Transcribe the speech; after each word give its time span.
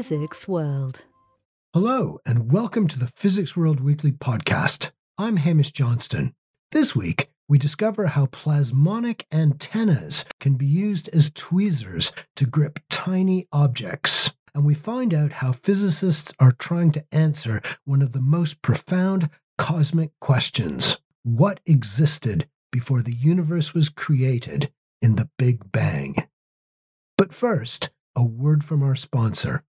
Physics 0.00 0.48
World. 0.48 1.02
Hello, 1.74 2.20
and 2.24 2.50
welcome 2.50 2.88
to 2.88 2.98
the 2.98 3.12
Physics 3.16 3.54
World 3.54 3.80
Weekly 3.80 4.12
podcast. 4.12 4.92
I'm 5.18 5.36
Hamish 5.36 5.72
Johnston. 5.72 6.32
This 6.70 6.96
week, 6.96 7.28
we 7.50 7.58
discover 7.58 8.06
how 8.06 8.24
plasmonic 8.24 9.26
antennas 9.30 10.24
can 10.40 10.54
be 10.54 10.64
used 10.64 11.10
as 11.10 11.30
tweezers 11.34 12.12
to 12.36 12.46
grip 12.46 12.78
tiny 12.88 13.46
objects. 13.52 14.30
And 14.54 14.64
we 14.64 14.72
find 14.72 15.12
out 15.12 15.32
how 15.32 15.52
physicists 15.52 16.32
are 16.40 16.52
trying 16.52 16.92
to 16.92 17.04
answer 17.12 17.60
one 17.84 18.00
of 18.00 18.12
the 18.12 18.22
most 18.22 18.62
profound 18.62 19.28
cosmic 19.58 20.12
questions 20.18 20.96
What 21.24 21.60
existed 21.66 22.48
before 22.72 23.02
the 23.02 23.16
universe 23.16 23.74
was 23.74 23.90
created 23.90 24.72
in 25.02 25.16
the 25.16 25.28
Big 25.36 25.70
Bang? 25.70 26.26
But 27.18 27.34
first, 27.34 27.90
a 28.16 28.24
word 28.24 28.64
from 28.64 28.82
our 28.82 28.94
sponsor. 28.94 29.62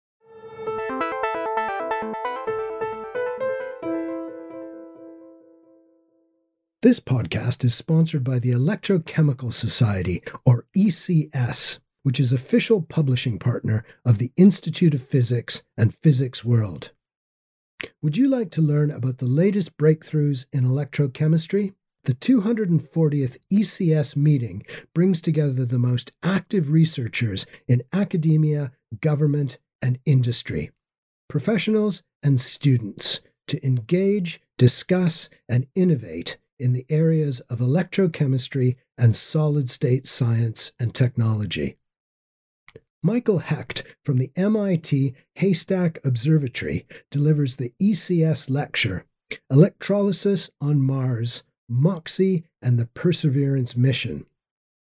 This 6.82 7.00
podcast 7.00 7.64
is 7.64 7.76
sponsored 7.76 8.24
by 8.24 8.40
the 8.40 8.50
Electrochemical 8.50 9.54
Society, 9.54 10.24
or 10.46 10.66
ECS, 10.76 11.78
which 12.02 12.20
is 12.20 12.34
official 12.34 12.82
publishing 12.82 13.38
partner 13.38 13.86
of 14.04 14.18
the 14.18 14.32
Institute 14.36 14.96
of 14.96 15.04
Physics 15.04 15.62
and 15.78 15.94
Physics 16.02 16.44
World. 16.44 16.90
Would 18.02 18.18
you 18.18 18.28
like 18.28 18.50
to 18.54 18.64
learn 18.64 18.90
about 18.90 19.20
the 19.20 19.28
latest 19.28 19.78
breakthroughs 19.78 20.46
in 20.52 20.68
electrochemistry? 20.68 21.76
The 22.06 22.16
240th 22.16 23.38
ECS 23.54 24.16
meeting 24.16 24.66
brings 24.96 25.22
together 25.22 25.68
the 25.68 25.78
most 25.78 26.12
active 26.24 26.72
researchers 26.72 27.46
in 27.68 27.84
academia, 27.94 28.72
government, 29.02 29.60
and 29.84 30.00
industry, 30.06 30.72
professionals 31.30 32.02
and 32.24 32.42
students, 32.42 33.22
to 33.50 33.64
engage, 33.64 34.42
discuss, 34.58 35.30
and 35.48 35.68
innovate 35.76 36.38
in 36.62 36.74
the 36.74 36.86
areas 36.90 37.40
of 37.50 37.60
electrochemistry 37.60 38.76
and 38.98 39.16
solid 39.16 39.70
state 39.70 40.08
science 40.08 40.72
and 40.80 40.94
technology. 40.94 41.76
Michael 43.04 43.40
Hecht 43.40 43.84
from 44.06 44.18
the 44.20 44.32
MIT 44.36 45.16
Haystack 45.36 46.00
Observatory 46.06 46.86
delivers 47.10 47.56
the 47.56 47.74
ECS 47.82 48.48
lecture 48.48 49.06
Electrolysis 49.50 50.52
on 50.60 50.80
Mars, 50.80 51.42
MOXIE, 51.68 52.44
and 52.62 52.78
the 52.78 52.86
Perseverance 52.86 53.76
mission, 53.76 54.26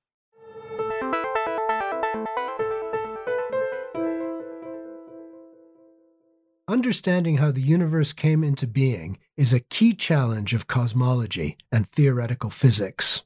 Understanding 6.69 7.37
how 7.37 7.53
the 7.53 7.62
universe 7.62 8.12
came 8.12 8.43
into 8.43 8.66
being 8.66 9.19
is 9.37 9.53
a 9.53 9.60
key 9.60 9.93
challenge 9.93 10.53
of 10.53 10.66
cosmology 10.66 11.56
and 11.71 11.88
theoretical 11.88 12.50
physics. 12.50 13.22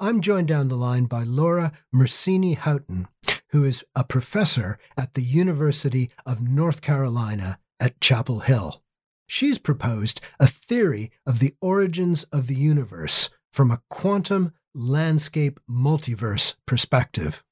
I'm 0.00 0.20
joined 0.20 0.48
down 0.48 0.66
the 0.66 0.76
line 0.76 1.04
by 1.04 1.22
Laura 1.22 1.70
Mersini 1.94 2.56
Houghton, 2.56 3.06
who 3.50 3.62
is 3.62 3.84
a 3.94 4.02
professor 4.02 4.80
at 4.96 5.14
the 5.14 5.22
University 5.22 6.10
of 6.24 6.42
North 6.42 6.82
Carolina 6.82 7.60
at 7.78 8.00
Chapel 8.00 8.40
Hill. 8.40 8.82
She's 9.28 9.58
proposed 9.58 10.20
a 10.40 10.48
theory 10.48 11.12
of 11.24 11.38
the 11.38 11.54
origins 11.60 12.24
of 12.32 12.48
the 12.48 12.56
universe 12.56 13.30
from 13.52 13.70
a 13.70 13.82
quantum 13.88 14.52
landscape 14.74 15.60
multiverse 15.70 16.56
perspective. 16.66 17.44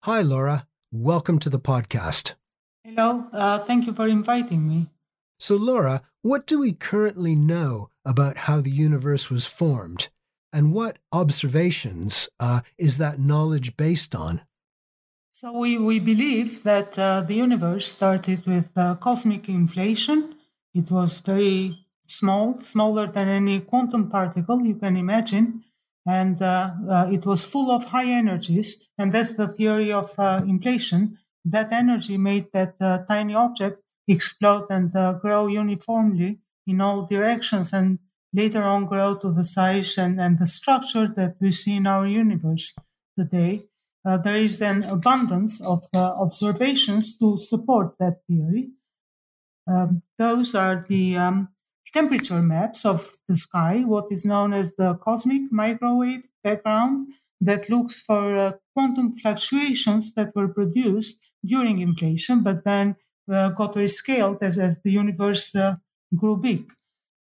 Hi, 0.00 0.20
Laura. 0.20 0.66
Welcome 0.90 1.38
to 1.40 1.48
the 1.48 1.60
podcast. 1.60 2.34
Hello, 2.84 3.26
uh, 3.32 3.58
thank 3.58 3.86
you 3.86 3.92
for 3.92 4.06
inviting 4.06 4.66
me. 4.66 4.86
So, 5.38 5.56
Laura, 5.56 6.02
what 6.22 6.46
do 6.46 6.60
we 6.60 6.72
currently 6.72 7.34
know 7.34 7.90
about 8.04 8.36
how 8.38 8.60
the 8.60 8.70
universe 8.70 9.30
was 9.30 9.46
formed? 9.46 10.08
And 10.52 10.72
what 10.72 10.98
observations 11.12 12.28
uh, 12.40 12.60
is 12.78 12.98
that 12.98 13.20
knowledge 13.20 13.76
based 13.76 14.14
on? 14.14 14.42
So, 15.30 15.52
we, 15.52 15.76
we 15.76 15.98
believe 15.98 16.62
that 16.62 16.98
uh, 16.98 17.20
the 17.20 17.34
universe 17.34 17.92
started 17.92 18.46
with 18.46 18.70
uh, 18.76 18.94
cosmic 18.94 19.48
inflation. 19.48 20.36
It 20.72 20.90
was 20.90 21.20
very 21.20 21.84
small, 22.06 22.60
smaller 22.62 23.06
than 23.06 23.28
any 23.28 23.60
quantum 23.60 24.08
particle 24.08 24.62
you 24.62 24.76
can 24.76 24.96
imagine. 24.96 25.64
And 26.06 26.40
uh, 26.40 26.70
uh, 26.88 27.08
it 27.10 27.26
was 27.26 27.44
full 27.44 27.70
of 27.70 27.84
high 27.84 28.08
energies. 28.08 28.88
And 28.96 29.12
that's 29.12 29.34
the 29.34 29.48
theory 29.48 29.92
of 29.92 30.14
inflation 30.48 31.18
that 31.52 31.72
energy 31.72 32.16
made 32.16 32.46
that 32.52 32.74
uh, 32.80 32.98
tiny 33.08 33.34
object 33.34 33.82
explode 34.06 34.66
and 34.70 34.94
uh, 34.96 35.12
grow 35.14 35.46
uniformly 35.46 36.38
in 36.66 36.80
all 36.80 37.06
directions 37.06 37.72
and 37.72 37.98
later 38.32 38.62
on 38.62 38.86
grow 38.86 39.14
to 39.16 39.32
the 39.32 39.44
size 39.44 39.96
and, 39.98 40.20
and 40.20 40.38
the 40.38 40.46
structure 40.46 41.06
that 41.06 41.36
we 41.40 41.52
see 41.52 41.76
in 41.76 41.86
our 41.86 42.06
universe 42.06 42.74
today. 43.18 43.62
Uh, 44.04 44.16
there 44.16 44.36
is 44.36 44.58
then 44.58 44.84
abundance 44.84 45.60
of 45.60 45.84
uh, 45.94 46.12
observations 46.20 47.16
to 47.18 47.36
support 47.38 47.94
that 47.98 48.20
theory. 48.26 48.70
Um, 49.66 50.02
those 50.18 50.54
are 50.54 50.86
the 50.88 51.16
um, 51.16 51.48
temperature 51.92 52.42
maps 52.42 52.84
of 52.84 53.16
the 53.28 53.36
sky, 53.36 53.82
what 53.84 54.06
is 54.10 54.24
known 54.24 54.52
as 54.52 54.72
the 54.76 54.94
cosmic 54.94 55.50
microwave 55.50 56.24
background 56.42 57.08
that 57.40 57.68
looks 57.68 58.00
for 58.00 58.36
uh, 58.36 58.52
quantum 58.74 59.16
fluctuations 59.18 60.12
that 60.14 60.34
were 60.34 60.48
produced 60.48 61.18
during 61.44 61.78
inflation, 61.80 62.42
but 62.42 62.64
then 62.64 62.96
uh, 63.32 63.50
got 63.50 63.74
rescaled 63.74 64.42
as, 64.42 64.58
as 64.58 64.76
the 64.84 64.90
universe 64.90 65.54
uh, 65.54 65.76
grew 66.14 66.36
big. 66.36 66.70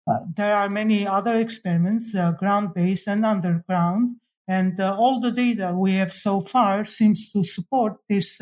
Uh, 0.10 0.20
there 0.36 0.56
are 0.56 0.70
many 0.70 1.06
other 1.06 1.36
experiments, 1.36 2.16
uh, 2.16 2.32
ground-based 2.32 3.08
and 3.08 3.26
underground, 3.26 4.16
and 4.48 4.80
uh, 4.80 4.96
all 4.98 5.20
the 5.20 5.32
data 5.32 5.74
we 5.74 5.94
have 5.94 6.14
so 6.14 6.42
far 6.42 6.84
seems 6.84 7.32
to 7.32 7.44
support 7.44 7.98
this 8.10 8.40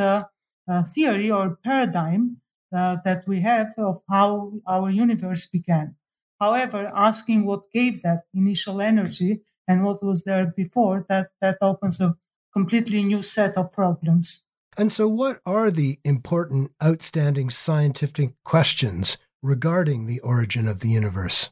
theory 0.94 1.30
or 1.32 1.58
paradigm 1.64 2.38
that 2.72 3.24
we 3.28 3.42
have 3.42 3.74
of 3.78 4.02
how 4.10 4.54
our 4.68 4.90
universe 4.90 5.48
began. 5.48 5.96
However, 6.40 6.92
asking 6.96 7.46
what 7.46 7.72
gave 7.74 8.02
that 8.04 8.24
initial 8.34 8.80
energy 8.80 9.42
and 9.68 9.84
what 9.84 10.02
was 10.04 10.24
there 10.24 10.54
before, 10.56 11.06
that, 11.10 11.28
that 11.42 11.58
opens 11.62 12.00
a 12.00 12.16
completely 12.54 13.04
new 13.04 13.22
set 13.22 13.58
of 13.58 13.72
problems. 13.72 14.44
And 14.80 14.94
so, 14.94 15.10
what 15.10 15.42
are 15.46 15.70
the 15.72 16.00
important, 16.06 16.72
outstanding 16.82 17.50
scientific 17.50 18.32
questions 18.46 19.18
regarding 19.44 20.06
the 20.06 20.22
origin 20.22 20.70
of 20.70 20.80
the 20.80 20.88
universe? 20.88 21.50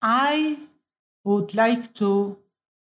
I 0.00 0.56
would 1.24 1.54
like 1.54 1.92
to 1.96 2.38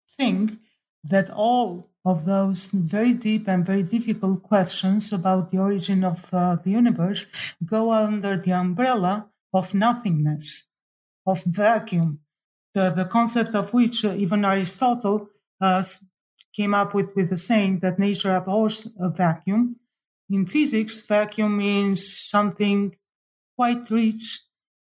think 0.07 0.59
that 1.03 1.31
all 1.31 1.89
of 2.05 2.25
those 2.25 2.67
very 2.67 3.15
deep 3.15 3.47
and 3.47 3.65
very 3.65 3.81
difficult 3.81 4.43
questions 4.43 5.11
about 5.11 5.49
the 5.49 5.57
origin 5.57 6.03
of 6.03 6.31
uh, 6.31 6.57
the 6.63 6.69
universe 6.69 7.25
go 7.65 7.91
under 7.91 8.37
the 8.37 8.51
umbrella 8.51 9.31
of 9.51 9.73
nothingness, 9.73 10.67
of 11.25 11.43
vacuum, 11.43 12.19
the, 12.75 12.91
the 12.91 13.05
concept 13.05 13.55
of 13.55 13.73
which 13.73 14.05
uh, 14.05 14.13
even 14.13 14.45
Aristotle 14.45 15.27
uh, 15.59 15.81
came 16.55 16.73
up 16.73 16.93
with, 16.93 17.09
with 17.15 17.29
the 17.29 17.37
saying 17.37 17.79
that 17.79 17.99
nature 17.99 18.35
abhors 18.35 18.87
a 18.99 19.09
vacuum. 19.09 19.75
In 20.29 20.47
physics, 20.47 21.01
vacuum 21.01 21.57
means 21.57 22.17
something 22.17 22.95
quite 23.55 23.89
rich, 23.91 24.41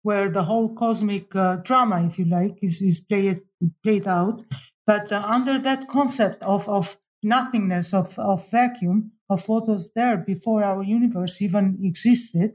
where 0.02 0.30
the 0.30 0.44
whole 0.44 0.74
cosmic 0.74 1.34
uh, 1.34 1.56
drama, 1.56 2.06
if 2.06 2.18
you 2.18 2.24
like, 2.24 2.56
is, 2.62 2.80
is 2.80 3.00
played, 3.00 3.40
played 3.82 4.06
out. 4.06 4.44
But 4.86 5.12
uh, 5.12 5.22
under 5.26 5.58
that 5.58 5.88
concept 5.88 6.42
of, 6.42 6.68
of 6.68 6.96
nothingness, 7.22 7.92
of, 7.92 8.18
of 8.18 8.48
vacuum, 8.50 9.12
of 9.28 9.46
what 9.48 9.68
was 9.68 9.90
there 9.94 10.16
before 10.16 10.64
our 10.64 10.82
universe 10.82 11.42
even 11.42 11.78
existed, 11.82 12.52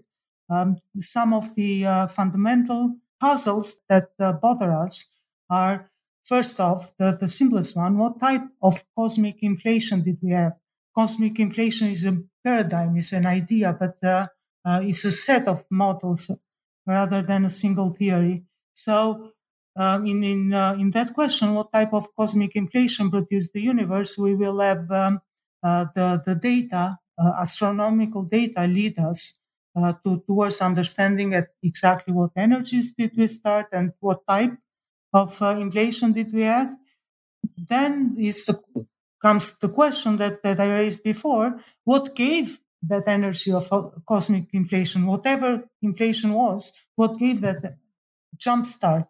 um, 0.50 0.78
some 1.00 1.34
of 1.34 1.54
the 1.56 1.86
uh, 1.86 2.08
fundamental 2.08 2.96
puzzles 3.20 3.78
that 3.90 4.10
uh, 4.20 4.34
bother 4.34 4.72
us 4.74 5.10
are 5.50 5.92
First 6.26 6.60
off, 6.60 6.92
the, 6.98 7.18
the 7.20 7.30
simplest 7.30 7.76
one, 7.76 7.98
what 7.98 8.20
type 8.20 8.44
of 8.62 8.84
cosmic 8.98 9.38
inflation 9.42 10.04
did 10.04 10.18
we 10.22 10.32
have? 10.32 10.54
Cosmic 10.96 11.40
inflation 11.40 11.90
is 11.92 12.06
a 12.06 12.18
paradigm, 12.44 12.96
is 12.98 13.12
an 13.14 13.26
idea, 13.26 13.76
but 13.78 13.98
uh, 14.04 14.28
uh, 14.66 14.80
it's 14.84 15.04
a 15.06 15.12
set 15.12 15.48
of 15.48 15.66
models 15.70 16.30
rather 16.86 17.22
than 17.22 17.46
a 17.46 17.50
single 17.50 17.90
theory. 17.90 18.44
So, 18.74 19.32
um, 19.76 20.06
in 20.06 20.24
in 20.24 20.54
uh, 20.54 20.74
in 20.80 20.92
that 20.92 21.14
question, 21.14 21.56
what 21.56 21.72
type 21.74 21.94
of 21.94 22.08
cosmic 22.16 22.56
inflation 22.56 23.10
produced 23.10 23.52
the 23.54 23.62
universe? 23.62 24.18
We 24.18 24.36
will 24.36 24.60
have 24.60 24.90
um, 24.92 25.20
uh, 25.64 25.86
the 25.96 26.22
the 26.26 26.36
data, 26.36 27.00
uh, 27.18 27.34
astronomical 27.42 28.24
data, 28.24 28.68
lead 28.68 29.00
us 29.00 29.34
uh, 29.76 29.94
to 30.04 30.22
towards 30.28 30.62
understanding 30.62 31.34
at 31.34 31.50
exactly 31.64 32.14
what 32.14 32.32
energies 32.36 32.94
did 32.94 33.12
we 33.18 33.28
start 33.28 33.68
and 33.72 33.94
what 34.00 34.22
type 34.28 34.54
of 35.14 35.42
uh, 35.42 35.58
inflation 35.60 36.14
did 36.14 36.34
we 36.34 36.42
have? 36.42 36.76
Then 37.58 38.16
is 38.18 38.46
the, 38.46 38.60
comes 39.22 39.54
the 39.60 39.70
question 39.70 40.18
that, 40.18 40.44
that 40.44 40.60
I 40.60 40.72
raised 40.72 41.04
before: 41.04 41.60
What 41.84 42.16
gave 42.16 42.60
that 42.88 43.08
energy 43.08 43.52
of 43.52 43.70
cosmic 44.08 44.48
inflation, 44.54 45.06
whatever 45.06 45.64
inflation 45.82 46.34
was, 46.34 46.74
what 46.96 47.18
gave 47.18 47.42
that 47.42 47.78
jump 48.38 48.66
start, 48.66 49.06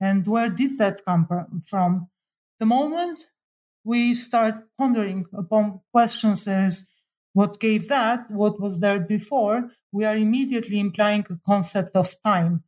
and 0.00 0.26
where 0.26 0.48
did 0.48 0.78
that 0.78 1.04
come 1.04 1.26
from? 1.68 2.08
The 2.58 2.66
moment 2.66 3.24
we 3.84 4.14
start 4.14 4.54
pondering 4.78 5.26
upon 5.36 5.80
questions 5.92 6.48
as 6.48 6.86
what 7.32 7.60
gave 7.60 7.88
that, 7.88 8.30
what 8.30 8.60
was 8.60 8.80
there 8.80 9.00
before, 9.00 9.70
we 9.92 10.04
are 10.04 10.16
immediately 10.16 10.80
implying 10.80 11.26
a 11.30 11.38
concept 11.46 11.94
of 11.96 12.14
time. 12.24 12.64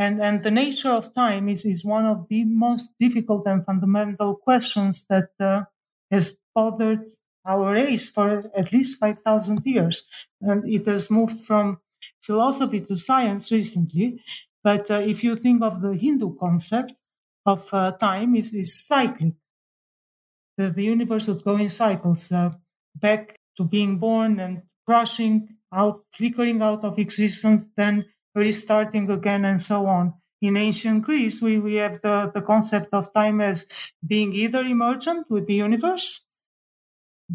And, 0.00 0.18
and 0.22 0.42
the 0.42 0.50
nature 0.50 0.88
of 0.88 1.12
time 1.12 1.50
is, 1.50 1.66
is 1.66 1.84
one 1.84 2.06
of 2.06 2.26
the 2.30 2.44
most 2.44 2.88
difficult 2.98 3.44
and 3.44 3.66
fundamental 3.66 4.34
questions 4.34 5.04
that 5.10 5.28
uh, 5.38 5.64
has 6.10 6.38
bothered 6.54 7.04
our 7.44 7.74
race 7.74 8.08
for 8.08 8.50
at 8.56 8.72
least 8.72 8.98
5,000 8.98 9.60
years. 9.66 10.08
And 10.40 10.66
it 10.66 10.86
has 10.86 11.10
moved 11.10 11.40
from 11.40 11.80
philosophy 12.22 12.80
to 12.80 12.96
science 12.96 13.52
recently. 13.52 14.22
But 14.64 14.90
uh, 14.90 15.02
if 15.04 15.22
you 15.22 15.36
think 15.36 15.62
of 15.62 15.82
the 15.82 15.94
Hindu 15.94 16.34
concept 16.38 16.94
of 17.44 17.68
uh, 17.74 17.92
time, 17.92 18.36
is 18.36 18.54
is 18.54 18.86
cyclic. 18.86 19.34
The, 20.56 20.70
the 20.70 20.84
universe 20.84 21.28
would 21.28 21.44
go 21.44 21.56
in 21.56 21.68
cycles, 21.68 22.32
uh, 22.32 22.52
back 22.94 23.38
to 23.58 23.64
being 23.64 23.98
born 23.98 24.40
and 24.40 24.62
crushing 24.86 25.56
out, 25.70 26.04
flickering 26.10 26.62
out 26.62 26.84
of 26.84 26.98
existence, 26.98 27.66
then 27.76 28.06
restarting 28.34 29.10
again 29.10 29.44
and 29.44 29.60
so 29.60 29.86
on. 29.86 30.14
In 30.40 30.56
ancient 30.56 31.02
Greece, 31.02 31.42
we, 31.42 31.58
we 31.58 31.74
have 31.74 32.00
the, 32.00 32.30
the 32.34 32.40
concept 32.40 32.88
of 32.92 33.12
time 33.12 33.40
as 33.40 33.66
being 34.06 34.32
either 34.32 34.60
emergent 34.60 35.30
with 35.30 35.46
the 35.46 35.54
universe. 35.54 36.26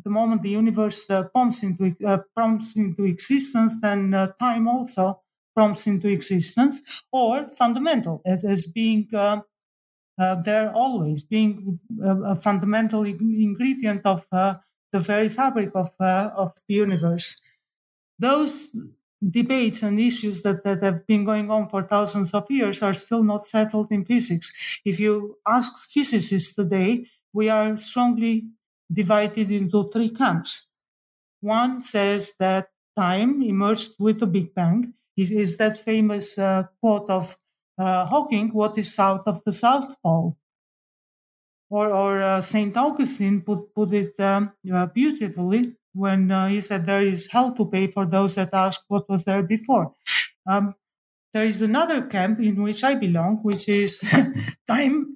The 0.04 0.10
moment 0.10 0.42
the 0.42 0.50
universe 0.50 1.10
uh, 1.10 1.24
prompts 1.24 1.64
into 1.64 1.96
uh, 2.06 2.18
prompts 2.36 2.76
into 2.76 3.06
existence, 3.06 3.76
then 3.82 4.14
uh, 4.14 4.34
time 4.40 4.68
also 4.68 5.22
prompts 5.56 5.88
into 5.88 6.10
existence, 6.10 6.82
or 7.14 7.48
fundamental 7.58 8.22
as, 8.26 8.44
as 8.44 8.66
being 8.66 9.08
uh, 9.14 9.40
uh, 10.20 10.36
there 10.42 10.74
always, 10.74 11.24
being 11.24 11.80
a, 12.04 12.34
a 12.34 12.36
fundamental 12.36 13.04
ingredient 13.06 14.02
of 14.06 14.26
uh, 14.34 14.56
the 14.92 15.00
very 15.00 15.30
fabric 15.30 15.70
of 15.76 15.92
of 16.00 16.52
the 16.68 16.74
universe. 16.74 17.40
Those 18.20 18.76
debates 19.30 19.82
and 19.82 20.00
issues 20.00 20.42
that, 20.44 20.64
that 20.64 20.84
have 20.84 21.08
been 21.08 21.24
going 21.24 21.50
on 21.50 21.68
for 21.70 21.84
thousands 21.84 22.34
of 22.34 22.50
years 22.50 22.84
are 22.84 22.94
still 22.94 23.24
not 23.24 23.48
settled 23.48 23.92
in 23.92 24.06
physics. 24.06 24.52
If 24.86 25.00
you 25.00 25.38
ask 25.48 25.72
physicists 25.90 26.56
today, 26.56 27.08
we 27.34 27.50
are 27.50 27.76
strongly 27.78 28.46
divided 28.92 29.52
into 29.52 29.88
three 29.88 30.10
camps. 30.10 30.68
One 31.42 31.82
says 31.82 32.34
that 32.40 32.70
time 32.96 33.42
emerged 33.42 33.96
with 34.00 34.20
the 34.20 34.28
Big 34.28 34.54
Bang. 34.54 34.94
Is, 35.18 35.58
that 35.58 35.78
famous 35.78 36.38
uh, 36.38 36.64
quote 36.82 37.10
of 37.10 37.38
uh, 37.78 38.06
Hawking, 38.06 38.50
what 38.50 38.78
is 38.78 38.94
south 38.94 39.24
of 39.26 39.42
the 39.46 39.54
South 39.54 39.96
Pole? 40.04 40.38
Or, 41.70 41.90
or 41.90 42.22
uh, 42.22 42.42
St. 42.42 42.76
Augustine 42.76 43.42
put, 43.42 43.74
put 43.74 43.94
it 43.94 44.20
um, 44.20 44.52
uh, 44.72 44.88
beautifully 44.88 45.78
when 45.96 46.32
uh, 46.32 46.48
he 46.48 46.62
said 46.62 46.86
there 46.86 47.02
is 47.02 47.28
hell 47.32 47.54
to 47.54 47.66
pay 47.66 47.88
for 47.88 48.06
those 48.06 48.36
that 48.36 48.54
ask 48.54 48.82
what 48.88 49.10
was 49.10 49.26
there 49.26 49.44
before. 49.44 49.94
Um, 50.48 50.76
there 51.34 51.46
is 51.46 51.62
another 51.62 52.02
camp 52.04 52.40
in 52.40 52.62
which 52.62 52.84
I 52.84 52.96
belong, 52.96 53.40
which 53.44 53.68
is 53.68 54.00
time. 54.68 55.16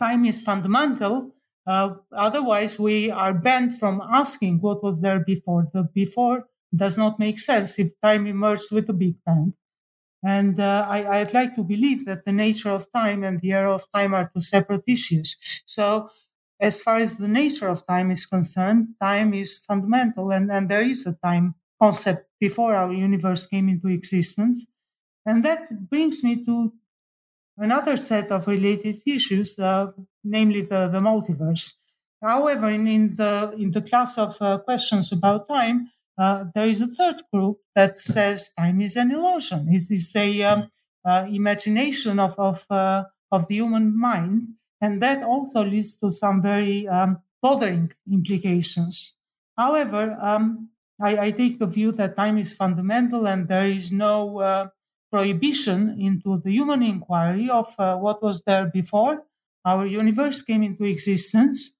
Time 0.00 0.24
is 0.24 0.40
fundamental. 0.40 1.34
Uh, 1.64 1.94
otherwise, 2.10 2.78
we 2.78 3.10
are 3.10 3.32
banned 3.32 3.78
from 3.78 4.02
asking 4.02 4.60
what 4.60 4.82
was 4.82 5.00
there 5.00 5.20
before. 5.20 5.68
The 5.72 5.84
before 5.84 6.48
does 6.74 6.96
not 6.96 7.18
make 7.20 7.38
sense 7.38 7.78
if 7.78 7.92
time 8.00 8.26
emerged 8.26 8.72
with 8.72 8.88
the 8.88 8.92
Big 8.92 9.14
Bang. 9.24 9.54
And 10.24 10.58
uh, 10.60 10.86
I, 10.88 11.22
would 11.22 11.34
like 11.34 11.54
to 11.56 11.64
believe 11.64 12.04
that 12.06 12.24
the 12.24 12.32
nature 12.32 12.70
of 12.70 12.90
time 12.92 13.24
and 13.24 13.40
the 13.40 13.52
era 13.52 13.74
of 13.74 13.90
time 13.92 14.14
are 14.14 14.30
two 14.32 14.40
separate 14.40 14.84
issues. 14.86 15.36
So 15.66 16.10
as 16.62 16.80
far 16.80 16.98
as 16.98 17.16
the 17.16 17.28
nature 17.28 17.68
of 17.68 17.84
time 17.86 18.12
is 18.12 18.24
concerned, 18.24 18.94
time 19.00 19.34
is 19.34 19.58
fundamental, 19.58 20.30
and, 20.30 20.50
and 20.50 20.68
there 20.68 20.82
is 20.82 21.04
a 21.06 21.18
time 21.24 21.56
concept 21.80 22.28
before 22.38 22.72
our 22.76 22.92
universe 22.92 23.46
came 23.48 23.68
into 23.68 23.88
existence. 23.88 24.64
And 25.26 25.44
that 25.44 25.90
brings 25.90 26.22
me 26.22 26.44
to 26.44 26.72
another 27.58 27.96
set 27.96 28.30
of 28.30 28.46
related 28.46 28.96
issues, 29.04 29.58
uh, 29.58 29.88
namely 30.22 30.62
the, 30.62 30.86
the 30.86 31.00
multiverse. 31.00 31.74
However, 32.22 32.70
in, 32.70 32.86
in, 32.86 33.14
the, 33.14 33.52
in 33.58 33.70
the 33.70 33.82
class 33.82 34.16
of 34.16 34.36
uh, 34.40 34.58
questions 34.58 35.10
about 35.10 35.48
time, 35.48 35.90
uh, 36.16 36.44
there 36.54 36.68
is 36.68 36.80
a 36.80 36.86
third 36.86 37.22
group 37.32 37.58
that 37.74 37.96
says 37.96 38.52
time 38.56 38.80
is 38.80 38.96
an 38.96 39.10
illusion. 39.10 39.66
It 39.68 39.90
is 39.90 40.12
a 40.14 40.42
um, 40.44 40.70
uh, 41.04 41.26
imagination 41.28 42.20
of, 42.20 42.38
of, 42.38 42.64
uh, 42.70 43.04
of 43.32 43.48
the 43.48 43.56
human 43.56 43.98
mind 43.98 44.46
and 44.82 45.00
that 45.00 45.22
also 45.22 45.62
leads 45.64 45.94
to 45.96 46.10
some 46.10 46.42
very 46.42 46.88
um, 46.88 47.22
bothering 47.40 47.92
implications. 48.10 49.16
However, 49.56 50.18
um, 50.20 50.70
I, 51.00 51.26
I, 51.26 51.30
take 51.30 51.58
the 51.58 51.66
view 51.66 51.92
that 51.92 52.16
time 52.16 52.36
is 52.36 52.52
fundamental 52.52 53.26
and 53.26 53.48
there 53.48 53.66
is 53.66 53.92
no 53.92 54.40
uh, 54.40 54.68
prohibition 55.10 55.96
into 56.00 56.40
the 56.44 56.50
human 56.50 56.82
inquiry 56.82 57.48
of 57.48 57.66
uh, 57.78 57.96
what 57.96 58.22
was 58.22 58.42
there 58.44 58.66
before 58.66 59.22
our 59.64 59.86
universe 59.86 60.42
came 60.42 60.62
into 60.62 60.84
existence. 60.84 61.76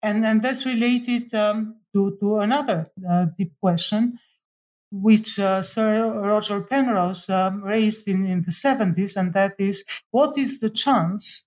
And, 0.00 0.24
and 0.24 0.40
that's 0.40 0.64
related 0.64 1.34
um, 1.34 1.80
to, 1.92 2.16
to 2.20 2.38
another 2.38 2.86
uh, 3.08 3.26
deep 3.36 3.54
question, 3.60 4.20
which 4.92 5.38
uh, 5.40 5.62
Sir 5.62 6.12
Roger 6.12 6.60
Penrose 6.60 7.28
um, 7.28 7.64
raised 7.64 8.06
in, 8.06 8.24
in 8.24 8.42
the 8.42 8.52
70s, 8.52 9.16
and 9.16 9.32
that 9.34 9.54
is 9.58 9.82
what 10.12 10.38
is 10.38 10.60
the 10.60 10.70
chance 10.70 11.44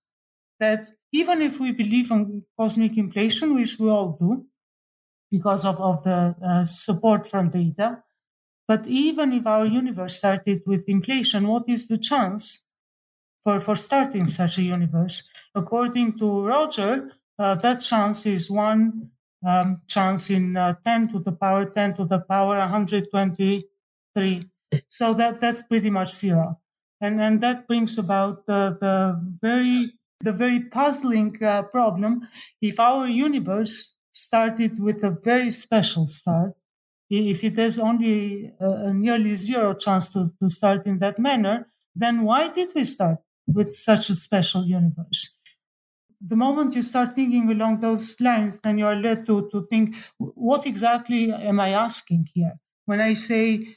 that 0.61 0.87
even 1.11 1.41
if 1.41 1.59
we 1.59 1.71
believe 1.71 2.09
in 2.11 2.43
cosmic 2.57 2.97
inflation, 2.97 3.55
which 3.55 3.77
we 3.77 3.89
all 3.89 4.17
do 4.21 4.45
because 5.29 5.65
of, 5.65 5.81
of 5.81 6.03
the 6.03 6.35
uh, 6.45 6.63
support 6.65 7.27
from 7.27 7.49
data, 7.49 8.03
but 8.67 8.87
even 8.87 9.33
if 9.33 9.45
our 9.45 9.65
universe 9.65 10.17
started 10.17 10.61
with 10.65 10.87
inflation, 10.87 11.47
what 11.47 11.67
is 11.67 11.87
the 11.87 11.97
chance 11.97 12.65
for, 13.43 13.59
for 13.59 13.75
starting 13.75 14.27
such 14.27 14.57
a 14.59 14.61
universe? 14.61 15.27
According 15.53 16.17
to 16.19 16.45
Roger, 16.45 17.11
uh, 17.37 17.55
that 17.55 17.81
chance 17.81 18.25
is 18.25 18.49
one 18.49 19.09
um, 19.45 19.81
chance 19.87 20.29
in 20.29 20.55
uh, 20.55 20.75
10 20.85 21.09
to 21.09 21.19
the 21.19 21.31
power 21.31 21.65
10 21.65 21.95
to 21.95 22.05
the 22.05 22.19
power 22.19 22.59
123. 22.59 24.45
So 24.87 25.13
that, 25.15 25.41
that's 25.41 25.63
pretty 25.63 25.89
much 25.89 26.13
zero. 26.15 26.59
And, 27.01 27.19
and 27.19 27.41
that 27.41 27.67
brings 27.67 27.97
about 27.97 28.45
the, 28.45 28.77
the 28.79 29.19
very 29.41 29.93
the 30.23 30.31
very 30.31 30.59
puzzling 30.59 31.41
uh, 31.43 31.63
problem 31.63 32.27
if 32.61 32.79
our 32.79 33.07
universe 33.07 33.95
started 34.11 34.79
with 34.79 35.03
a 35.03 35.11
very 35.23 35.51
special 35.51 36.07
start, 36.07 36.53
if 37.09 37.43
it 37.43 37.55
has 37.57 37.77
only 37.77 38.51
a, 38.59 38.69
a 38.87 38.93
nearly 38.93 39.35
zero 39.35 39.73
chance 39.73 40.09
to, 40.09 40.31
to 40.41 40.49
start 40.49 40.85
in 40.85 40.99
that 40.99 41.19
manner, 41.19 41.67
then 41.95 42.21
why 42.23 42.47
did 42.53 42.69
we 42.75 42.83
start 42.83 43.17
with 43.47 43.73
such 43.75 44.09
a 44.09 44.15
special 44.15 44.65
universe? 44.65 45.37
The 46.25 46.35
moment 46.35 46.75
you 46.75 46.83
start 46.83 47.15
thinking 47.15 47.49
along 47.49 47.79
those 47.79 48.15
lines, 48.19 48.59
then 48.63 48.77
you 48.77 48.85
are 48.85 48.95
led 48.95 49.25
to, 49.25 49.49
to 49.51 49.65
think, 49.69 49.95
what 50.17 50.65
exactly 50.65 51.31
am 51.33 51.59
I 51.59 51.69
asking 51.69 52.29
here? 52.33 52.59
When 52.85 53.01
I 53.01 53.15
say 53.15 53.75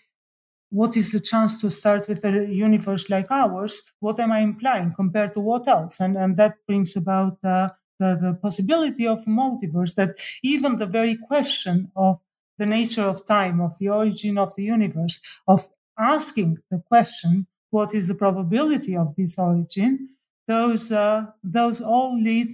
what 0.74 0.96
is 0.96 1.12
the 1.12 1.20
chance 1.20 1.60
to 1.60 1.70
start 1.70 2.08
with 2.08 2.24
a 2.24 2.48
universe 2.50 3.08
like 3.08 3.30
ours? 3.30 3.82
What 4.00 4.18
am 4.18 4.32
I 4.32 4.40
implying 4.40 4.92
compared 4.92 5.34
to 5.34 5.40
what 5.40 5.68
else? 5.68 6.00
And, 6.00 6.16
and 6.16 6.36
that 6.36 6.56
brings 6.66 6.96
about 6.96 7.38
uh, 7.44 7.68
the, 8.00 8.18
the 8.20 8.38
possibility 8.42 9.06
of 9.06 9.24
multiverse 9.24 9.94
that 9.94 10.16
even 10.42 10.78
the 10.78 10.86
very 10.86 11.16
question 11.16 11.92
of 11.94 12.18
the 12.58 12.66
nature 12.66 13.04
of 13.04 13.24
time, 13.24 13.60
of 13.60 13.78
the 13.78 13.88
origin 13.88 14.36
of 14.36 14.52
the 14.56 14.64
universe, 14.64 15.20
of 15.46 15.68
asking 15.96 16.58
the 16.72 16.82
question, 16.88 17.46
what 17.70 17.94
is 17.94 18.08
the 18.08 18.14
probability 18.16 18.96
of 18.96 19.14
this 19.14 19.38
origin, 19.38 20.08
those 20.48 20.90
uh, 20.90 21.26
those 21.44 21.80
all 21.80 22.20
lead 22.20 22.48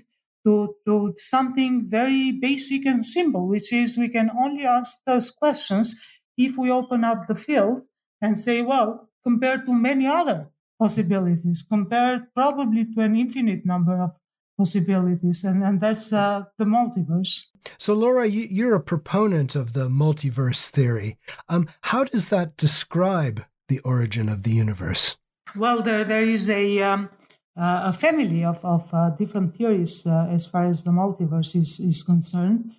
to, 0.44 0.74
to 0.86 1.14
something 1.16 1.88
very 1.88 2.32
basic 2.32 2.84
and 2.84 3.04
simple, 3.04 3.48
which 3.48 3.72
is 3.72 3.96
we 3.96 4.10
can 4.10 4.30
only 4.38 4.64
ask 4.64 4.98
those 5.06 5.30
questions 5.30 5.98
if 6.36 6.56
we 6.58 6.70
open 6.70 7.02
up 7.02 7.26
the 7.26 7.34
field 7.34 7.82
and 8.20 8.38
say, 8.38 8.62
well, 8.62 9.08
compared 9.22 9.66
to 9.66 9.72
many 9.72 10.06
other 10.06 10.50
possibilities, 10.78 11.64
compared 11.68 12.32
probably 12.34 12.86
to 12.94 13.00
an 13.00 13.14
infinite 13.16 13.66
number 13.66 14.00
of 14.00 14.16
possibilities. 14.60 15.44
And, 15.44 15.62
and 15.62 15.80
that's 15.80 16.12
uh, 16.12 16.44
the 16.58 16.64
multiverse. 16.64 17.46
So, 17.78 17.94
Laura, 17.94 18.26
you, 18.26 18.68
are 18.68 18.74
a 18.74 18.80
proponent 18.80 19.54
of 19.54 19.72
the 19.72 19.88
multiverse 19.88 20.68
theory. 20.68 21.18
Um, 21.48 21.68
how 21.82 22.04
does 22.04 22.28
that 22.28 22.56
describe 22.56 23.44
the 23.68 23.80
origin 23.80 24.28
of 24.28 24.42
the 24.42 24.50
universe? 24.50 25.16
Well, 25.56 25.82
there, 25.82 26.04
there 26.04 26.22
is 26.22 26.48
a, 26.48 26.82
um, 26.82 27.10
uh, 27.56 27.82
a 27.86 27.92
family 27.92 28.44
of, 28.44 28.64
of 28.64 28.88
uh, 28.92 29.10
different 29.10 29.54
theories 29.54 30.06
uh, 30.06 30.26
as 30.30 30.46
far 30.46 30.64
as 30.66 30.84
the 30.84 30.90
multiverse 30.90 31.56
is, 31.56 31.80
is 31.80 32.02
concerned. 32.02 32.72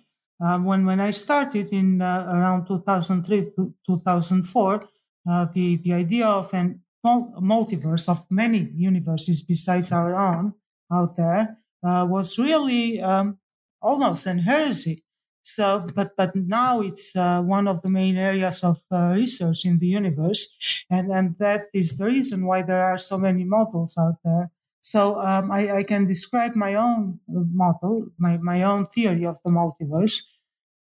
Um, 0.44 0.64
when, 0.64 0.84
when 0.84 1.00
I 1.00 1.12
started 1.12 1.68
in 1.68 2.02
uh, 2.02 2.26
around 2.32 2.66
2003 2.66 3.52
to 3.56 3.74
2004, 3.86 4.88
uh, 5.28 5.46
the, 5.54 5.76
the 5.76 5.92
idea 5.92 6.26
of 6.26 6.52
a 6.52 6.74
multiverse 7.04 8.08
of 8.08 8.24
many 8.30 8.70
universes 8.74 9.42
besides 9.42 9.92
our 9.92 10.14
own 10.14 10.54
out 10.92 11.16
there 11.16 11.58
uh, 11.84 12.06
was 12.08 12.38
really 12.38 13.00
um, 13.00 13.38
almost 13.80 14.26
an 14.26 14.38
heresy. 14.40 15.04
So, 15.44 15.86
but 15.94 16.16
but 16.16 16.36
now 16.36 16.80
it's 16.82 17.16
uh, 17.16 17.40
one 17.42 17.66
of 17.66 17.82
the 17.82 17.90
main 17.90 18.16
areas 18.16 18.62
of 18.62 18.80
uh, 18.92 19.12
research 19.16 19.64
in 19.64 19.80
the 19.80 19.88
universe, 19.88 20.48
and 20.88 21.10
and 21.10 21.34
that 21.40 21.62
is 21.74 21.96
the 21.96 22.04
reason 22.04 22.46
why 22.46 22.62
there 22.62 22.84
are 22.84 22.96
so 22.96 23.18
many 23.18 23.42
models 23.42 23.96
out 23.98 24.18
there. 24.24 24.52
So 24.82 25.20
um, 25.20 25.50
I, 25.50 25.78
I 25.78 25.82
can 25.82 26.06
describe 26.06 26.54
my 26.54 26.74
own 26.74 27.18
uh, 27.28 27.42
model, 27.52 28.06
my 28.18 28.36
my 28.38 28.62
own 28.62 28.86
theory 28.86 29.26
of 29.26 29.38
the 29.44 29.50
multiverse, 29.50 30.22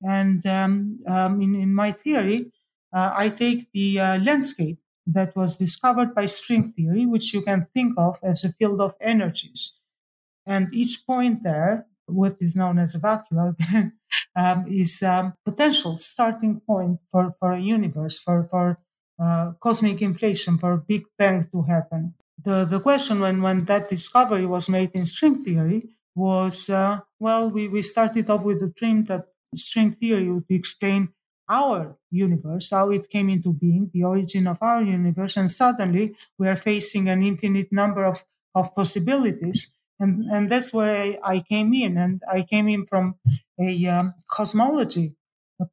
and 0.04 0.46
um, 0.46 1.00
um 1.08 1.42
in 1.42 1.56
in 1.56 1.74
my 1.74 1.92
theory, 1.92 2.52
I 2.94 3.30
take 3.30 3.72
the 3.72 4.00
uh, 4.00 4.20
landscape 4.20 4.80
that 5.08 5.36
was 5.36 5.58
discovered 5.58 6.14
by 6.14 6.26
string 6.26 6.72
theory, 6.72 7.06
which 7.06 7.34
you 7.34 7.42
can 7.42 7.68
think 7.74 7.94
of 7.98 8.20
as 8.22 8.44
a 8.44 8.52
field 8.54 8.82
of 8.82 8.96
energies. 9.02 9.78
And 10.46 10.74
each 10.74 11.06
point 11.06 11.44
there, 11.44 11.88
what 12.06 12.38
is 12.40 12.56
known 12.56 12.80
as 12.80 12.96
a 12.96 13.00
vacuum, 13.00 13.56
um, 14.36 14.66
is 14.68 15.02
um, 15.04 15.34
potential 15.46 15.98
starting 15.98 16.60
point 16.60 17.00
for, 17.12 17.34
for 17.40 17.54
a 17.54 17.62
universe, 17.62 18.20
for, 18.20 18.48
for 18.50 18.80
uh, 19.22 19.54
cosmic 19.60 20.02
inflation, 20.02 20.58
for 20.58 20.74
a 20.74 20.78
big 20.78 21.06
bang 21.18 21.48
to 21.52 21.64
happen 21.64 22.16
the, 22.44 22.66
the 22.66 22.80
question 22.80 23.20
when, 23.20 23.42
when 23.42 23.66
that 23.66 23.90
discovery 23.90 24.46
was 24.46 24.70
made 24.70 24.92
in 24.94 25.06
string 25.06 25.44
theory 25.44 25.90
was 26.16 26.70
uh, 26.70 27.00
well, 27.20 27.50
we, 27.50 27.68
we 27.68 27.82
started 27.82 28.30
off 28.30 28.44
with 28.44 28.60
the 28.60 28.68
dream 28.68 29.06
that 29.06 29.28
string 29.56 29.92
theory 29.92 30.30
would 30.30 30.46
explain 30.50 31.10
our 31.52 31.98
universe, 32.10 32.70
how 32.72 32.90
it 32.92 33.10
came 33.10 33.30
into 33.30 33.52
being, 33.52 33.92
the 33.94 34.04
origin 34.04 34.48
of 34.48 34.58
our 34.62 34.82
universe, 34.82 35.36
and 35.36 35.52
suddenly 35.52 36.16
we 36.40 36.48
are 36.48 36.56
facing 36.56 37.10
an 37.10 37.22
infinite 37.22 37.72
number 37.72 38.06
of, 38.06 38.24
of 38.56 38.74
possibilities. 38.74 39.72
And, 40.00 40.26
and 40.32 40.50
that's 40.50 40.74
where 40.74 40.96
I, 40.96 41.20
I 41.24 41.40
came 41.42 41.74
in. 41.74 41.98
And 41.98 42.22
I 42.32 42.42
came 42.42 42.68
in 42.70 42.86
from 42.88 43.16
a 43.60 43.86
um, 43.88 44.14
cosmology 44.30 45.16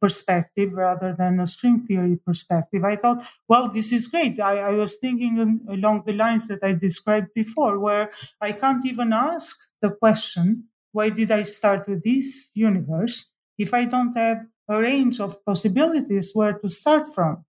perspective 0.01 0.73
rather 0.73 1.15
than 1.17 1.41
a 1.41 1.47
string 1.47 1.87
theory 1.87 2.19
perspective. 2.27 2.85
I 2.85 2.97
thought, 2.97 3.25
well, 3.49 3.69
this 3.69 3.93
is 3.93 4.09
great. 4.09 4.39
I, 4.41 4.59
I, 4.59 4.71
was 4.73 4.97
thinking 4.97 5.61
along 5.69 6.03
the 6.05 6.13
lines 6.13 6.47
that 6.49 6.63
I 6.63 6.73
described 6.73 7.29
before, 7.35 7.79
where 7.79 8.11
I 8.41 8.53
can't 8.53 8.85
even 8.85 9.13
ask 9.13 9.57
the 9.81 9.91
question, 9.91 10.65
why 10.93 11.11
did 11.11 11.31
I 11.31 11.45
start 11.45 11.89
with 11.89 12.03
this 12.05 12.51
universe 12.55 13.31
if 13.57 13.73
I 13.73 13.85
don't 13.87 14.17
have 14.17 14.47
range 14.77 15.21
of 15.21 15.45
possibilities 15.45 16.33
where 16.35 16.53
to 16.59 16.69
start 16.69 17.07
from? 17.15 17.45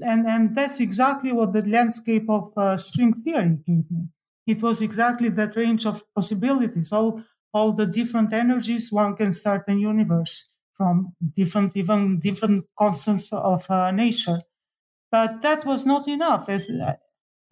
And, 0.00 0.26
and 0.26 0.54
that's 0.54 0.80
exactly 0.80 1.32
what 1.32 1.52
the 1.52 1.62
landscape 1.62 2.28
of 2.28 2.56
uh, 2.56 2.76
string 2.78 3.12
theory 3.12 3.58
gave 3.66 3.90
me. 3.90 4.08
It 4.46 4.62
was 4.62 4.80
exactly 4.80 5.28
that 5.30 5.56
range 5.56 5.86
of 5.86 6.02
possibilities, 6.14 6.92
all, 6.92 7.22
all 7.52 7.72
the 7.72 7.86
different 7.86 8.32
energies 8.32 8.90
one 8.90 9.16
can 9.16 9.32
start 9.32 9.64
a 9.68 9.74
universe 9.74 10.50
from 10.72 11.14
different, 11.36 11.76
even 11.76 12.18
different 12.18 12.64
constants 12.78 13.28
of 13.32 13.70
uh, 13.70 13.90
nature. 13.90 14.42
But 15.10 15.42
that 15.42 15.64
was 15.64 15.86
not 15.86 16.08
enough. 16.08 16.48
As, 16.48 16.68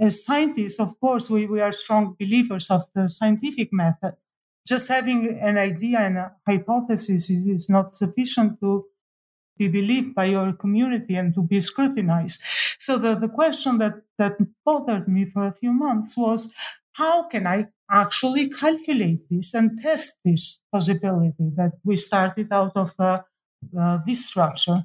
as 0.01 0.25
scientists, 0.25 0.81
of 0.81 0.99
course, 1.01 1.31
we, 1.31 1.47
we 1.47 1.61
are 1.61 1.73
strong 1.73 2.17
believers 2.19 2.71
of 2.71 2.83
the 2.95 3.09
scientific 3.09 3.73
method. 3.73 4.15
Just 4.67 4.89
having 4.89 5.39
an 5.41 5.59
idea 5.59 5.99
and 6.01 6.19
a 6.19 6.33
hypothesis 6.47 7.31
is, 7.31 7.47
is 7.47 7.69
not 7.69 7.95
sufficient 7.95 8.59
to 8.61 8.85
be 9.63 9.81
believed 9.81 10.15
by 10.15 10.27
your 10.27 10.53
community 10.53 11.15
and 11.17 11.35
to 11.35 11.43
be 11.43 11.61
scrutinized. 11.61 12.41
So 12.79 12.99
the, 12.99 13.15
the 13.15 13.29
question 13.29 13.79
that, 13.79 13.95
that 14.19 14.35
bothered 14.65 15.07
me 15.09 15.27
for 15.27 15.45
a 15.47 15.55
few 15.55 15.73
months 15.73 16.17
was 16.17 16.51
how 16.93 17.29
can 17.29 17.47
I 17.47 17.69
actually 17.91 18.49
calculate 18.49 19.21
this 19.31 19.55
and 19.55 19.79
test 19.81 20.15
this 20.25 20.61
possibility 20.73 21.51
that 21.57 21.73
we 21.85 21.97
started 21.97 22.49
out 22.53 22.73
of 22.77 22.93
uh, 22.99 23.21
uh, 23.79 23.99
this 24.07 24.27
structure? 24.27 24.85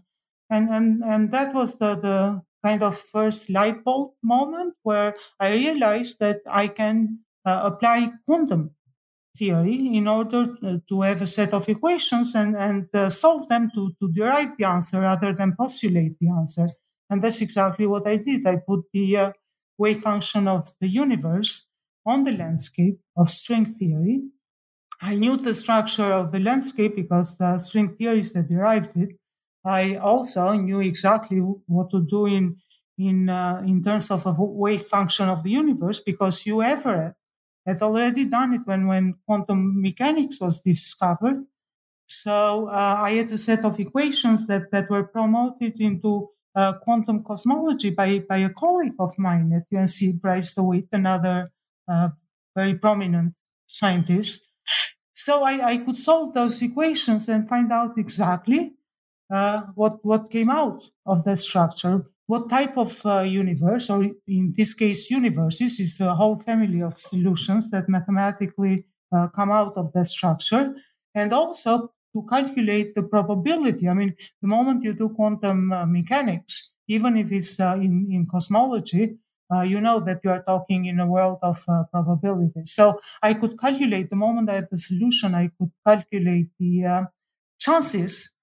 And, 0.50 0.70
and, 0.70 1.04
and 1.04 1.32
that 1.32 1.54
was 1.54 1.78
the, 1.78 1.96
the 1.96 2.42
kind 2.66 2.84
of 2.84 2.98
first 2.98 3.50
light 3.50 3.84
bulb 3.84 4.12
moment 4.24 4.74
where 4.84 5.16
I 5.40 5.50
realized 5.52 6.20
that 6.20 6.40
I 6.50 6.68
can 6.68 7.20
uh, 7.46 7.62
apply 7.64 8.12
quantum 8.26 8.72
theory 9.38 9.96
in 9.98 10.08
order 10.08 10.56
uh, 10.64 10.78
to 10.90 11.02
have 11.02 11.22
a 11.22 11.28
set 11.28 11.54
of 11.54 11.68
equations 11.70 12.36
and, 12.36 12.56
and 12.56 12.88
uh, 12.94 13.10
solve 13.10 13.48
them 13.48 13.70
to, 13.76 13.92
to 14.00 14.12
derive 14.12 14.58
the 14.58 14.66
answer 14.66 15.00
rather 15.02 15.34
than 15.34 15.56
postulate 15.58 16.18
the 16.20 16.30
answer. 16.30 16.68
And 17.10 17.24
that's 17.24 17.42
exactly 17.42 17.88
what 17.88 18.08
I 18.08 18.18
did. 18.18 18.46
I 18.46 18.58
put 18.58 18.82
the 18.94 19.18
uh, 19.18 19.32
wave 19.78 20.02
function 20.02 20.48
of 20.48 20.70
the 20.82 20.88
universe 20.88 21.68
on 22.06 22.24
the 22.24 22.32
landscape 22.32 23.00
of 23.16 23.30
string 23.30 23.66
theory. 23.66 24.22
I 25.02 25.16
knew 25.16 25.38
the 25.38 25.54
structure 25.54 26.12
of 26.12 26.32
the 26.32 26.40
landscape 26.40 26.96
because 26.96 27.38
the 27.38 27.60
string 27.60 27.96
theorists 27.96 28.34
that 28.34 28.50
derived 28.50 28.96
it. 28.98 29.10
I 29.64 29.96
also 29.98 30.54
knew 30.54 30.80
exactly 30.80 31.40
what 31.40 31.92
to 31.92 32.02
do 32.06 32.26
in 32.26 32.58
in 32.98 33.30
uh, 33.30 33.62
in 33.66 33.84
terms 33.84 34.10
of 34.10 34.26
a 34.26 34.32
wave 34.32 34.86
function 34.88 35.30
of 35.30 35.44
the 35.44 35.52
universe 35.52 36.00
because 36.00 36.42
Hugh 36.42 36.64
Everett 36.64 37.14
had 37.68 37.82
already 37.82 38.26
done 38.26 38.54
it 38.54 38.62
when 38.66 38.88
when 38.88 39.16
quantum 39.26 39.82
mechanics 39.82 40.40
was 40.40 40.62
discovered. 40.62 41.46
So 42.08 42.70
uh, 42.70 42.96
I 43.00 43.12
had 43.12 43.28
a 43.28 43.38
set 43.38 43.66
of 43.66 43.80
equations 43.80 44.48
that 44.48 44.72
that 44.72 44.90
were 44.90 45.04
promoted 45.04 45.80
into 45.80 46.30
uh, 46.56 46.74
quantum 46.82 47.24
cosmology 47.24 47.92
by 47.92 48.20
by 48.20 48.38
a 48.38 48.50
colleague 48.50 48.96
of 48.98 49.20
mine 49.20 49.52
at 49.54 49.78
UNC, 49.78 50.22
Bryce 50.22 50.54
DeWitt, 50.56 50.88
another 50.92 51.52
uh, 51.88 52.10
very 52.56 52.76
prominent 52.76 53.34
scientist. 53.68 54.48
So 55.14 55.44
I, 55.44 55.72
I, 55.72 55.78
could 55.80 55.98
solve 55.98 56.34
those 56.34 56.62
equations 56.62 57.28
and 57.28 57.50
find 57.50 57.72
out 57.72 57.98
exactly 57.98 58.74
uh, 59.34 59.62
what 59.76 60.04
what 60.06 60.32
came 60.32 60.50
out 60.50 60.84
of 61.06 61.26
that 61.26 61.40
structure, 61.40 62.06
what 62.28 62.50
type 62.50 62.78
of 62.78 63.04
uh, 63.06 63.22
universe, 63.22 63.90
or 63.90 64.04
in 64.28 64.54
this 64.56 64.74
case, 64.74 65.10
universes, 65.10 65.80
is 65.80 66.00
a 66.00 66.14
whole 66.14 66.38
family 66.40 66.82
of 66.82 66.98
solutions 66.98 67.70
that 67.72 67.90
mathematically 67.90 68.86
uh, 69.16 69.28
come 69.28 69.52
out 69.52 69.74
of 69.78 69.94
that 69.94 70.06
structure, 70.06 70.76
and 71.16 71.34
also 71.34 71.94
to 72.14 72.26
calculate 72.30 72.94
the 72.96 73.04
probability. 73.04 73.88
I 73.88 73.94
mean, 73.94 74.14
the 74.42 74.48
moment 74.48 74.84
you 74.84 74.94
do 74.94 75.10
quantum 75.10 75.72
uh, 75.72 75.86
mechanics, 75.86 76.74
even 76.88 77.16
if 77.18 77.32
it's 77.32 77.60
uh, 77.60 77.78
in 77.82 78.08
in 78.12 78.26
cosmology, 78.30 79.18
uh, 79.54 79.62
you 79.62 79.80
know 79.80 80.00
that 80.02 80.20
you 80.24 80.30
are 80.30 80.44
talking 80.44 80.86
in 80.86 81.00
a 81.00 81.08
world 81.08 81.40
of 81.42 81.64
uh, 81.70 81.84
probabilities. 81.92 82.74
So 82.74 83.00
I 83.24 83.34
could 83.34 83.58
calculate 83.58 84.10
the 84.10 84.18
moment 84.18 84.50
I 84.50 84.56
had 84.56 84.68
the 84.70 84.78
solution, 84.78 85.34
I 85.34 85.50
could 85.58 85.72
calculate 85.86 86.50
the 86.60 87.08
chances 87.60 88.37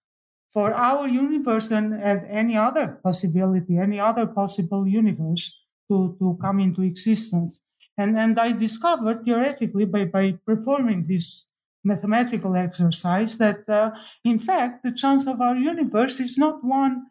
for 0.54 0.72
our 0.72 1.08
universe 1.08 1.72
and, 1.72 1.92
and 1.92 2.24
any 2.30 2.56
other 2.56 3.00
possibility, 3.02 3.76
any 3.76 3.98
other 3.98 4.24
possible 4.24 4.86
universe 4.86 5.60
to, 5.90 6.16
to 6.20 6.38
come 6.40 6.60
into 6.60 6.82
existence. 6.82 7.58
And, 7.98 8.16
and 8.16 8.38
I 8.38 8.52
discovered 8.52 9.24
theoretically 9.24 9.84
by, 9.84 10.04
by 10.04 10.38
performing 10.46 11.06
this 11.08 11.46
mathematical 11.82 12.54
exercise 12.56 13.36
that, 13.38 13.68
uh, 13.68 13.90
in 14.24 14.38
fact, 14.38 14.84
the 14.84 14.92
chance 14.92 15.26
of 15.26 15.40
our 15.40 15.56
universe 15.56 16.20
is 16.20 16.38
not 16.38 16.62
one 16.64 17.06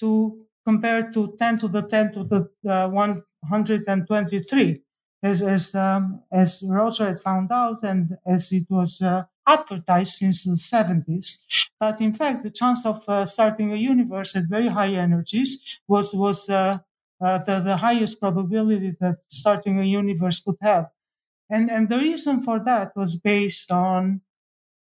to 0.00 0.38
compare 0.66 1.10
to 1.12 1.36
10 1.38 1.58
to 1.58 1.68
the 1.68 1.82
10 1.82 2.12
to 2.12 2.24
the 2.24 2.48
uh, 2.68 2.88
123, 2.88 4.82
as 5.22 5.42
as 5.42 5.74
um, 5.74 6.22
as 6.32 6.64
Roger 6.66 7.06
had 7.06 7.20
found 7.20 7.50
out, 7.52 7.82
and 7.82 8.16
as 8.26 8.52
it 8.52 8.66
was 8.68 9.00
uh, 9.00 9.24
advertised 9.48 10.12
since 10.12 10.44
the 10.44 10.52
70s. 10.52 11.38
But 11.80 12.00
in 12.00 12.12
fact, 12.12 12.42
the 12.42 12.50
chance 12.50 12.84
of 12.84 13.08
uh, 13.08 13.26
starting 13.26 13.72
a 13.72 13.76
universe 13.76 14.36
at 14.36 14.44
very 14.48 14.68
high 14.68 14.92
energies 15.06 15.80
was 15.88 16.12
was 16.14 16.48
uh, 16.48 16.78
uh 17.24 17.38
the, 17.46 17.60
the 17.60 17.76
highest 17.78 18.20
probability 18.20 18.94
that 19.00 19.16
starting 19.28 19.80
a 19.80 19.84
universe 19.84 20.40
could 20.44 20.60
have. 20.60 20.86
And, 21.50 21.70
and 21.70 21.88
the 21.88 21.96
reason 21.96 22.42
for 22.42 22.58
that 22.64 22.94
was 22.94 23.16
based 23.16 23.72
on 23.72 24.20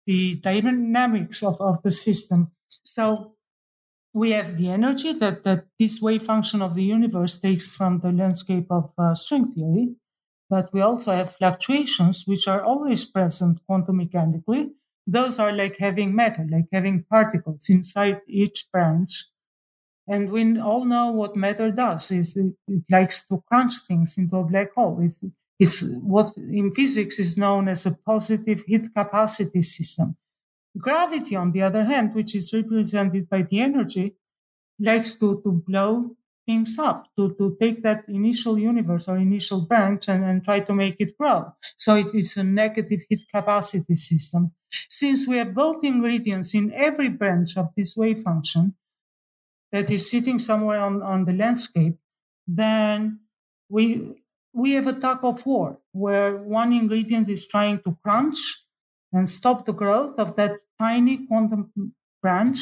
the 0.05 0.35
dynamics 0.35 1.43
of, 1.43 1.59
of 1.59 1.83
the 1.83 1.91
system. 1.91 2.51
So 2.83 3.35
we 4.13 4.31
have 4.31 4.57
the 4.57 4.69
energy 4.69 5.11
that, 5.11 5.43
that 5.43 5.65
this 5.77 6.01
wave 6.01 6.23
function 6.23 6.61
of 6.61 6.75
the 6.75 6.83
universe 6.83 7.37
takes 7.37 7.71
from 7.71 7.99
the 7.99 8.11
landscape 8.11 8.67
of 8.69 8.91
uh, 8.97 9.13
string 9.13 9.51
theory. 9.51 9.95
But 10.49 10.71
we 10.73 10.81
also 10.81 11.11
have 11.11 11.35
fluctuations, 11.35 12.23
which 12.25 12.47
are 12.47 12.63
always 12.63 13.05
present 13.05 13.61
quantum 13.65 13.97
mechanically. 13.97 14.71
Those 15.07 15.39
are 15.39 15.51
like 15.51 15.77
having 15.79 16.15
matter, 16.15 16.47
like 16.49 16.65
having 16.71 17.03
particles 17.03 17.69
inside 17.69 18.21
each 18.27 18.67
branch. 18.71 19.25
And 20.07 20.31
we 20.31 20.59
all 20.59 20.85
know 20.85 21.11
what 21.11 21.35
matter 21.35 21.71
does 21.71 22.11
is 22.11 22.35
it, 22.35 22.53
it 22.67 22.83
likes 22.91 23.25
to 23.27 23.43
crunch 23.47 23.73
things 23.87 24.15
into 24.17 24.37
a 24.37 24.43
black 24.43 24.73
hole. 24.75 24.99
It's, 25.01 25.23
it's 25.59 25.81
what 25.81 26.27
in 26.37 26.73
physics 26.73 27.17
is 27.17 27.37
known 27.37 27.67
as 27.67 27.85
a 27.85 27.97
positive 28.05 28.61
heat 28.67 28.93
capacity 28.95 29.63
system. 29.63 30.15
Gravity, 30.77 31.35
on 31.35 31.53
the 31.53 31.61
other 31.63 31.85
hand, 31.85 32.13
which 32.13 32.35
is 32.35 32.53
represented 32.53 33.29
by 33.29 33.43
the 33.43 33.61
energy, 33.61 34.13
likes 34.79 35.15
to, 35.15 35.41
to 35.43 35.51
blow 35.65 36.15
things 36.45 36.77
up, 36.79 37.07
to, 37.17 37.33
to 37.35 37.57
take 37.59 37.81
that 37.83 38.03
initial 38.07 38.57
universe 38.59 39.07
or 39.07 39.17
initial 39.17 39.61
branch 39.61 40.07
and, 40.07 40.23
and 40.23 40.43
try 40.43 40.59
to 40.59 40.73
make 40.73 40.95
it 40.99 41.17
grow. 41.17 41.51
So 41.75 41.95
it 41.95 42.13
is 42.13 42.37
a 42.37 42.43
negative 42.43 43.01
heat 43.09 43.21
capacity 43.33 43.95
system. 43.95 44.51
Since 44.89 45.27
we 45.27 45.37
have 45.37 45.53
both 45.53 45.83
ingredients 45.83 46.53
in 46.53 46.73
every 46.73 47.09
branch 47.09 47.57
of 47.57 47.69
this 47.75 47.95
wave 47.95 48.21
function 48.23 48.75
that 49.71 49.89
is 49.89 50.09
sitting 50.09 50.39
somewhere 50.39 50.79
on, 50.79 51.01
on 51.01 51.25
the 51.25 51.33
landscape, 51.33 51.97
then 52.47 53.19
we 53.69 54.15
we 54.53 54.71
have 54.71 54.87
a 54.87 54.93
tug 54.93 55.19
of 55.23 55.45
war 55.45 55.79
where 55.91 56.37
one 56.37 56.71
ingredient 56.71 57.29
is 57.29 57.45
trying 57.45 57.79
to 57.79 57.97
crunch 58.01 58.37
and 59.11 59.29
stop 59.29 59.65
the 59.65 59.73
growth 59.73 60.17
of 60.17 60.37
that 60.37 60.53
tiny 60.79 61.27
quantum 61.27 61.71
branch. 62.21 62.59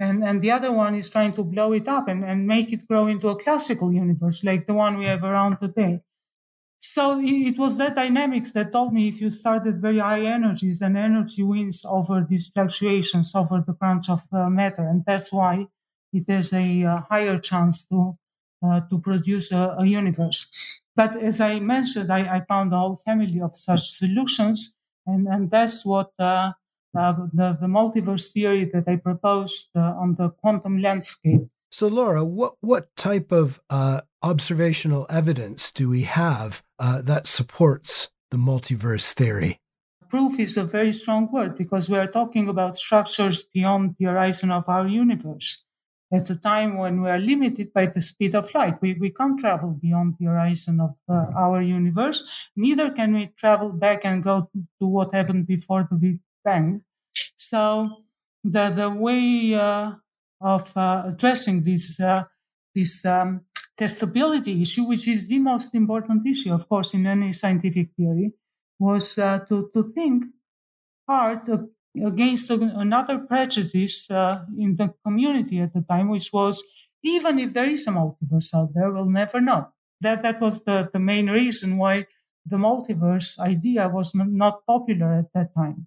And, 0.00 0.24
and 0.24 0.42
the 0.42 0.50
other 0.50 0.72
one 0.72 0.94
is 0.96 1.08
trying 1.08 1.34
to 1.34 1.44
blow 1.44 1.72
it 1.72 1.86
up 1.86 2.08
and, 2.08 2.24
and 2.24 2.46
make 2.46 2.72
it 2.72 2.86
grow 2.88 3.06
into 3.06 3.28
a 3.28 3.40
classical 3.40 3.92
universe 3.92 4.42
like 4.42 4.66
the 4.66 4.74
one 4.74 4.98
we 4.98 5.04
have 5.04 5.22
around 5.22 5.58
today. 5.58 6.00
So 6.80 7.18
it 7.20 7.58
was 7.58 7.76
that 7.78 7.94
dynamics 7.94 8.52
that 8.52 8.70
told 8.70 8.92
me 8.92 9.08
if 9.08 9.20
you 9.20 9.30
start 9.30 9.66
at 9.66 9.76
very 9.76 9.98
high 9.98 10.22
energies, 10.26 10.78
then 10.80 10.96
energy 10.96 11.42
wins 11.42 11.84
over 11.84 12.26
these 12.28 12.48
fluctuations, 12.48 13.34
over 13.34 13.64
the 13.66 13.72
crunch 13.72 14.08
of 14.10 14.22
uh, 14.32 14.48
matter. 14.50 14.86
And 14.86 15.02
that's 15.06 15.32
why 15.32 15.66
it 16.12 16.24
has 16.28 16.52
a 16.52 16.84
uh, 16.84 17.00
higher 17.10 17.38
chance 17.38 17.86
to, 17.86 18.16
uh, 18.64 18.80
to 18.90 18.98
produce 19.00 19.50
a, 19.50 19.76
a, 19.78 19.86
universe. 19.86 20.46
But 20.94 21.16
as 21.16 21.40
I 21.40 21.58
mentioned, 21.58 22.12
I, 22.12 22.36
I, 22.36 22.40
found 22.46 22.72
a 22.72 22.78
whole 22.78 23.00
family 23.04 23.40
of 23.40 23.56
such 23.56 23.90
solutions. 23.90 24.74
And, 25.06 25.26
and 25.26 25.50
that's 25.50 25.84
what 25.84 26.12
uh, 26.18 26.52
the, 26.94 27.58
the 27.60 27.66
multiverse 27.66 28.32
theory 28.32 28.64
that 28.72 28.84
I 28.86 28.96
proposed 28.96 29.68
uh, 29.76 29.80
on 29.80 30.14
the 30.14 30.30
quantum 30.30 30.80
landscape. 30.80 31.42
So, 31.70 31.88
Laura, 31.88 32.24
what, 32.24 32.54
what 32.60 32.94
type 32.96 33.32
of 33.32 33.60
uh, 33.68 34.02
observational 34.22 35.06
evidence 35.10 35.72
do 35.72 35.88
we 35.88 36.02
have 36.02 36.62
uh, 36.78 37.02
that 37.02 37.26
supports 37.26 38.10
the 38.30 38.36
multiverse 38.36 39.12
theory? 39.12 39.60
Proof 40.08 40.38
is 40.38 40.56
a 40.56 40.62
very 40.62 40.92
strong 40.92 41.30
word 41.32 41.58
because 41.58 41.90
we 41.90 41.98
are 41.98 42.06
talking 42.06 42.46
about 42.46 42.76
structures 42.76 43.42
beyond 43.42 43.96
the 43.98 44.06
horizon 44.06 44.52
of 44.52 44.68
our 44.68 44.86
universe. 44.86 45.64
At 46.12 46.30
a 46.30 46.36
time 46.36 46.76
when 46.78 47.02
we 47.02 47.10
are 47.10 47.18
limited 47.18 47.72
by 47.72 47.86
the 47.86 48.00
speed 48.00 48.36
of 48.36 48.54
light, 48.54 48.80
we, 48.80 48.94
we 48.94 49.10
can't 49.10 49.40
travel 49.40 49.70
beyond 49.70 50.14
the 50.20 50.26
horizon 50.26 50.78
of 50.78 50.94
uh, 51.08 51.32
our 51.34 51.60
universe. 51.60 52.22
Neither 52.54 52.92
can 52.92 53.14
we 53.14 53.32
travel 53.36 53.70
back 53.70 54.04
and 54.04 54.22
go 54.22 54.48
to 54.54 54.86
what 54.86 55.12
happened 55.12 55.48
before 55.48 55.88
the 55.90 55.96
Big 55.96 56.20
Bang. 56.44 56.84
So 57.36 58.04
the 58.42 58.70
the 58.70 58.90
way 58.90 59.54
uh, 59.54 59.92
of 60.40 60.76
uh, 60.76 61.04
addressing 61.06 61.62
this 61.64 61.98
uh, 62.00 62.24
this 62.74 63.04
um, 63.06 63.42
testability 63.78 64.60
issue, 64.60 64.84
which 64.84 65.08
is 65.08 65.28
the 65.28 65.38
most 65.38 65.74
important 65.74 66.26
issue, 66.26 66.52
of 66.52 66.68
course, 66.68 66.94
in 66.94 67.06
any 67.06 67.32
scientific 67.32 67.90
theory, 67.96 68.32
was 68.78 69.18
uh, 69.18 69.38
to 69.48 69.70
to 69.72 69.82
think 69.94 70.24
hard 71.08 71.48
against 71.96 72.50
another 72.50 73.18
prejudice 73.18 74.10
uh, 74.10 74.44
in 74.58 74.74
the 74.76 74.92
community 75.04 75.60
at 75.60 75.72
the 75.72 75.82
time, 75.82 76.08
which 76.08 76.30
was 76.32 76.62
even 77.02 77.38
if 77.38 77.54
there 77.54 77.66
is 77.66 77.86
a 77.86 77.90
multiverse 77.90 78.54
out 78.54 78.70
there, 78.74 78.90
we'll 78.90 79.04
never 79.04 79.40
know. 79.40 79.68
That 80.00 80.22
that 80.22 80.40
was 80.40 80.62
the, 80.64 80.88
the 80.92 80.98
main 80.98 81.30
reason 81.30 81.78
why 81.78 82.06
the 82.44 82.56
multiverse 82.56 83.38
idea 83.38 83.88
was 83.88 84.14
not 84.14 84.66
popular 84.66 85.14
at 85.14 85.32
that 85.34 85.54
time 85.54 85.86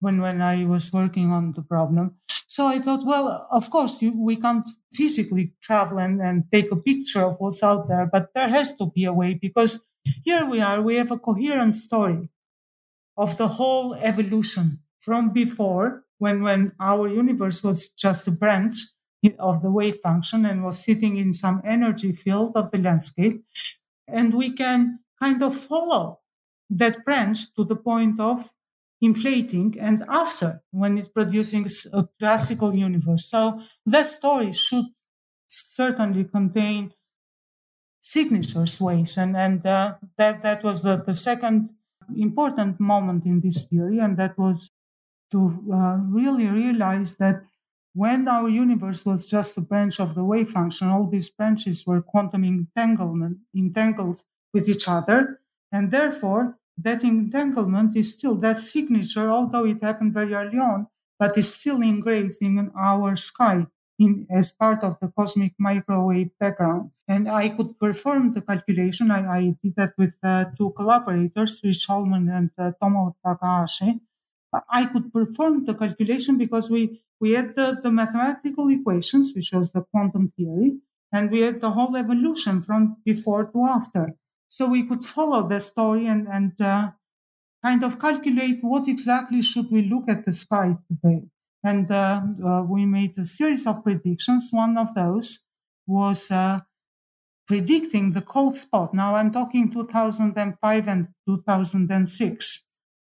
when 0.00 0.20
when 0.20 0.40
I 0.40 0.64
was 0.64 0.92
working 0.92 1.32
on 1.32 1.52
the 1.52 1.62
problem. 1.62 2.16
So 2.46 2.66
I 2.66 2.80
thought, 2.80 3.04
well, 3.04 3.46
of 3.50 3.70
course, 3.70 4.00
you, 4.02 4.12
we 4.16 4.36
can't 4.36 4.68
physically 4.92 5.54
travel 5.62 5.98
and, 5.98 6.20
and 6.20 6.44
take 6.50 6.72
a 6.72 6.76
picture 6.76 7.22
of 7.22 7.36
what's 7.38 7.62
out 7.62 7.88
there, 7.88 8.08
but 8.10 8.30
there 8.34 8.48
has 8.48 8.74
to 8.76 8.86
be 8.86 9.04
a 9.04 9.12
way 9.12 9.34
because 9.34 9.84
here 10.24 10.48
we 10.48 10.60
are, 10.60 10.80
we 10.80 10.96
have 10.96 11.10
a 11.10 11.18
coherent 11.18 11.76
story 11.76 12.28
of 13.16 13.36
the 13.36 13.48
whole 13.48 13.94
evolution 13.94 14.80
from 15.00 15.32
before 15.32 16.04
when, 16.18 16.42
when 16.42 16.72
our 16.80 17.08
universe 17.08 17.62
was 17.62 17.88
just 17.88 18.26
a 18.28 18.30
branch 18.30 18.76
of 19.38 19.62
the 19.62 19.70
wave 19.70 19.98
function 20.02 20.46
and 20.46 20.64
was 20.64 20.84
sitting 20.84 21.16
in 21.16 21.32
some 21.32 21.60
energy 21.64 22.12
field 22.12 22.52
of 22.56 22.70
the 22.70 22.78
landscape. 22.78 23.44
And 24.06 24.34
we 24.34 24.52
can 24.52 25.00
kind 25.20 25.42
of 25.42 25.54
follow 25.54 26.20
that 26.70 27.04
branch 27.04 27.54
to 27.56 27.64
the 27.64 27.76
point 27.76 28.20
of 28.20 28.50
inflating 29.00 29.76
and 29.80 30.04
after 30.08 30.62
when 30.70 30.98
it's 30.98 31.08
producing 31.08 31.68
a 31.92 32.08
classical 32.18 32.74
universe. 32.74 33.26
So 33.26 33.62
that 33.86 34.06
story 34.06 34.52
should 34.52 34.86
certainly 35.46 36.24
contain 36.24 36.92
signatures 38.00 38.80
ways. 38.80 39.16
And, 39.16 39.36
and 39.36 39.64
uh, 39.66 39.94
that, 40.16 40.42
that 40.42 40.64
was 40.64 40.82
the, 40.82 41.02
the 41.06 41.14
second 41.14 41.70
important 42.16 42.80
moment 42.80 43.24
in 43.24 43.40
this 43.40 43.62
theory. 43.64 43.98
And 43.98 44.16
that 44.16 44.38
was 44.38 44.70
to 45.30 45.62
uh, 45.72 45.96
really 45.96 46.46
realize 46.46 47.16
that 47.16 47.42
when 47.94 48.28
our 48.28 48.48
universe 48.48 49.04
was 49.04 49.26
just 49.26 49.58
a 49.58 49.60
branch 49.60 50.00
of 50.00 50.14
the 50.14 50.24
wave 50.24 50.50
function, 50.50 50.88
all 50.88 51.06
these 51.06 51.30
branches 51.30 51.86
were 51.86 52.00
quantum 52.00 52.44
entanglement, 52.44 53.38
entangled 53.56 54.20
with 54.54 54.68
each 54.68 54.88
other. 54.88 55.40
And 55.72 55.90
therefore, 55.90 56.58
that 56.80 57.02
entanglement 57.04 57.96
is 57.96 58.12
still 58.12 58.34
that 58.36 58.58
signature, 58.58 59.30
although 59.30 59.66
it 59.66 59.82
happened 59.82 60.14
very 60.14 60.34
early 60.34 60.58
on, 60.58 60.86
but 61.18 61.36
is 61.36 61.52
still 61.52 61.82
engraved 61.82 62.36
in 62.40 62.70
our 62.78 63.16
sky 63.16 63.66
in, 63.98 64.26
as 64.30 64.52
part 64.52 64.82
of 64.84 64.98
the 65.00 65.08
cosmic 65.08 65.54
microwave 65.58 66.30
background. 66.38 66.90
And 67.08 67.28
I 67.28 67.48
could 67.48 67.78
perform 67.80 68.32
the 68.32 68.42
calculation. 68.42 69.10
I, 69.10 69.20
I 69.38 69.42
did 69.62 69.74
that 69.76 69.94
with 69.98 70.16
uh, 70.22 70.46
two 70.56 70.70
collaborators, 70.76 71.60
Rich 71.64 71.86
Holman 71.86 72.28
and 72.28 72.50
uh, 72.58 72.72
Tomo 72.80 73.16
Takahashi. 73.24 74.00
I 74.70 74.86
could 74.86 75.12
perform 75.12 75.64
the 75.64 75.74
calculation 75.74 76.38
because 76.38 76.70
we, 76.70 77.02
we 77.20 77.32
had 77.32 77.54
the, 77.54 77.78
the 77.82 77.90
mathematical 77.90 78.68
equations, 78.68 79.32
which 79.34 79.52
was 79.52 79.72
the 79.72 79.82
quantum 79.82 80.32
theory, 80.36 80.78
and 81.12 81.30
we 81.30 81.40
had 81.40 81.60
the 81.60 81.70
whole 81.70 81.96
evolution 81.96 82.62
from 82.62 82.96
before 83.04 83.44
to 83.46 83.64
after. 83.66 84.14
So 84.48 84.68
we 84.68 84.84
could 84.84 85.04
follow 85.04 85.46
the 85.46 85.60
story 85.60 86.06
and, 86.06 86.26
and 86.26 86.60
uh, 86.60 86.90
kind 87.62 87.84
of 87.84 87.98
calculate 87.98 88.58
what 88.62 88.88
exactly 88.88 89.42
should 89.42 89.70
we 89.70 89.82
look 89.82 90.08
at 90.08 90.24
the 90.24 90.32
sky 90.32 90.76
today. 90.88 91.24
And 91.62 91.90
uh, 91.90 92.22
uh, 92.44 92.62
we 92.62 92.86
made 92.86 93.18
a 93.18 93.26
series 93.26 93.66
of 93.66 93.82
predictions. 93.82 94.48
One 94.52 94.78
of 94.78 94.94
those 94.94 95.44
was 95.86 96.30
uh, 96.30 96.60
predicting 97.46 98.12
the 98.12 98.22
cold 98.22 98.56
spot. 98.56 98.94
Now 98.94 99.16
I'm 99.16 99.32
talking 99.32 99.70
2005 99.70 100.88
and 100.88 101.08
2006 101.26 102.66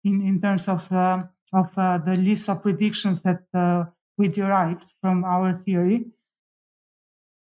in, 0.03 0.21
in 0.21 0.41
terms 0.41 0.67
of, 0.67 0.91
uh, 0.91 1.23
of 1.51 1.77
uh, 1.77 1.97
the 1.97 2.15
list 2.15 2.49
of 2.49 2.61
predictions 2.61 3.21
that 3.21 3.91
we 4.17 4.29
derived 4.29 4.85
from 5.01 5.25
our 5.25 5.57
theory. 5.57 6.05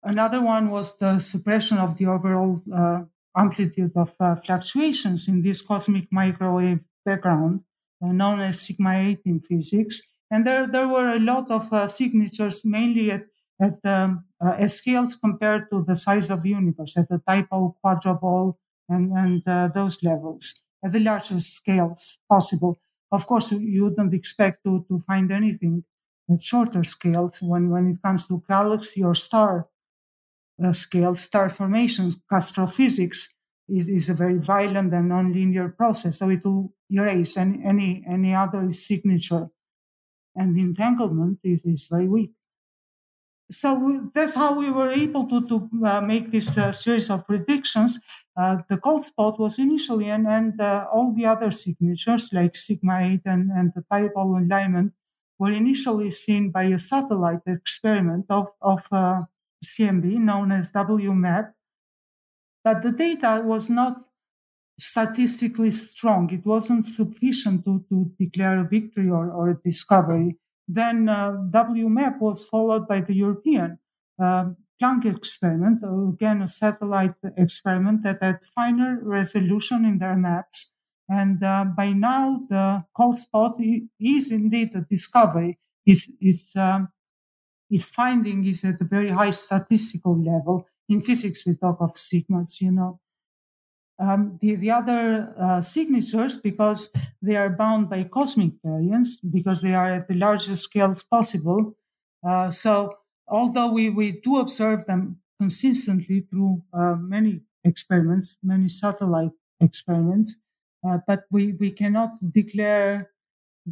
Another 0.02 0.42
one 0.42 0.70
was 0.70 0.96
the 0.98 1.20
suppression 1.20 1.78
of 1.78 1.96
the 1.96 2.06
overall 2.06 2.62
amplitude 3.36 3.92
of 3.96 4.14
uh, 4.20 4.36
fluctuations 4.36 5.28
in 5.28 5.42
this 5.42 5.62
cosmic 5.62 6.08
microwave 6.10 6.80
background, 7.04 7.60
uh, 8.02 8.12
known 8.12 8.40
as 8.40 8.60
sigma 8.60 8.94
8 8.94 9.20
in 9.24 9.40
physics. 9.40 10.02
And 10.30 10.46
there, 10.46 10.66
there 10.66 10.88
were 10.88 11.08
a 11.08 11.18
lot 11.18 11.50
of 11.50 11.72
uh, 11.72 11.88
signatures, 11.88 12.64
mainly 12.64 13.10
at, 13.12 13.24
at, 13.60 13.84
um, 13.84 14.24
scales 14.68 15.16
compared 15.16 15.70
to 15.70 15.84
the 15.86 15.96
size 15.96 16.30
of 16.30 16.42
the 16.42 16.50
universe, 16.50 16.96
at 16.96 17.08
the 17.08 17.20
dipole, 17.28 17.74
quadrupole, 17.84 18.54
and, 18.88 19.12
and 19.12 19.42
uh, 19.46 19.68
those 19.74 20.02
levels, 20.02 20.62
at 20.84 20.92
the 20.92 21.00
largest 21.00 21.54
scales 21.54 22.18
possible. 22.28 22.78
Of 23.10 23.26
course, 23.26 23.52
you 23.52 23.84
wouldn't 23.84 24.14
expect 24.14 24.64
to, 24.64 24.84
to 24.88 24.98
find 24.98 25.32
anything 25.32 25.84
at 26.30 26.42
shorter 26.42 26.84
scales 26.84 27.38
when, 27.40 27.70
when 27.70 27.88
it 27.88 28.02
comes 28.02 28.26
to 28.26 28.42
galaxy 28.48 29.02
or 29.02 29.14
star 29.14 29.66
scale, 30.72 31.14
star 31.14 31.48
formations, 31.48 32.16
astrophysics, 32.30 33.34
is, 33.68 33.88
is 33.88 34.08
a 34.08 34.14
very 34.14 34.38
violent 34.38 34.92
and 34.94 35.10
nonlinear 35.10 35.76
process. 35.76 36.18
So 36.18 36.30
it 36.30 36.44
will 36.44 36.72
erase 36.90 37.36
any, 37.36 37.62
any, 37.64 38.04
any 38.08 38.34
other 38.34 38.72
signature. 38.72 39.48
And 40.34 40.56
the 40.56 40.62
entanglement 40.62 41.40
is, 41.44 41.64
is 41.64 41.86
very 41.90 42.08
weak. 42.08 42.32
So 43.50 43.74
we, 43.74 44.00
that's 44.14 44.34
how 44.34 44.54
we 44.54 44.70
were 44.70 44.90
able 44.90 45.26
to, 45.26 45.46
to 45.48 45.70
uh, 45.84 46.00
make 46.02 46.30
this 46.30 46.56
uh, 46.58 46.70
series 46.72 47.08
of 47.08 47.26
predictions. 47.26 47.98
Uh, 48.36 48.58
the 48.68 48.76
cold 48.76 49.06
spot 49.06 49.40
was 49.40 49.58
initially, 49.58 50.10
and, 50.10 50.26
and 50.26 50.60
uh, 50.60 50.84
all 50.92 51.14
the 51.16 51.24
other 51.24 51.50
signatures 51.50 52.30
like 52.32 52.56
sigma 52.56 53.00
8 53.00 53.20
and, 53.24 53.50
and 53.50 53.72
the 53.74 53.82
dipole 53.90 54.44
alignment 54.44 54.92
were 55.38 55.50
initially 55.50 56.10
seen 56.10 56.50
by 56.50 56.64
a 56.64 56.78
satellite 56.78 57.40
experiment 57.46 58.26
of, 58.28 58.48
of 58.60 58.86
uh, 58.92 59.20
CMB 59.78 60.04
known 60.18 60.52
as 60.52 60.70
WMAP 60.70 61.52
but 62.68 62.82
the 62.82 62.92
data 62.92 63.40
was 63.44 63.70
not 63.70 63.96
statistically 64.78 65.70
strong. 65.70 66.30
It 66.30 66.44
wasn't 66.44 66.84
sufficient 66.84 67.64
to, 67.64 67.84
to 67.88 68.12
declare 68.18 68.60
a 68.60 68.68
victory 68.68 69.08
or, 69.08 69.30
or 69.30 69.48
a 69.48 69.60
discovery. 69.64 70.36
Then 70.66 71.08
uh, 71.08 71.32
WMAP 71.50 72.20
was 72.20 72.44
followed 72.44 72.86
by 72.86 73.00
the 73.00 73.14
European 73.14 73.78
uh, 74.22 74.50
Planck 74.80 75.06
experiment, 75.06 75.82
again, 75.82 76.42
a 76.42 76.46
satellite 76.46 77.14
experiment 77.36 78.02
that 78.04 78.22
had 78.22 78.44
finer 78.44 79.00
resolution 79.02 79.84
in 79.84 79.98
their 79.98 80.14
maps. 80.14 80.72
And 81.08 81.42
uh, 81.42 81.64
by 81.64 81.92
now, 81.92 82.40
the 82.48 82.84
cold 82.94 83.18
spot 83.18 83.56
is 83.98 84.30
indeed 84.30 84.74
a 84.74 84.82
discovery. 84.82 85.58
Its, 85.86 86.08
its, 86.20 86.54
um, 86.54 86.90
its 87.70 87.90
finding 87.90 88.44
is 88.44 88.64
at 88.64 88.80
a 88.80 88.84
very 88.84 89.10
high 89.10 89.30
statistical 89.30 90.16
level 90.16 90.66
in 90.88 91.00
physics 91.02 91.46
we 91.46 91.54
talk 91.54 91.78
of 91.80 91.94
sigmas, 91.94 92.60
you 92.60 92.72
know. 92.72 93.00
Um, 94.00 94.38
the, 94.40 94.54
the 94.54 94.70
other 94.70 95.34
uh, 95.36 95.60
signatures, 95.60 96.36
because 96.36 96.90
they 97.20 97.36
are 97.36 97.50
bound 97.50 97.90
by 97.90 98.04
cosmic 98.04 98.52
variance, 98.64 99.18
because 99.18 99.60
they 99.60 99.74
are 99.74 99.90
at 99.90 100.08
the 100.08 100.14
largest 100.14 100.62
scales 100.62 101.02
possible. 101.02 101.76
Uh, 102.26 102.50
so, 102.50 102.94
although 103.26 103.70
we, 103.70 103.90
we 103.90 104.12
do 104.12 104.38
observe 104.38 104.86
them 104.86 105.20
consistently 105.40 106.20
through 106.20 106.62
uh, 106.72 106.94
many 106.94 107.42
experiments, 107.64 108.36
many 108.42 108.68
satellite 108.68 109.32
experiments, 109.60 110.36
uh, 110.88 110.98
but 111.06 111.24
we, 111.30 111.52
we 111.52 111.72
cannot 111.72 112.10
declare 112.32 113.10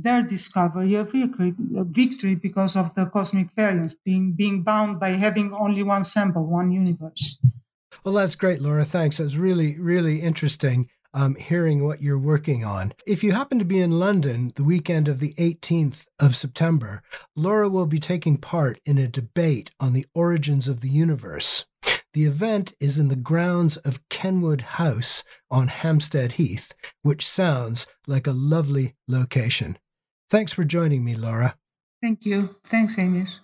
their 0.03 0.23
discovery 0.23 0.95
a 0.95 1.05
victory, 1.05 2.35
because 2.35 2.77
of 2.77 2.95
the 2.95 3.07
cosmic 3.07 3.51
variance 3.55 3.95
being 4.05 4.33
being 4.33 4.63
bound 4.63 5.01
by 5.01 5.11
having 5.11 5.53
only 5.53 5.83
one 5.83 6.05
sample, 6.05 6.47
one 6.47 6.71
universe. 6.71 7.39
Well, 8.05 8.15
that's 8.15 8.35
great, 8.35 8.61
Laura. 8.61 8.85
Thanks. 8.85 9.19
It 9.19 9.25
was 9.25 9.37
really, 9.37 9.79
really 9.79 10.21
interesting 10.21 10.89
um, 11.17 11.35
hearing 11.35 11.83
what 11.83 12.03
you're 12.03 12.19
working 12.19 12.63
on. 12.63 12.93
If 13.07 13.25
you 13.25 13.33
happen 13.33 13.59
to 13.59 13.65
be 13.65 13.81
in 13.81 13.99
London 13.99 14.53
the 14.55 14.65
weekend 14.65 15.09
of 15.09 15.19
the 15.19 15.33
18th 15.35 16.05
of 16.21 16.37
September, 16.37 17.03
Laura 17.35 17.71
will 17.71 17.87
be 17.87 17.99
taking 17.99 18.37
part 18.37 18.79
in 18.85 18.99
a 18.99 19.09
debate 19.09 19.71
on 19.81 19.95
the 19.95 20.07
origins 20.15 20.69
of 20.69 20.83
the 20.83 20.91
universe. 20.91 21.65
The 22.13 22.27
event 22.27 22.75
is 22.81 22.99
in 22.99 23.09
the 23.09 23.17
grounds 23.17 23.79
of 23.79 24.07
Kenwood 24.11 24.61
House 24.63 25.25
on 25.51 25.69
Hampstead 25.69 26.33
Heath, 26.33 26.73
which 27.03 27.27
sounds 27.27 27.87
like 28.07 28.27
a 28.27 28.33
lovely 28.33 28.95
location. 29.09 29.79
Thanks 30.29 30.53
for 30.53 30.65
joining 30.65 31.05
me, 31.05 31.15
Laura. 31.15 31.57
Thank 32.03 32.25
you. 32.25 32.57
Thanks, 32.65 32.97
Hamish. 32.97 33.39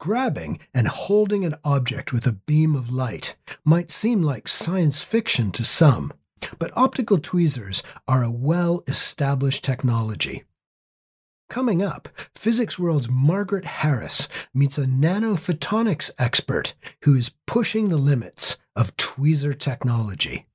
Grabbing 0.00 0.60
and 0.72 0.88
holding 0.88 1.44
an 1.44 1.56
object 1.64 2.12
with 2.12 2.26
a 2.26 2.32
beam 2.32 2.74
of 2.74 2.90
light 2.90 3.36
might 3.64 3.90
seem 3.90 4.22
like 4.22 4.48
science 4.48 5.02
fiction 5.02 5.50
to 5.52 5.64
some, 5.64 6.12
but 6.58 6.70
optical 6.74 7.18
tweezers 7.18 7.82
are 8.06 8.22
a 8.22 8.30
well 8.30 8.82
established 8.86 9.62
technology. 9.62 10.44
Coming 11.48 11.82
up, 11.82 12.10
Physics 12.34 12.78
World's 12.78 13.08
Margaret 13.08 13.64
Harris 13.64 14.28
meets 14.52 14.76
a 14.76 14.84
nanophotonics 14.84 16.10
expert 16.18 16.74
who 17.04 17.14
is 17.14 17.30
pushing 17.46 17.88
the 17.88 17.96
limits 17.96 18.58
of 18.76 18.94
tweezer 18.98 19.58
technology. 19.58 20.46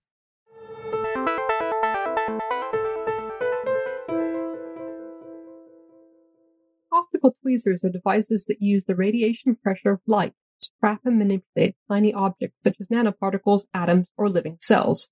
Optical 6.92 7.36
tweezers 7.42 7.84
are 7.84 7.90
devices 7.90 8.46
that 8.46 8.62
use 8.62 8.84
the 8.86 8.94
radiation 8.94 9.56
pressure 9.56 9.94
of 9.94 10.00
light 10.06 10.34
to 10.62 10.70
trap 10.80 11.02
and 11.06 11.18
manipulate 11.18 11.76
tiny 11.90 12.14
objects 12.14 12.58
such 12.64 12.76
as 12.80 12.88
nanoparticles, 12.90 13.64
atoms, 13.74 14.06
or 14.16 14.30
living 14.30 14.60
cells. 14.62 15.10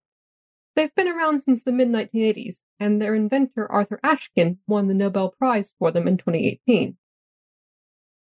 They've 0.76 0.96
been 0.96 1.10
around 1.10 1.44
since 1.44 1.64
the 1.64 1.72
mid 1.72 1.90
1980s, 1.90 2.58
and 2.80 3.02
their 3.02 3.14
inventor 3.14 3.70
Arthur 3.70 4.00
Ashkin 4.04 4.58
won 4.68 4.88
the 4.88 4.94
Nobel 4.94 5.30
Prize 5.38 5.74
for 5.78 5.92
them 5.92 6.08
in 6.08 6.18
2018. 6.18 6.98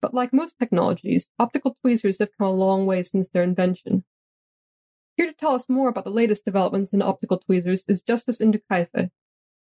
But 0.01 0.13
like 0.13 0.33
most 0.33 0.55
technologies, 0.59 1.29
optical 1.39 1.77
tweezers 1.81 2.19
have 2.19 2.29
come 2.37 2.47
a 2.47 2.51
long 2.51 2.85
way 2.85 3.03
since 3.03 3.29
their 3.29 3.43
invention. 3.43 4.03
Here 5.17 5.27
to 5.27 5.33
tell 5.33 5.55
us 5.55 5.69
more 5.69 5.87
about 5.87 6.03
the 6.03 6.09
latest 6.09 6.43
developments 6.43 6.91
in 6.91 7.01
optical 7.01 7.39
tweezers 7.39 7.85
is 7.87 8.01
Justus 8.01 8.39
Ndukaife, 8.39 9.09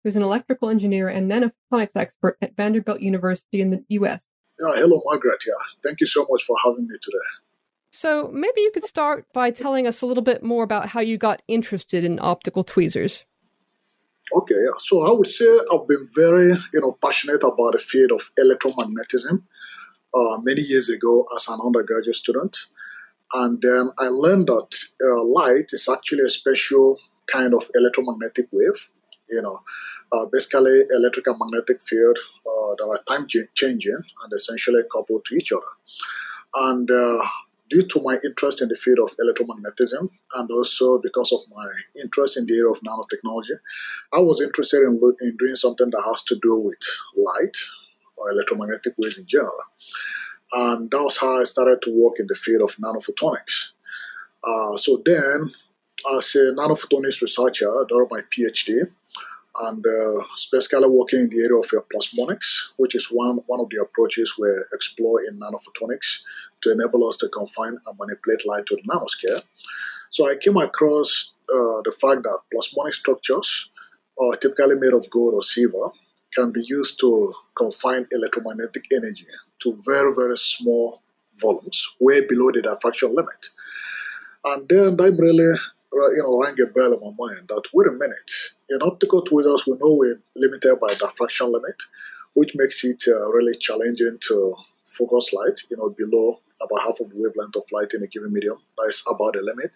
who's 0.04 0.18
an 0.18 0.22
electrical 0.22 0.70
engineer 0.70 1.08
and 1.08 1.32
nanophotonics 1.32 1.96
expert 1.96 2.38
at 2.42 2.58
Vanderbilt 2.58 3.00
University 3.00 3.62
in 3.62 3.72
the 3.72 3.84
US. 3.90 4.20
Yeah, 4.60 4.74
hello, 4.76 5.02
Margaret. 5.06 5.42
Yeah, 5.48 5.54
thank 5.82 6.02
you 6.02 6.06
so 6.06 6.28
much 6.30 6.44
for 6.44 6.58
having 6.64 6.88
me 6.88 6.98
today. 7.02 7.18
So 7.92 8.30
maybe 8.32 8.62
you 8.62 8.72
could 8.72 8.84
start 8.84 9.26
by 9.34 9.52
telling 9.52 9.88
us 9.88 10.02
a 10.02 10.06
little 10.06 10.24
bit 10.24 10.44
more 10.44 10.64
about 10.64 10.90
how 10.90 11.00
you 11.00 11.18
got 11.18 11.42
interested 11.48 12.04
in 12.04 12.20
optical 12.22 12.64
tweezers. 12.64 13.26
Okay, 14.32 14.56
yeah. 14.56 14.78
So 14.78 15.02
I 15.02 15.12
would 15.12 15.28
say 15.28 15.48
I've 15.74 15.88
been 15.88 16.06
very, 16.16 16.50
you 16.74 16.82
know, 16.82 16.98
passionate 17.04 17.44
about 17.44 17.74
the 17.74 17.80
field 17.80 18.12
of 18.12 18.32
electromagnetism 18.40 19.44
uh, 20.14 20.38
many 20.44 20.62
years 20.62 20.88
ago 20.90 21.26
as 21.36 21.48
an 21.48 21.60
undergraduate 21.66 22.16
student, 22.16 22.58
and 23.34 23.60
then 23.62 23.92
I 23.98 24.10
learned 24.10 24.48
that 24.48 24.76
uh, 25.04 25.24
light 25.24 25.70
is 25.74 25.90
actually 25.90 26.26
a 26.26 26.30
special 26.30 27.00
kind 27.26 27.54
of 27.54 27.70
electromagnetic 27.74 28.48
wave. 28.52 28.90
You 29.32 29.42
know, 29.42 29.62
uh, 30.12 30.26
basically 30.26 30.84
electric 30.92 31.28
and 31.28 31.38
magnetic 31.40 31.82
field 31.82 32.18
uh, 32.46 32.76
that 32.78 32.88
are 32.88 33.04
time 33.08 33.28
changing 33.56 33.94
and 34.24 34.34
essentially 34.34 34.82
coupled 34.92 35.26
to 35.26 35.36
each 35.36 35.52
other. 35.52 35.62
And 36.56 36.90
uh, 36.90 37.26
due 37.70 37.84
to 37.84 38.02
my 38.02 38.18
interest 38.24 38.62
in 38.62 38.68
the 38.68 38.76
field 38.76 39.00
of 39.00 39.16
electromagnetism 39.18 40.10
and 40.36 40.52
also 40.52 41.00
because 41.00 41.32
of 41.32 41.40
my 41.56 41.68
interest 42.02 42.38
in 42.38 42.46
the 42.46 42.54
area 42.54 42.72
of 42.72 42.82
nanotechnology, 42.82 43.58
I 44.14 44.20
was 44.20 44.42
interested 44.42 44.82
in, 44.82 45.00
in 45.22 45.38
doing 45.38 45.56
something 45.56 45.90
that 45.92 46.04
has 46.06 46.24
to 46.24 46.40
do 46.42 46.56
with 46.56 46.80
light 47.16 47.58
or 48.18 48.32
electromagnetic 48.32 48.94
waves 48.98 49.18
in 49.18 49.26
general. 49.28 49.54
And 50.52 50.90
that 50.90 51.04
was 51.04 51.18
how 51.18 51.40
I 51.40 51.44
started 51.44 51.82
to 51.84 52.04
work 52.04 52.16
in 52.20 52.26
the 52.28 52.36
field 52.36 52.64
of 52.64 52.76
nanophotonics. 52.78 53.72
Uh, 54.44 54.78
so 54.78 55.02
then, 55.06 55.52
as 56.18 56.36
a 56.36 56.54
nanophotonics 56.54 57.22
researcher, 57.22 57.72
did 57.88 58.08
my 58.10 58.22
PhD 58.22 58.90
and 59.62 59.86
uh, 59.86 60.24
specifically 60.36 60.88
working 60.88 61.20
in 61.20 61.30
the 61.30 61.44
area 61.44 61.58
of 61.58 61.70
uh, 61.74 61.82
plasmonics, 61.94 62.72
which 62.78 62.96
is 62.96 63.08
one, 63.12 63.40
one 63.48 63.60
of 63.60 63.70
the 63.70 63.82
approaches 63.82 64.36
we 64.40 64.50
explore 64.74 65.22
in 65.22 65.40
nanophotonics 65.40 66.22
to 66.62 66.72
enable 66.72 67.08
us 67.08 67.18
to 67.18 67.30
confine 67.30 67.78
and 67.86 67.98
manipulate 68.00 68.46
light 68.46 68.66
to 68.68 68.76
the 68.76 68.84
nanoscale. 68.84 69.42
So 70.10 70.30
I 70.30 70.36
came 70.36 70.58
across 70.58 71.34
uh, 71.54 71.82
the 71.84 71.96
fact 72.00 72.24
that 72.24 72.40
plasmonic 72.52 72.94
structures, 72.94 73.70
uh, 74.20 74.36
typically 74.38 74.76
made 74.76 74.94
of 74.94 75.10
gold 75.10 75.34
or 75.36 75.44
silver, 75.44 75.92
can 76.34 76.52
be 76.52 76.64
used 76.66 77.00
to 77.00 77.34
confine 77.56 78.08
electromagnetic 78.12 78.86
energy 78.92 79.26
to 79.60 79.76
very, 79.86 80.14
very 80.14 80.38
small 80.38 81.02
volumes, 81.38 81.94
way 82.00 82.26
below 82.26 82.52
the 82.52 82.62
diffraction 82.62 83.16
limit. 83.16 83.50
And 84.44 84.68
then 84.70 84.98
that 84.98 85.18
really 85.18 85.58
you 85.92 86.24
know, 86.24 86.42
rang 86.42 86.56
a 86.62 86.66
bell 86.68 86.94
in 86.94 87.00
my 87.00 87.14
mind 87.18 87.48
that 87.50 87.64
wait 87.74 87.88
a 87.88 87.92
minute, 87.92 88.32
in 88.70 88.82
optical 88.82 89.22
tweezers, 89.22 89.66
we 89.66 89.74
know 89.74 89.96
we're 89.96 90.22
limited 90.36 90.80
by 90.80 90.94
the 90.94 91.08
diffraction 91.08 91.52
limit, 91.52 91.82
which 92.34 92.52
makes 92.56 92.84
it 92.84 93.04
uh, 93.08 93.30
really 93.30 93.58
challenging 93.58 94.18
to 94.28 94.56
focus 94.86 95.34
light, 95.34 95.60
you 95.70 95.78
know, 95.78 95.90
below 95.90 96.40
about 96.62 96.82
half 96.82 97.00
of 97.00 97.10
the 97.10 97.16
wavelength 97.16 97.56
of 97.56 97.64
light 97.72 97.94
in 97.94 98.04
a 98.04 98.08
given 98.08 98.34
medium. 98.34 98.58
That 98.78 98.90
is 98.90 99.04
about 99.10 99.34
the 99.34 99.42
limit. 99.42 99.72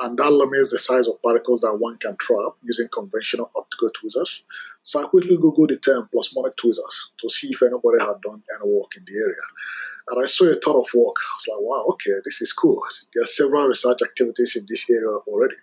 And 0.00 0.16
that 0.18 0.30
limits 0.30 0.70
the 0.70 0.78
size 0.78 1.08
of 1.08 1.20
particles 1.22 1.60
that 1.62 1.76
one 1.76 1.98
can 1.98 2.16
trap 2.18 2.52
using 2.62 2.88
conventional 2.92 3.50
optical 3.56 3.90
tweezers. 3.90 4.44
So 4.82 5.02
I 5.02 5.08
quickly 5.08 5.36
Googled 5.36 5.68
the 5.68 5.76
term 5.76 6.08
plasmonic 6.12 6.56
tweezers 6.56 7.10
to 7.18 7.28
see 7.28 7.48
if 7.48 7.62
anybody 7.62 7.98
had 7.98 8.20
done 8.22 8.42
any 8.54 8.70
work 8.70 8.92
in 8.96 9.04
the 9.06 9.14
area. 9.14 9.46
And 10.10 10.22
I 10.22 10.26
saw 10.26 10.44
a 10.44 10.54
ton 10.54 10.76
of 10.76 10.86
work. 10.94 11.16
I 11.18 11.34
was 11.36 11.46
like, 11.48 11.60
wow, 11.60 11.84
okay, 11.90 12.12
this 12.24 12.40
is 12.40 12.52
cool. 12.52 12.80
There 13.12 13.24
are 13.24 13.26
several 13.26 13.66
research 13.66 13.98
activities 14.02 14.56
in 14.56 14.66
this 14.68 14.88
area 14.88 15.08
already. 15.08 15.56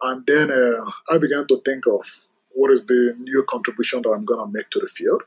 And 0.00 0.26
then 0.26 0.50
uh, 0.50 0.90
I 1.10 1.18
began 1.18 1.46
to 1.48 1.60
think 1.64 1.86
of 1.86 2.04
what 2.50 2.70
is 2.70 2.86
the 2.86 3.14
new 3.18 3.44
contribution 3.48 4.02
that 4.02 4.10
I'm 4.10 4.24
going 4.24 4.44
to 4.44 4.52
make 4.52 4.70
to 4.70 4.80
the 4.80 4.88
field. 4.88 5.22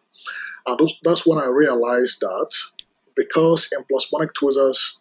And 0.66 0.80
that's 1.04 1.26
when 1.26 1.40
I 1.40 1.48
realized 1.48 2.22
that 2.22 2.52
because 3.16 3.70
in 3.76 3.84
plasmonic 3.86 4.34
tweezers, 4.34 4.98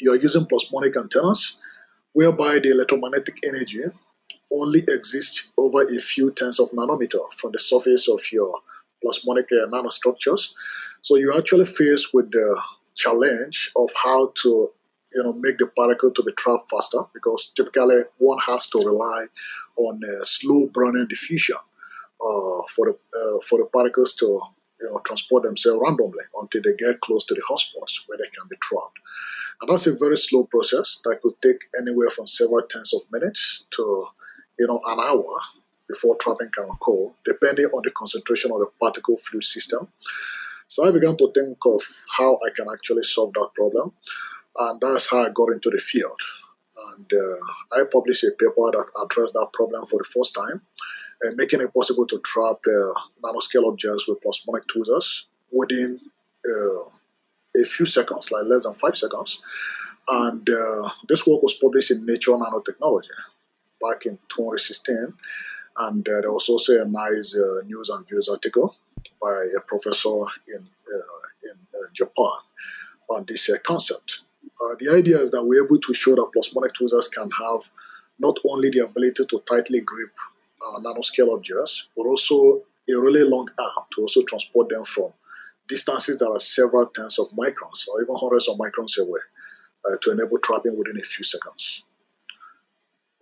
you 0.00 0.12
are 0.12 0.16
using 0.16 0.46
plasmonic 0.46 0.96
antennas, 0.96 1.56
whereby 2.12 2.58
the 2.58 2.70
electromagnetic 2.70 3.38
energy 3.46 3.84
only 4.52 4.80
exists 4.88 5.50
over 5.56 5.82
a 5.82 6.00
few 6.00 6.30
tens 6.32 6.60
of 6.60 6.70
nanometer 6.70 7.20
from 7.34 7.52
the 7.52 7.58
surface 7.58 8.08
of 8.08 8.20
your 8.32 8.54
plasmonic 9.02 9.46
uh, 9.52 9.66
nanostructures. 9.66 10.52
So 11.00 11.16
you're 11.16 11.36
actually 11.36 11.66
faced 11.66 12.12
with 12.14 12.30
the 12.30 12.60
challenge 12.94 13.70
of 13.76 13.90
how 14.02 14.32
to 14.42 14.70
you 15.14 15.22
know 15.22 15.32
make 15.34 15.58
the 15.58 15.66
particle 15.66 16.10
to 16.10 16.22
be 16.22 16.32
trapped 16.32 16.70
faster 16.70 17.00
because 17.14 17.52
typically 17.54 18.02
one 18.18 18.38
has 18.46 18.68
to 18.68 18.78
rely 18.78 19.26
on 19.76 20.00
uh, 20.04 20.24
slow 20.24 20.68
Brownian 20.68 21.08
diffusion 21.08 21.56
uh, 21.56 22.62
for 22.74 22.86
the 22.86 22.92
uh, 22.92 23.40
for 23.48 23.58
the 23.58 23.66
particles 23.72 24.14
to 24.14 24.40
you 24.82 24.90
know 24.90 25.00
transport 25.04 25.44
themselves 25.44 25.80
randomly 25.82 26.24
until 26.40 26.62
they 26.62 26.74
get 26.76 27.00
close 27.00 27.24
to 27.26 27.34
the 27.34 27.42
hotspots 27.48 28.02
where 28.06 28.18
they 28.18 28.30
can 28.34 28.46
be 28.50 28.56
trapped. 28.60 28.98
And 29.60 29.70
that's 29.70 29.86
a 29.86 29.96
very 29.96 30.16
slow 30.16 30.44
process 30.44 31.00
that 31.04 31.20
could 31.22 31.40
take 31.40 31.60
anywhere 31.80 32.10
from 32.10 32.26
several 32.26 32.62
tens 32.62 32.92
of 32.92 33.02
minutes 33.12 33.64
to 33.76 34.06
you 34.58 34.66
know 34.66 34.80
an 34.86 34.98
hour 35.00 35.36
before 35.88 36.16
trapping 36.16 36.50
can 36.50 36.68
occur, 36.70 37.10
depending 37.24 37.66
on 37.66 37.82
the 37.84 37.90
concentration 37.90 38.50
of 38.50 38.58
the 38.60 38.66
particle 38.80 39.16
fluid 39.18 39.44
system. 39.44 39.88
So 40.66 40.86
I 40.86 40.90
began 40.90 41.16
to 41.18 41.30
think 41.34 41.58
of 41.66 41.82
how 42.16 42.36
I 42.36 42.50
can 42.56 42.66
actually 42.72 43.02
solve 43.02 43.34
that 43.34 43.50
problem, 43.54 43.92
and 44.58 44.80
that's 44.80 45.10
how 45.10 45.24
I 45.24 45.28
got 45.28 45.52
into 45.52 45.70
the 45.70 45.78
field. 45.78 46.20
And 46.96 47.12
uh, 47.12 47.78
I 47.78 47.84
published 47.92 48.24
a 48.24 48.30
paper 48.30 48.70
that 48.72 48.90
addressed 49.02 49.34
that 49.34 49.50
problem 49.52 49.84
for 49.84 49.98
the 49.98 50.08
first 50.08 50.34
time, 50.34 50.62
uh, 51.24 51.30
making 51.36 51.60
it 51.60 51.72
possible 51.72 52.06
to 52.06 52.18
trap 52.20 52.56
uh, 52.66 52.92
nanoscale 53.24 53.68
objects 53.68 54.08
with 54.08 54.20
plasmonic 54.20 54.66
tweezers 54.66 55.26
within 55.50 56.00
uh, 56.46 56.84
a 57.60 57.64
few 57.64 57.86
seconds, 57.86 58.30
like 58.30 58.44
less 58.46 58.64
than 58.64 58.74
five 58.74 58.96
seconds. 58.96 59.42
And 60.08 60.48
uh, 60.48 60.90
this 61.08 61.26
work 61.26 61.42
was 61.42 61.54
published 61.54 61.90
in 61.90 62.04
Nature 62.06 62.32
Nanotechnology 62.32 63.10
back 63.80 64.06
in 64.06 64.18
2016. 64.28 65.12
And 65.76 66.08
uh, 66.08 66.20
there 66.20 66.32
was 66.32 66.48
also 66.48 66.82
a 66.82 66.84
nice 66.84 67.36
news 67.64 67.88
and 67.88 68.06
views 68.06 68.28
article 68.28 68.76
by 69.20 69.46
a 69.56 69.60
professor 69.60 70.24
in, 70.48 70.68
in 71.44 71.54
Japan 71.94 72.38
on 73.08 73.24
this 73.26 73.50
concept. 73.64 74.22
Uh, 74.60 74.74
the 74.78 74.88
idea 74.88 75.18
is 75.18 75.30
that 75.30 75.44
we're 75.44 75.64
able 75.64 75.78
to 75.78 75.94
show 75.94 76.14
that 76.14 76.30
plasmonic 76.32 76.74
tweezers 76.74 77.08
can 77.08 77.28
have 77.30 77.70
not 78.18 78.38
only 78.48 78.70
the 78.70 78.80
ability 78.80 79.24
to 79.26 79.42
tightly 79.48 79.80
grip 79.80 80.12
uh, 80.66 80.78
nanoscale 80.80 81.32
objects, 81.34 81.88
but 81.96 82.06
also 82.06 82.62
a 82.88 82.94
really 82.98 83.22
long 83.22 83.48
arm 83.58 83.86
to 83.94 84.02
also 84.02 84.22
transport 84.22 84.68
them 84.68 84.84
from 84.84 85.12
distances 85.68 86.18
that 86.18 86.28
are 86.28 86.40
several 86.40 86.86
tens 86.86 87.18
of 87.18 87.28
microns 87.30 87.86
or 87.88 88.02
even 88.02 88.16
hundreds 88.16 88.48
of 88.48 88.58
microns 88.58 88.98
away 88.98 89.20
uh, 89.86 89.96
to 90.02 90.10
enable 90.10 90.38
trapping 90.38 90.76
within 90.76 90.96
a 90.96 91.04
few 91.04 91.24
seconds. 91.24 91.84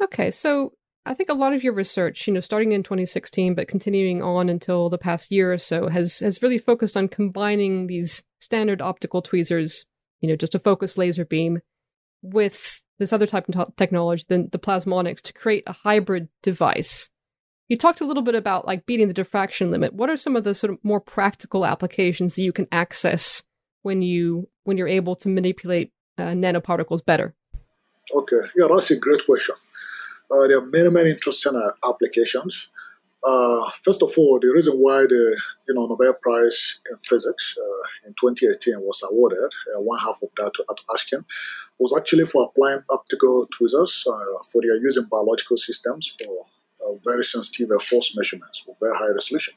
Okay, 0.03 0.31
so 0.31 0.72
I 1.05 1.12
think 1.12 1.29
a 1.29 1.35
lot 1.35 1.53
of 1.53 1.62
your 1.62 1.74
research, 1.74 2.26
you 2.26 2.33
know, 2.33 2.40
starting 2.40 2.72
in 2.72 2.83
2016 2.83 3.55
but 3.55 3.68
continuing 3.68 4.22
on 4.22 4.48
until 4.48 4.88
the 4.88 4.98
past 4.98 5.31
year 5.31 5.53
or 5.53 5.59
so, 5.59 5.88
has 5.88 6.20
has 6.20 6.42
really 6.42 6.59
focused 6.59 6.96
on 6.96 7.09
combining 7.09 7.87
these 7.87 8.22
standard 8.38 8.81
optical 8.81 9.20
tweezers 9.20 9.85
you 10.20 10.29
know, 10.29 10.37
just 10.37 10.55
a 10.55 10.59
focused 10.59 10.98
laser 10.98 11.24
beam 11.24 11.61
with 12.22 12.83
this 12.98 13.12
other 13.12 13.26
type 13.26 13.48
of 13.48 13.76
technology, 13.76 14.24
the, 14.29 14.48
the 14.50 14.59
plasmonics, 14.59 15.22
to 15.22 15.33
create 15.33 15.64
a 15.66 15.72
hybrid 15.72 16.29
device. 16.42 17.09
You 17.70 17.76
talked 17.76 18.00
a 18.00 18.04
little 18.04 18.24
bit 18.24 18.35
about 18.35 18.66
like 18.66 18.85
beating 18.85 19.06
the 19.06 19.14
diffraction 19.14 19.70
limit. 19.70 19.94
What 19.94 20.11
are 20.11 20.16
some 20.16 20.35
of 20.35 20.42
the 20.42 20.56
sort 20.56 20.72
of 20.72 20.78
more 20.83 21.00
practical 21.00 21.64
applications 21.64 22.35
that 22.35 22.42
you 22.42 22.52
can 22.52 22.66
access 22.72 23.44
when 23.83 24.02
you 24.02 24.48
when 24.64 24.76
you're 24.76 24.88
able 24.88 25.14
to 25.14 25.28
manipulate 25.28 25.92
uh, 26.18 26.35
nanoparticles 26.35 27.06
better? 27.06 27.33
Okay, 28.12 28.40
yeah, 28.56 28.66
that's 28.68 28.90
a 28.90 28.98
great 28.98 29.24
question. 29.24 29.54
Uh, 30.28 30.48
there 30.48 30.59
are 30.59 30.66
many, 30.66 30.90
many 30.90 31.11
interesting 31.11 31.54
uh, 31.54 31.88
applications. 31.88 32.68
Uh, 33.22 33.70
first 33.85 34.02
of 34.02 34.12
all, 34.18 34.40
the 34.40 34.50
reason 34.52 34.72
why 34.74 35.02
the 35.02 35.40
you 35.68 35.74
know 35.74 35.87
Nobel 35.87 36.14
Prize 36.20 36.80
in 36.90 36.96
Physics 36.98 37.54
uh, 37.56 38.09
in 38.09 38.14
2018 38.14 38.80
was 38.80 39.00
awarded, 39.09 39.52
uh, 39.76 39.80
one 39.80 40.00
half 40.00 40.18
of 40.24 40.30
that 40.38 40.54
to 40.54 40.64
Ashkin, 40.92 41.24
was 41.78 41.94
actually 41.96 42.24
for 42.24 42.46
applying 42.46 42.83
optical 42.90 43.46
tweezers 43.56 44.04
uh, 44.09 44.42
for 44.50 44.61
their 44.61 44.74
use 44.74 44.96
in 44.96 45.04
biological 45.04 45.56
systems 45.56 46.16
for 46.18 46.46
very 47.05 47.24
sensitive 47.24 47.70
force 47.83 48.16
measurements 48.16 48.64
with 48.66 48.76
very 48.81 48.96
high 48.96 49.12
resolution. 49.12 49.55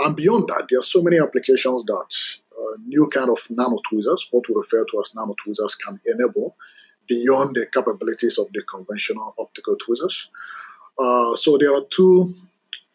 And 0.00 0.14
beyond 0.14 0.48
that, 0.48 0.66
there 0.68 0.78
are 0.78 0.82
so 0.82 1.02
many 1.02 1.18
applications 1.18 1.84
that 1.84 2.14
uh, 2.52 2.76
new 2.86 3.08
kind 3.08 3.30
of 3.30 3.38
nano 3.50 3.78
tweezers, 3.88 4.28
what 4.30 4.48
we 4.48 4.54
refer 4.54 4.84
to 4.84 5.00
as 5.00 5.14
nano 5.14 5.34
tweezers, 5.42 5.74
can 5.74 6.00
enable 6.06 6.56
beyond 7.08 7.56
the 7.56 7.66
capabilities 7.66 8.38
of 8.38 8.46
the 8.52 8.62
conventional 8.62 9.34
optical 9.38 9.76
tweezers. 9.76 10.30
so 11.34 11.56
there 11.58 11.74
are 11.74 11.84
two 11.90 12.34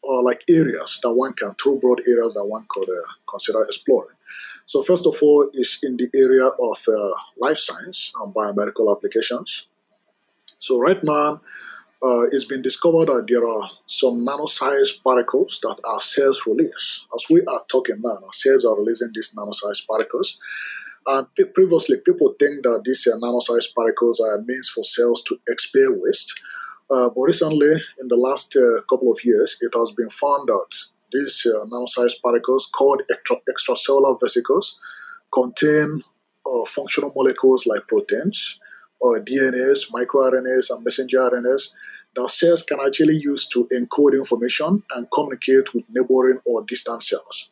or 0.03 0.21
like 0.21 0.43
areas 0.49 0.99
that 1.01 1.11
one 1.11 1.33
can, 1.33 1.55
two 1.57 1.79
broad 1.79 2.01
areas 2.07 2.33
that 2.33 2.45
one 2.45 2.65
could 2.69 2.89
uh, 2.89 3.07
consider 3.27 3.63
exploring. 3.63 4.15
So 4.65 4.83
first 4.83 5.07
of 5.07 5.15
all 5.21 5.49
is 5.53 5.79
in 5.81 5.97
the 5.97 6.09
area 6.13 6.45
of 6.47 6.85
uh, 6.87 7.11
life 7.39 7.57
science 7.57 8.11
and 8.21 8.33
biomedical 8.33 8.95
applications. 8.95 9.67
So 10.59 10.79
right 10.79 11.01
now, 11.03 11.41
uh, 12.03 12.23
it's 12.31 12.43
been 12.43 12.61
discovered 12.61 13.07
that 13.07 13.25
there 13.27 13.47
are 13.47 13.69
some 13.85 14.25
nano-sized 14.25 15.01
particles 15.03 15.59
that 15.63 15.77
our 15.85 16.01
cells 16.01 16.41
release. 16.45 17.05
As 17.15 17.25
we 17.29 17.41
are 17.45 17.61
talking 17.71 17.95
now, 17.99 18.17
our 18.25 18.33
cells 18.33 18.65
are 18.65 18.77
releasing 18.77 19.11
these 19.13 19.33
nano-sized 19.35 19.87
particles. 19.87 20.37
And 21.07 21.27
previously, 21.53 21.97
people 22.05 22.35
think 22.39 22.63
that 22.63 22.81
these 22.83 23.07
uh, 23.07 23.17
nano-sized 23.17 23.73
particles 23.73 24.19
are 24.19 24.35
a 24.35 24.43
means 24.43 24.69
for 24.69 24.83
cells 24.83 25.21
to 25.23 25.39
expel 25.47 25.93
waste. 25.95 26.33
Uh, 26.91 27.09
but 27.09 27.21
recently, 27.21 27.71
in 27.99 28.07
the 28.09 28.17
last 28.17 28.55
uh, 28.55 28.81
couple 28.89 29.09
of 29.11 29.19
years, 29.23 29.55
it 29.61 29.73
has 29.73 29.91
been 29.91 30.09
found 30.09 30.49
that 30.49 30.75
these 31.13 31.45
uh, 31.45 31.63
nano-sized 31.71 32.21
particles 32.21 32.69
called 32.75 33.01
extra- 33.09 33.37
extracellular 33.49 34.19
vesicles 34.19 34.77
contain 35.33 36.03
uh, 36.45 36.65
functional 36.67 37.13
molecules 37.15 37.65
like 37.65 37.87
proteins, 37.87 38.59
or 39.03 39.19
DNAs, 39.19 39.91
microRNAs, 39.91 40.69
and 40.69 40.83
messenger 40.83 41.19
RNAs 41.19 41.73
that 42.15 42.29
cells 42.29 42.63
can 42.63 42.79
actually 42.79 43.15
use 43.15 43.45
to 43.47 43.67
encode 43.73 44.13
information 44.13 44.81
and 44.95 45.07
communicate 45.11 45.73
with 45.73 45.83
neighboring 45.89 46.39
or 46.45 46.63
distant 46.63 47.03
cells. 47.03 47.49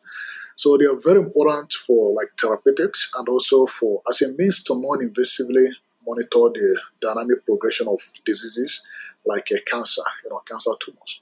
So 0.56 0.78
they 0.78 0.86
are 0.86 0.96
very 0.96 1.20
important 1.20 1.74
for 1.74 2.14
like 2.14 2.28
therapeutics 2.40 3.10
and 3.18 3.28
also 3.28 3.66
for 3.66 4.00
as 4.08 4.22
a 4.22 4.28
means 4.30 4.62
to 4.64 4.74
non-invasively 4.74 5.68
monitor 6.06 6.48
the 6.54 6.78
dynamic 7.00 7.44
progression 7.44 7.86
of 7.86 8.00
diseases 8.24 8.82
like 9.26 9.50
a 9.50 9.60
cancer, 9.70 10.02
you 10.24 10.30
know, 10.30 10.40
cancer 10.48 10.70
tumors. 10.80 11.20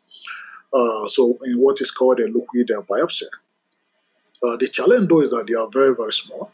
Uh, 0.73 1.09
so 1.09 1.37
in 1.45 1.59
what 1.59 1.81
is 1.81 1.90
called 1.90 2.21
a 2.21 2.27
liquid 2.27 2.71
biopsy. 2.88 3.25
Uh, 4.43 4.57
the 4.57 4.69
challenge 4.69 5.09
though 5.09 5.23
is 5.23 5.31
that 5.31 5.47
they 5.49 5.55
are 5.55 5.69
very, 5.73 5.95
very 5.95 6.12
small 6.12 6.53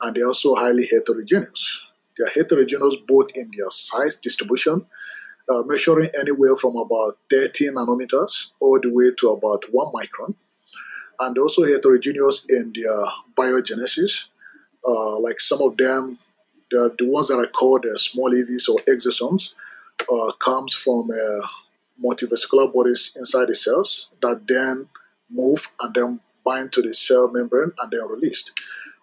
and 0.00 0.14
they're 0.14 0.26
also 0.28 0.54
highly 0.54 0.86
heterogeneous. 0.86 1.82
They 2.16 2.24
are 2.24 2.30
heterogeneous 2.34 2.96
both 3.06 3.30
in 3.34 3.50
their 3.56 3.70
size 3.70 4.16
distribution, 4.16 4.86
uh, 5.48 5.62
measuring 5.66 6.10
anywhere 6.18 6.56
from 6.56 6.76
about 6.76 7.18
30 7.30 7.70
nanometers 7.70 8.52
all 8.60 8.80
the 8.80 8.92
way 8.92 9.12
to 9.18 9.30
about 9.30 9.64
1 9.70 9.92
micron. 9.92 10.34
And 11.18 11.38
also 11.38 11.64
heterogeneous 11.64 12.46
in 12.48 12.72
their 12.74 13.04
biogenesis. 13.36 14.26
Uh, 14.86 15.18
like 15.18 15.40
some 15.40 15.62
of 15.62 15.76
them, 15.76 16.18
the, 16.70 16.94
the 16.98 17.06
ones 17.06 17.28
that 17.28 17.38
are 17.38 17.46
called 17.46 17.86
uh, 17.86 17.96
small 17.96 18.30
EVs 18.30 18.68
or 18.68 18.76
exosomes, 18.88 19.54
uh, 20.12 20.32
comes 20.32 20.74
from 20.74 21.08
uh, 21.10 21.46
multivesicular 22.04 22.72
bodies 22.72 23.12
inside 23.16 23.48
the 23.48 23.54
cells 23.54 24.10
that 24.22 24.42
then 24.46 24.88
move 25.30 25.70
and 25.80 25.94
then 25.94 26.20
bind 26.44 26.72
to 26.72 26.82
the 26.82 26.94
cell 26.94 27.28
membrane 27.28 27.72
and 27.78 27.90
then 27.90 28.08
released. 28.08 28.52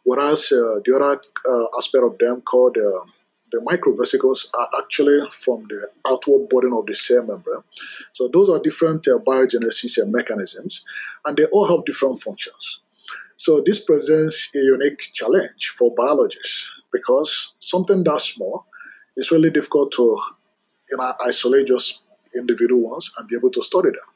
Whereas 0.03 0.51
uh, 0.51 0.79
the 0.85 0.95
other 0.95 1.19
uh, 1.49 1.77
aspect 1.77 2.03
of 2.03 2.17
them 2.19 2.41
called 2.41 2.77
uh, 2.77 3.05
the 3.51 3.59
microvesicles 3.59 4.47
are 4.57 4.67
actually 4.81 5.19
from 5.31 5.65
the 5.69 5.89
outward 6.07 6.49
body 6.49 6.67
of 6.75 6.85
the 6.87 6.95
cell 6.95 7.25
membrane. 7.25 7.63
So 8.11 8.27
those 8.27 8.49
are 8.49 8.59
different 8.59 9.07
uh, 9.07 9.19
biogenesis 9.19 9.97
mechanisms, 10.07 10.83
and 11.25 11.37
they 11.37 11.45
all 11.45 11.67
have 11.67 11.85
different 11.85 12.21
functions. 12.21 12.79
So 13.37 13.61
this 13.65 13.79
presents 13.79 14.49
a 14.55 14.59
unique 14.59 14.99
challenge 15.13 15.73
for 15.77 15.93
biologists 15.95 16.69
because 16.91 17.53
something 17.59 18.03
that 18.03 18.21
small 18.21 18.65
is 19.17 19.31
really 19.31 19.49
difficult 19.49 19.91
to 19.93 20.19
you 20.89 20.97
know, 20.97 21.13
isolate 21.25 21.67
just 21.67 22.01
individual 22.35 22.89
ones 22.89 23.11
and 23.17 23.27
be 23.27 23.35
able 23.35 23.51
to 23.51 23.61
study 23.61 23.89
them. 23.89 24.09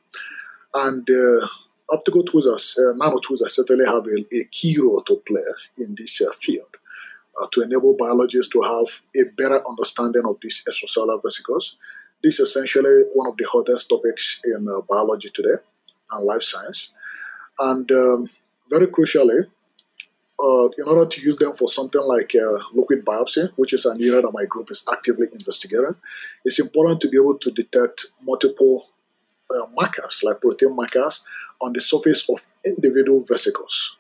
And 0.74 1.10
uh, 1.10 1.48
optical 1.92 2.24
tweezers, 2.24 2.78
uh, 2.80 2.94
nano 2.96 3.18
tweezers 3.20 3.56
certainly 3.56 3.86
have 3.86 4.06
a, 4.08 4.36
a, 4.36 4.44
key 4.46 4.78
role 4.80 5.02
to 5.02 5.22
play 5.28 5.42
in 5.78 5.96
this 5.96 6.22
uh, 6.22 6.32
field 6.32 6.78
uh, 7.42 7.48
to 7.52 7.62
enable 7.62 7.96
biologists 7.96 8.52
to 8.52 8.62
have 8.62 9.02
a 9.16 9.30
better 9.38 9.62
understanding 9.68 10.24
of 10.26 10.38
these 10.42 10.64
extracellular 10.68 11.22
vesicles. 11.22 11.78
This 12.24 12.40
is 12.40 12.50
essentially 12.50 13.04
one 13.14 13.28
of 13.28 13.38
the 13.38 13.48
hottest 13.50 13.90
topics 13.90 14.42
in 14.44 14.68
uh, 14.68 14.82
biology 14.82 15.30
today 15.34 15.62
and 16.12 16.26
life 16.26 16.44
science. 16.44 16.92
And 17.60 17.90
um, 17.92 18.30
very 18.70 18.88
crucially, 18.88 19.48
uh, 20.40 20.70
in 20.78 20.86
order 20.86 21.06
to 21.08 21.22
use 21.22 21.38
them 21.38 21.54
for 21.54 21.68
something 21.68 22.02
like 22.02 22.36
uh, 22.36 22.60
liquid 22.74 23.04
biopsy, 23.04 23.52
which 23.56 23.74
is 23.74 23.86
an 23.86 24.02
area 24.02 24.22
that 24.22 24.32
my 24.34 24.46
group 24.46 24.70
is 24.70 24.84
actively 24.92 25.28
investigating, 25.32 25.96
it's 26.46 26.60
important 26.60 27.02
to 27.02 27.10
be 27.10 27.18
able 27.18 27.38
to 27.40 27.52
detect 27.52 28.08
multiple 28.22 28.90
uh, 29.50 29.66
markers, 29.74 30.22
like 30.24 30.42
protein 30.42 30.76
markers, 30.76 31.24
on 31.62 31.74
the 31.74 31.82
surface 31.82 32.28
of 32.30 32.46
individual 32.66 33.24
vesicles. 33.28 33.98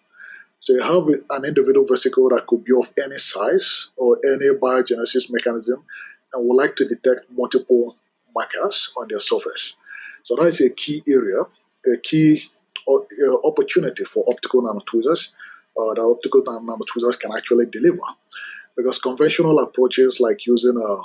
So 0.60 0.74
you 0.74 0.82
have 0.82 1.08
an 1.30 1.46
individual 1.46 1.86
vesicle 1.88 2.30
that 2.30 2.48
could 2.48 2.64
be 2.64 2.74
of 2.74 2.92
any 3.04 3.18
size 3.18 3.90
or 3.96 4.18
any 4.26 4.50
biogenesis 4.58 5.32
mechanism, 5.32 5.86
and 6.34 6.48
would 6.48 6.56
like 6.56 6.76
to 6.78 6.86
detect 6.88 7.22
multiple 7.32 7.96
markers 8.36 8.92
on 8.98 9.08
their 9.10 9.20
surface. 9.20 9.76
So 10.24 10.36
that 10.36 10.48
is 10.48 10.62
a 10.62 10.70
key 10.70 11.04
area, 11.08 11.42
a 11.86 11.98
key 11.98 12.44
uh, 12.88 13.48
opportunity 13.48 14.04
for 14.04 14.26
optical 14.28 14.62
nanotweezers 14.62 15.32
uh, 15.80 15.94
that 15.94 16.02
optical 16.02 16.42
nanotweezers 16.44 17.20
can 17.20 17.32
actually 17.36 17.66
deliver. 17.68 18.02
Because 18.76 19.00
conventional 19.00 19.60
approaches 19.60 20.20
like 20.20 20.46
using 20.46 20.78
uh, 20.78 21.02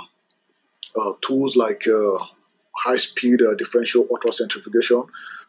uh 1.01 1.13
tools 1.23 1.57
like 1.57 1.87
uh, 2.75 2.91
high-speed 2.91 3.43
uh, 3.43 3.55
differential 3.55 4.07
ultracentrifugation, 4.07 5.07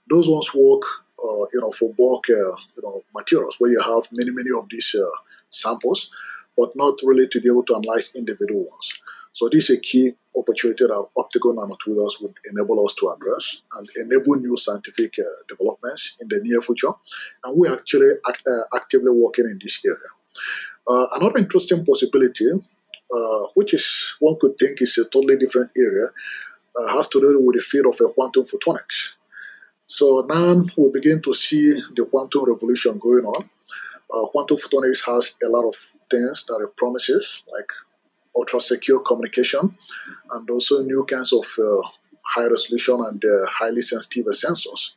those 0.10 0.28
ones 0.28 0.54
work, 0.54 0.82
you 1.54 1.62
know, 1.62 1.72
for 1.72 1.94
bulk, 1.98 2.28
you 2.28 2.56
know, 2.84 3.02
materials 3.16 3.56
where 3.60 3.72
you 3.72 3.82
have 3.82 4.04
many, 4.12 4.32
many 4.32 4.50
of 4.58 4.66
these 4.70 4.96
samples, 5.50 6.12
but 6.58 6.70
not 6.76 7.00
really 7.04 7.28
to 7.28 7.40
be 7.40 7.50
able 7.50 7.64
to 7.64 7.76
analyze 7.76 8.12
individual 8.16 8.66
ones. 8.66 9.02
So 9.34 9.50
this 9.52 9.70
is 9.70 9.78
a 9.78 9.80
key 9.80 10.14
opportunity 10.38 10.86
that 10.86 11.08
optical 11.18 11.56
nanotools 11.56 12.22
would 12.22 12.36
enable 12.52 12.84
us 12.86 12.94
to 12.96 13.10
address 13.10 13.62
and 13.78 13.88
enable 13.98 14.36
new 14.36 14.56
scientific 14.58 15.16
uh, 15.20 15.24
developments 15.48 16.16
in 16.22 16.28
the 16.30 16.40
near 16.44 16.62
future. 16.62 16.92
And 17.44 17.58
we're 17.58 17.74
actually 17.74 18.12
act, 18.28 18.44
uh, 18.48 18.76
actively 18.76 19.12
working 19.12 19.46
in 19.46 19.60
this 19.62 19.80
area. 19.86 19.98
Uh, 20.88 21.08
another 21.16 21.38
interesting 21.38 21.86
possibility, 21.86 22.50
uh, 22.52 23.48
which 23.56 23.74
is 23.74 24.16
one 24.20 24.36
could 24.40 24.58
think 24.58 24.82
is 24.82 24.98
a 24.98 25.06
totally 25.06 25.38
different 25.38 25.72
area, 25.78 26.10
uh, 26.80 26.96
has 26.96 27.08
to 27.10 27.20
do 27.20 27.40
with 27.40 27.56
the 27.56 27.62
field 27.62 27.88
of 27.88 28.14
quantum 28.16 28.44
photonics. 28.44 29.14
So 29.88 30.26
now 30.28 30.64
we 30.78 30.90
begin 30.90 31.22
to 31.22 31.34
see 31.34 31.74
the 31.96 32.06
quantum 32.06 32.46
revolution 32.46 32.98
going 32.98 33.26
on. 33.26 33.50
Uh, 34.14 34.26
quantum 34.28 34.58
photonics 34.58 35.06
has 35.06 35.38
a 35.44 35.50
lot 35.50 35.66
of 35.68 35.76
things 36.10 36.46
that 36.48 36.60
it 36.64 36.76
promises, 36.78 37.44
like 37.52 37.70
ultra 38.36 38.60
secure 38.60 39.00
communication, 39.00 39.78
and 40.32 40.50
also 40.50 40.82
new 40.84 41.06
kinds 41.06 41.34
of 41.34 41.46
uh, 41.60 41.82
high 42.24 42.48
resolution 42.48 42.96
and 43.08 43.24
uh, 43.24 43.46
highly 43.48 43.82
sensitive 43.82 44.26
sensors. 44.28 44.94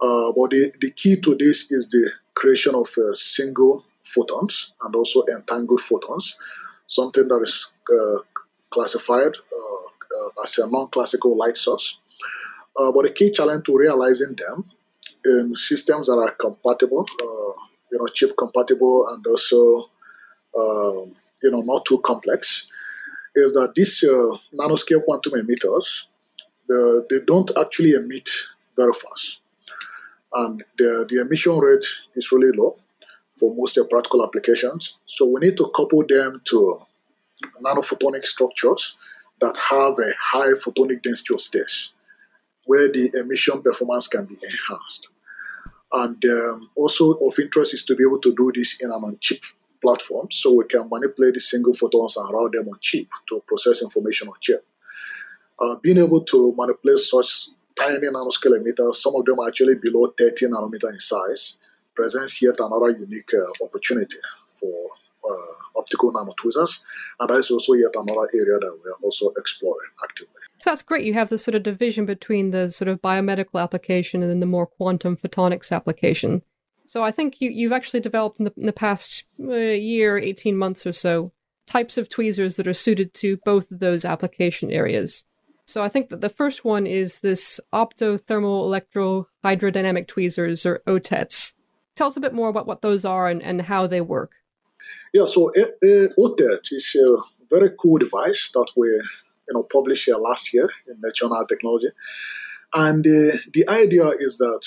Uh, 0.00 0.30
but 0.36 0.50
the, 0.50 0.72
the 0.80 0.90
key 0.90 1.16
to 1.16 1.34
this 1.34 1.70
is 1.70 1.88
the 1.88 2.10
creation 2.34 2.74
of 2.74 2.88
uh, 2.98 3.12
single 3.14 3.84
photons 4.04 4.72
and 4.82 4.94
also 4.94 5.22
entangled 5.34 5.80
photons, 5.80 6.38
something 6.86 7.26
that 7.28 7.40
is 7.42 7.72
uh, 7.92 8.18
classified 8.70 9.34
uh, 9.36 9.87
as 10.42 10.58
a 10.58 10.70
non-classical 10.70 11.36
light 11.36 11.56
source. 11.56 11.98
but 12.76 13.02
the 13.02 13.12
key 13.14 13.30
challenge 13.30 13.64
to 13.64 13.76
realizing 13.76 14.34
them 14.36 14.70
in 15.24 15.54
systems 15.56 16.06
that 16.06 16.18
are 16.18 16.32
compatible, 16.32 17.04
you 17.90 17.98
know, 17.98 18.06
chip 18.06 18.36
compatible, 18.36 19.06
and 19.08 19.26
also 19.26 19.90
um, 20.56 21.14
you 21.42 21.50
know, 21.50 21.60
not 21.62 21.84
too 21.84 22.00
complex, 22.04 22.66
is 23.34 23.52
that 23.52 23.74
these 23.74 24.02
uh, 24.02 24.36
nanoscale 24.58 25.04
quantum 25.04 25.34
emitters, 25.34 26.04
uh, 26.70 27.02
they 27.08 27.20
don't 27.26 27.50
actually 27.56 27.92
emit 27.92 28.28
very 28.76 28.92
fast. 28.92 29.40
And 30.32 30.62
the, 30.76 31.06
the 31.08 31.20
emission 31.20 31.58
rate 31.58 31.84
is 32.14 32.32
really 32.32 32.56
low 32.56 32.76
for 33.34 33.54
most 33.54 33.78
practical 33.88 34.24
applications. 34.24 34.98
So 35.06 35.26
we 35.26 35.40
need 35.40 35.56
to 35.58 35.70
couple 35.74 36.04
them 36.06 36.40
to 36.46 36.82
nanophotonic 37.64 38.24
structures 38.24 38.96
that 39.40 39.56
have 39.56 39.98
a 39.98 40.12
high 40.20 40.52
photonic 40.54 41.02
density 41.02 41.34
of 41.34 41.40
states, 41.40 41.92
where 42.64 42.90
the 42.90 43.10
emission 43.14 43.62
performance 43.62 44.06
can 44.06 44.24
be 44.24 44.34
enhanced. 44.34 45.08
And 45.92 46.22
um, 46.24 46.70
also 46.76 47.12
of 47.12 47.38
interest 47.38 47.74
is 47.74 47.84
to 47.84 47.96
be 47.96 48.04
able 48.04 48.20
to 48.20 48.34
do 48.34 48.52
this 48.54 48.80
in 48.80 48.90
an 48.90 49.02
on-chip 49.04 49.42
platform, 49.80 50.28
so 50.30 50.52
we 50.54 50.64
can 50.64 50.88
manipulate 50.90 51.34
the 51.34 51.40
single 51.40 51.72
photons 51.72 52.16
and 52.16 52.30
route 52.32 52.52
them 52.52 52.68
on 52.68 52.78
chip 52.80 53.06
to 53.28 53.42
process 53.46 53.82
information 53.82 54.28
on 54.28 54.34
chip. 54.40 54.66
Uh, 55.58 55.76
being 55.76 55.98
able 55.98 56.22
to 56.22 56.52
manipulate 56.56 56.98
such 56.98 57.48
tiny 57.74 57.98
nanoscale 57.98 58.58
emitters, 58.58 58.96
some 58.96 59.14
of 59.16 59.24
them 59.24 59.38
are 59.40 59.48
actually 59.48 59.76
below 59.76 60.12
30 60.18 60.46
nanometer 60.46 60.90
in 60.92 60.98
size, 60.98 61.58
presents 61.94 62.42
yet 62.42 62.54
another 62.60 62.90
unique 62.90 63.30
uh, 63.34 63.64
opportunity 63.64 64.18
for 64.46 64.90
uh, 65.24 65.78
optical 65.78 66.12
nanotweezers, 66.12 66.82
and 67.20 67.28
that 67.28 67.36
is 67.36 67.50
also 67.50 67.74
yet 67.74 67.90
another 67.94 68.28
area 68.34 68.58
that 68.58 68.78
we 68.82 68.90
are 68.90 68.98
also 69.02 69.30
exploring 69.36 69.90
actively. 70.02 70.40
So 70.60 70.70
that's 70.70 70.82
great. 70.82 71.04
You 71.04 71.14
have 71.14 71.28
this 71.28 71.44
sort 71.44 71.54
of 71.54 71.62
division 71.62 72.04
between 72.06 72.50
the 72.50 72.70
sort 72.70 72.88
of 72.88 73.00
biomedical 73.00 73.62
application 73.62 74.22
and 74.22 74.30
then 74.30 74.40
the 74.40 74.46
more 74.46 74.66
quantum 74.66 75.16
photonics 75.16 75.70
application. 75.70 76.42
So 76.86 77.04
I 77.04 77.10
think 77.10 77.40
you, 77.40 77.50
you've 77.50 77.72
actually 77.72 78.00
developed 78.00 78.38
in 78.38 78.46
the, 78.46 78.52
in 78.56 78.66
the 78.66 78.72
past 78.72 79.24
uh, 79.40 79.52
year, 79.54 80.18
18 80.18 80.56
months 80.56 80.86
or 80.86 80.92
so, 80.92 81.32
types 81.66 81.98
of 81.98 82.08
tweezers 82.08 82.56
that 82.56 82.66
are 82.66 82.74
suited 82.74 83.12
to 83.14 83.36
both 83.44 83.70
of 83.70 83.80
those 83.80 84.04
application 84.04 84.70
areas. 84.70 85.24
So 85.66 85.82
I 85.82 85.90
think 85.90 86.08
that 86.08 86.22
the 86.22 86.30
first 86.30 86.64
one 86.64 86.86
is 86.86 87.20
this 87.20 87.60
optothermal 87.74 88.82
electrohydrodynamic 89.44 90.08
tweezers, 90.08 90.64
or 90.64 90.80
OTETs. 90.86 91.52
Tell 91.94 92.06
us 92.06 92.16
a 92.16 92.20
bit 92.20 92.32
more 92.32 92.48
about 92.48 92.66
what 92.66 92.80
those 92.80 93.04
are 93.04 93.28
and, 93.28 93.42
and 93.42 93.60
how 93.60 93.86
they 93.86 94.00
work. 94.00 94.32
Yeah, 95.12 95.26
so 95.26 95.50
uh, 95.50 96.08
OTET 96.18 96.72
is 96.72 96.96
a 96.96 97.16
very 97.48 97.70
cool 97.80 97.98
device 97.98 98.50
that 98.52 98.70
we 98.76 98.88
you 99.48 99.54
know, 99.54 99.62
published 99.62 100.04
here 100.04 100.14
last 100.14 100.52
year 100.52 100.68
in 100.86 100.96
Nature 101.02 101.26
Nanotechnology. 101.26 101.90
And 102.74 103.06
uh, 103.06 103.38
the 103.52 103.64
idea 103.68 104.08
is 104.18 104.38
that 104.38 104.66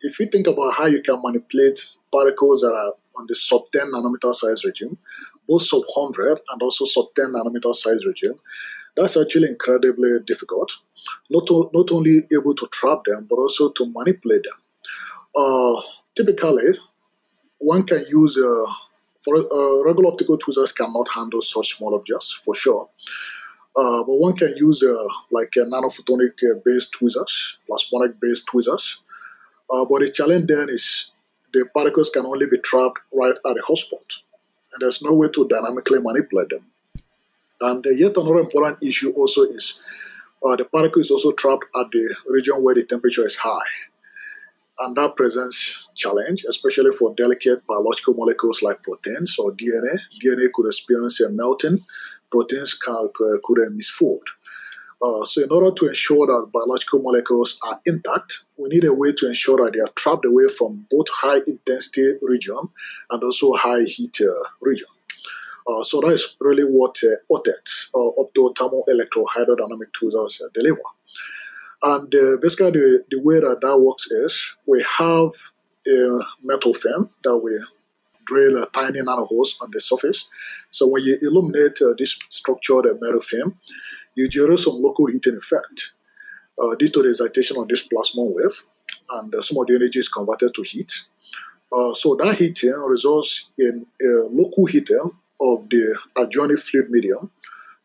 if 0.00 0.20
you 0.20 0.26
think 0.26 0.46
about 0.46 0.74
how 0.74 0.86
you 0.86 1.02
can 1.02 1.20
manipulate 1.22 1.80
particles 2.12 2.60
that 2.60 2.72
are 2.72 2.92
on 3.16 3.26
the 3.28 3.34
sub 3.34 3.62
10 3.72 3.92
nanometer 3.92 4.34
size 4.34 4.64
regime, 4.64 4.98
both 5.48 5.62
sub 5.62 5.82
100 5.94 6.40
and 6.50 6.62
also 6.62 6.84
sub 6.84 7.06
10 7.16 7.32
nanometer 7.32 7.74
size 7.74 8.04
regime, 8.06 8.38
that's 8.96 9.16
actually 9.16 9.48
incredibly 9.48 10.18
difficult. 10.26 10.72
Not, 11.30 11.46
to, 11.46 11.70
not 11.72 11.90
only 11.90 12.26
able 12.32 12.54
to 12.54 12.66
trap 12.70 13.04
them, 13.06 13.26
but 13.28 13.36
also 13.36 13.70
to 13.70 13.92
manipulate 13.94 14.42
them. 14.44 14.60
Uh, 15.34 15.80
typically, 16.14 16.78
one 17.58 17.84
can 17.84 18.04
use, 18.08 18.36
uh, 18.36 18.72
for 19.20 19.36
uh, 19.36 19.84
regular 19.84 20.08
optical 20.08 20.38
tweezers 20.38 20.72
cannot 20.72 21.08
handle 21.08 21.42
such 21.42 21.76
small 21.76 21.94
objects, 21.94 22.32
for 22.32 22.54
sure. 22.54 22.88
Uh, 23.76 24.02
but 24.04 24.16
one 24.16 24.36
can 24.36 24.56
use 24.56 24.82
uh, 24.82 25.04
like 25.30 25.50
nanophotonic 25.56 26.42
uh, 26.42 26.58
based 26.64 26.92
tweezers, 26.92 27.58
plasmonic 27.68 28.18
based 28.20 28.46
tweezers, 28.46 29.00
uh, 29.70 29.84
but 29.84 30.00
the 30.00 30.10
challenge 30.10 30.46
then 30.48 30.68
is 30.68 31.10
the 31.52 31.64
particles 31.74 32.10
can 32.10 32.26
only 32.26 32.46
be 32.46 32.58
trapped 32.58 32.98
right 33.12 33.34
at 33.34 33.54
the 33.54 33.62
hotspot, 33.68 34.22
and 34.72 34.80
there's 34.80 35.02
no 35.02 35.14
way 35.14 35.28
to 35.28 35.46
dynamically 35.48 35.98
manipulate 36.00 36.50
them. 36.50 36.64
And 37.60 37.86
uh, 37.86 37.90
yet 37.90 38.16
another 38.16 38.40
important 38.40 38.82
issue 38.82 39.10
also 39.12 39.42
is 39.42 39.80
the 40.42 40.64
particle 40.64 41.00
is 41.00 41.10
also 41.10 41.32
trapped 41.32 41.64
at 41.76 41.90
the 41.90 42.14
region 42.26 42.62
where 42.62 42.74
the 42.74 42.84
temperature 42.84 43.26
is 43.26 43.36
high. 43.36 43.87
And 44.80 44.96
that 44.96 45.16
presents 45.16 45.78
challenge, 45.96 46.44
especially 46.48 46.92
for 46.92 47.14
delicate 47.14 47.66
biological 47.66 48.14
molecules 48.14 48.62
like 48.62 48.82
proteins 48.82 49.36
or 49.38 49.52
DNA. 49.52 49.98
DNA 50.22 50.52
could 50.52 50.66
experience 50.66 51.20
a 51.20 51.28
melting, 51.30 51.84
proteins 52.30 52.74
can, 52.74 53.08
could 53.16 53.58
misfold. 53.72 54.22
Uh, 55.00 55.24
so, 55.24 55.42
in 55.42 55.50
order 55.52 55.70
to 55.72 55.86
ensure 55.86 56.26
that 56.26 56.50
biological 56.52 57.00
molecules 57.00 57.58
are 57.62 57.80
intact, 57.86 58.44
we 58.56 58.68
need 58.68 58.84
a 58.84 58.92
way 58.92 59.12
to 59.12 59.28
ensure 59.28 59.56
that 59.64 59.72
they 59.72 59.78
are 59.78 59.92
trapped 59.94 60.24
away 60.24 60.48
from 60.48 60.86
both 60.90 61.06
high 61.08 61.40
intensity 61.46 62.14
region 62.22 62.58
and 63.10 63.22
also 63.22 63.52
high 63.54 63.82
heat 63.82 64.18
uh, 64.20 64.48
region. 64.60 64.88
Uh, 65.68 65.82
so 65.84 66.00
that 66.00 66.08
is 66.08 66.36
really 66.40 66.64
what 66.64 66.98
uh, 67.04 67.14
OTET, 67.32 67.90
or 67.92 68.14
optothermal 68.16 68.82
electrohydrodynamic 68.88 69.92
tools 69.92 70.40
uh, 70.44 70.48
deliver. 70.52 70.80
And 71.82 72.12
uh, 72.14 72.36
basically, 72.40 72.72
the, 72.72 73.04
the 73.10 73.20
way 73.20 73.40
that 73.40 73.58
that 73.60 73.78
works 73.78 74.10
is 74.10 74.56
we 74.66 74.84
have 74.98 75.30
a 75.86 76.18
metal 76.42 76.74
film 76.74 77.10
that 77.24 77.36
we 77.36 77.52
drill 78.26 78.62
a 78.62 78.66
tiny 78.70 79.00
nanoholes 79.00 79.60
on 79.62 79.70
the 79.72 79.80
surface. 79.80 80.28
So 80.70 80.86
when 80.88 81.04
you 81.04 81.18
illuminate 81.22 81.78
uh, 81.80 81.94
this 81.96 82.18
structured 82.28 82.86
metal 83.00 83.20
film, 83.20 83.58
you 84.14 84.28
generate 84.28 84.58
some 84.58 84.74
local 84.74 85.06
heating 85.06 85.36
effect 85.36 85.92
uh, 86.62 86.74
due 86.74 86.88
to 86.88 87.02
the 87.02 87.08
excitation 87.10 87.56
of 87.58 87.68
this 87.68 87.82
plasma 87.82 88.24
wave, 88.24 88.64
and 89.10 89.34
uh, 89.34 89.40
some 89.40 89.58
of 89.58 89.66
the 89.68 89.76
energy 89.76 90.00
is 90.00 90.08
converted 90.08 90.52
to 90.54 90.62
heat. 90.62 91.06
Uh, 91.72 91.94
so 91.94 92.16
that 92.16 92.34
heating 92.36 92.72
results 92.72 93.50
in 93.58 93.86
a 94.02 94.26
local 94.30 94.66
heating 94.66 95.10
of 95.40 95.68
the 95.70 95.96
adjoining 96.16 96.56
fluid 96.56 96.90
medium, 96.90 97.30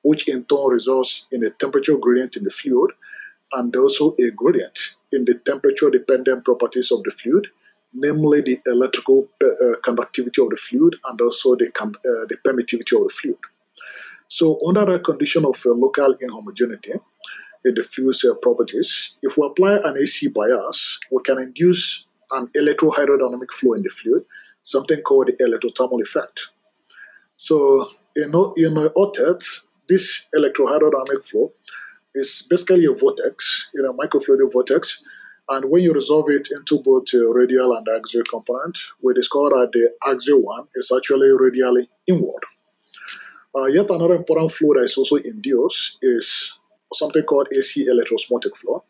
which 0.01 0.27
in 0.27 0.43
turn 0.45 0.67
results 0.69 1.27
in 1.31 1.45
a 1.45 1.51
temperature 1.51 1.97
gradient 1.97 2.35
in 2.35 2.43
the 2.43 2.49
fluid, 2.49 2.91
and 3.53 3.75
also 3.75 4.15
a 4.19 4.31
gradient 4.31 4.95
in 5.11 5.25
the 5.25 5.35
temperature-dependent 5.35 6.43
properties 6.43 6.91
of 6.91 7.03
the 7.03 7.11
fluid, 7.11 7.47
namely 7.93 8.41
the 8.41 8.59
electrical 8.65 9.27
uh, 9.43 9.77
conductivity 9.83 10.41
of 10.41 10.49
the 10.49 10.57
fluid 10.57 10.95
and 11.05 11.21
also 11.21 11.55
the, 11.55 11.67
uh, 11.79 12.25
the 12.29 12.37
permittivity 12.45 12.95
of 12.99 13.07
the 13.07 13.13
fluid. 13.13 13.37
So, 14.27 14.59
under 14.67 14.85
the 14.85 14.99
condition 14.99 15.45
of 15.45 15.61
uh, 15.65 15.71
local 15.71 16.15
inhomogeneity 16.15 16.99
in 17.65 17.75
the 17.75 17.83
fluid's 17.83 18.25
uh, 18.25 18.33
properties, 18.35 19.15
if 19.21 19.37
we 19.37 19.45
apply 19.45 19.77
an 19.83 19.97
AC 19.97 20.29
bias, 20.29 20.99
we 21.11 21.21
can 21.23 21.37
induce 21.37 22.05
an 22.31 22.47
electrohydrodynamic 22.57 23.51
flow 23.51 23.73
in 23.73 23.83
the 23.83 23.89
fluid, 23.89 24.23
something 24.63 25.01
called 25.01 25.27
the 25.27 25.33
electrothermal 25.33 26.01
effect. 26.01 26.49
So, 27.35 27.91
in, 28.15 28.29
in 28.57 28.77
uh, 28.77 28.89
OTET, 28.95 29.43
this 29.87 30.29
electrohydrodynamic 30.35 31.25
flow 31.25 31.51
is 32.15 32.45
basically 32.49 32.85
a 32.85 32.93
vortex, 32.93 33.69
you 33.73 33.81
know, 33.81 33.93
microfluidic 33.93 34.51
vortex. 34.51 35.01
And 35.49 35.69
when 35.69 35.83
you 35.83 35.93
resolve 35.93 36.29
it 36.29 36.47
into 36.51 36.81
both 36.81 37.13
uh, 37.13 37.27
radial 37.27 37.75
and 37.75 37.85
axial 37.89 38.23
component, 38.29 38.77
we 39.01 39.13
discover 39.13 39.49
that 39.49 39.71
the 39.73 39.91
axial 40.09 40.41
one 40.41 40.67
is 40.75 40.91
actually 40.95 41.29
radially 41.37 41.89
inward. 42.07 42.43
Uh, 43.55 43.65
yet 43.65 43.89
another 43.89 44.15
important 44.15 44.51
flow 44.51 44.73
that 44.73 44.83
is 44.83 44.97
also 44.97 45.17
induced 45.17 45.97
is 46.01 46.57
something 46.93 47.23
called 47.23 47.47
AC 47.55 47.87
electroosmotic 47.87 48.55
flow. 48.55 48.83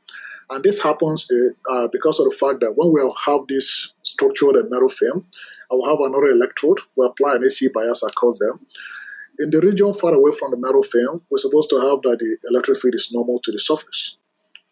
And 0.50 0.64
this 0.64 0.82
happens 0.82 1.28
uh, 1.70 1.88
because 1.92 2.20
of 2.20 2.30
the 2.30 2.36
fact 2.36 2.60
that 2.60 2.74
when 2.76 2.94
we 2.94 3.02
have 3.26 3.42
this 3.48 3.94
structured 4.04 4.56
metal 4.70 4.90
frame, 4.90 5.26
I 5.72 5.76
will 5.76 5.90
have 5.90 6.00
another 6.00 6.28
electrode, 6.28 6.80
we 6.96 7.06
apply 7.06 7.36
an 7.36 7.46
AC 7.46 7.70
bias 7.74 8.04
across 8.04 8.38
them, 8.38 8.66
in 9.40 9.50
the 9.50 9.60
region 9.60 9.94
far 9.94 10.14
away 10.14 10.32
from 10.38 10.52
the 10.52 10.58
metal 10.58 10.84
film, 10.84 11.22
we're 11.30 11.38
supposed 11.38 11.70
to 11.70 11.80
have 11.80 12.02
that 12.04 12.18
the 12.20 12.38
electric 12.50 12.80
field 12.80 12.96
is 12.96 13.12
normal 13.12 13.40
to 13.40 13.52
the 13.52 13.60
surface. 13.60 14.18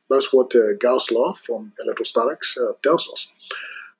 That's 0.10 0.32
what 0.34 0.54
uh, 0.56 0.74
Gauss' 0.80 1.12
law 1.12 1.34
from 1.34 1.74
electrostatics 1.84 2.58
uh, 2.58 2.74
tells 2.84 3.10
us. 3.12 3.32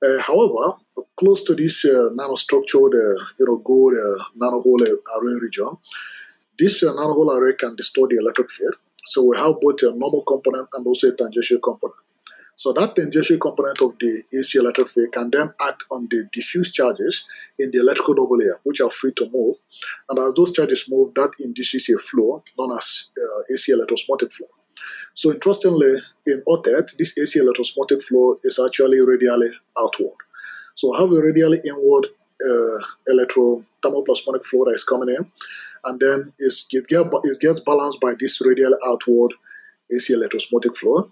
Uh, 0.04 0.22
however, 0.22 0.78
close 1.18 1.44
to 1.44 1.56
this 1.56 1.86
uh, 1.86 2.10
nanostructured, 2.20 2.94
uh, 2.94 3.24
you 3.40 3.46
know, 3.48 3.58
gold 3.58 3.94
uh, 3.94 4.24
nanohole 4.42 4.82
array 4.82 5.40
region, 5.42 5.78
this 6.58 6.84
uh, 6.84 6.92
nanohole 6.92 7.38
array 7.38 7.54
can 7.54 7.76
distort 7.76 8.10
the 8.10 8.18
electric 8.18 8.52
field. 8.52 8.76
So 9.06 9.24
we 9.24 9.38
have 9.38 9.60
both 9.62 9.82
a 9.84 9.92
normal 9.96 10.24
component 10.28 10.68
and 10.74 10.86
also 10.86 11.10
a 11.10 11.16
tangential 11.16 11.60
component. 11.60 12.00
So 12.62 12.72
that 12.74 12.96
tangential 12.96 13.40
component 13.40 13.82
of 13.82 13.96
the 14.00 14.22
AC 14.38 14.60
electric 14.60 14.90
field 14.90 15.12
can 15.14 15.32
then 15.32 15.52
act 15.60 15.84
on 15.90 16.08
the 16.12 16.30
diffuse 16.32 16.72
charges 16.72 17.26
in 17.58 17.72
the 17.72 17.80
electrical 17.80 18.14
double 18.14 18.38
layer, 18.38 18.60
which 18.62 18.82
are 18.82 18.92
free 18.92 19.14
to 19.14 19.28
move. 19.34 19.56
And 20.08 20.20
as 20.20 20.36
those 20.36 20.52
charges 20.52 20.86
move, 20.88 21.16
that 21.16 21.32
induces 21.40 21.90
a 21.90 21.98
flow 21.98 22.44
known 22.60 22.78
as 22.78 23.08
uh, 23.18 23.52
AC 23.52 23.74
electroosmotic 23.74 24.32
flow. 24.32 24.46
So 25.16 25.32
interestingly, 25.32 26.04
in 26.28 26.44
OTET, 26.48 26.98
this 27.00 27.18
AC 27.18 27.40
electroosmotic 27.40 28.04
flow 28.04 28.38
is 28.44 28.60
actually 28.64 29.02
radially 29.02 29.50
outward. 29.76 30.18
So 30.76 30.94
have 30.94 31.12
a 31.12 31.20
radially 31.20 31.62
inward 31.66 32.10
uh, 32.46 32.78
electrothermoplasmonic 33.10 34.46
flow 34.46 34.66
that 34.66 34.74
is 34.76 34.84
coming 34.84 35.10
in, 35.10 35.32
and 35.86 36.00
then 36.00 36.34
it, 36.38 37.40
gets 37.40 37.60
balanced 37.62 38.00
by 38.00 38.14
this 38.20 38.40
radial 38.46 38.78
outward 38.86 39.34
AC 39.92 40.14
electroosmotic 40.14 40.78
flow 40.78 41.12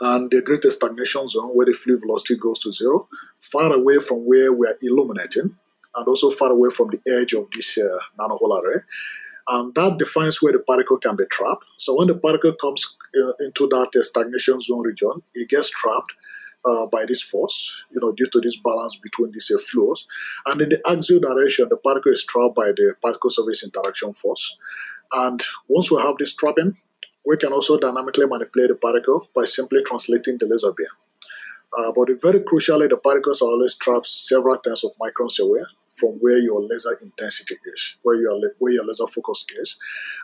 and 0.00 0.30
the 0.30 0.42
greatest 0.42 0.78
stagnation 0.78 1.28
zone 1.28 1.50
where 1.50 1.66
the 1.66 1.72
fluid 1.72 2.00
velocity 2.00 2.36
goes 2.36 2.58
to 2.60 2.72
zero, 2.72 3.08
far 3.40 3.72
away 3.72 3.98
from 3.98 4.18
where 4.26 4.52
we 4.52 4.66
are 4.66 4.76
illuminating, 4.82 5.56
and 5.94 6.08
also 6.08 6.30
far 6.30 6.50
away 6.50 6.70
from 6.70 6.88
the 6.88 7.00
edge 7.20 7.32
of 7.32 7.46
this 7.54 7.78
uh, 7.78 7.98
nanohole 8.18 8.60
array. 8.60 8.80
And 9.46 9.74
that 9.74 9.98
defines 9.98 10.40
where 10.40 10.52
the 10.52 10.58
particle 10.58 10.96
can 10.96 11.16
be 11.16 11.24
trapped. 11.30 11.64
So 11.78 11.96
when 11.96 12.08
the 12.08 12.14
particle 12.14 12.54
comes 12.54 12.96
uh, 13.22 13.32
into 13.40 13.68
that 13.68 13.90
uh, 13.94 14.02
stagnation 14.02 14.60
zone 14.60 14.86
region, 14.86 15.22
it 15.34 15.50
gets 15.50 15.70
trapped 15.70 16.12
uh, 16.64 16.86
by 16.86 17.04
this 17.06 17.22
force, 17.22 17.84
you 17.90 18.00
know, 18.00 18.12
due 18.12 18.28
to 18.32 18.40
this 18.40 18.58
balance 18.58 18.96
between 18.96 19.32
these 19.32 19.50
uh, 19.54 19.58
flows. 19.70 20.06
And 20.46 20.62
in 20.62 20.70
the 20.70 20.80
axial 20.88 21.20
direction, 21.20 21.68
the 21.68 21.76
particle 21.76 22.12
is 22.12 22.24
trapped 22.24 22.54
by 22.54 22.68
the 22.68 22.94
particle 23.02 23.30
surface 23.30 23.62
interaction 23.62 24.14
force. 24.14 24.56
And 25.12 25.42
once 25.68 25.90
we 25.90 26.00
have 26.00 26.16
this 26.18 26.34
trapping, 26.34 26.78
we 27.26 27.36
can 27.36 27.52
also 27.52 27.78
dynamically 27.78 28.26
manipulate 28.26 28.70
the 28.70 28.76
particle 28.76 29.28
by 29.34 29.44
simply 29.44 29.82
translating 29.84 30.36
the 30.38 30.46
laser 30.46 30.72
beam. 30.72 30.86
Uh, 31.76 31.90
but 31.92 32.08
very 32.22 32.40
crucially, 32.40 32.88
the 32.88 32.96
particles 32.96 33.42
are 33.42 33.48
always 33.48 33.74
trapped 33.76 34.06
several 34.06 34.56
tens 34.58 34.84
of 34.84 34.92
microns 35.00 35.40
away 35.40 35.60
from 35.90 36.10
where 36.20 36.38
your 36.38 36.60
laser 36.62 36.96
intensity 37.02 37.56
is, 37.72 37.96
where 38.02 38.16
your, 38.16 38.38
where 38.58 38.72
your 38.72 38.84
laser 38.84 39.06
focus 39.06 39.44
is. 39.60 39.76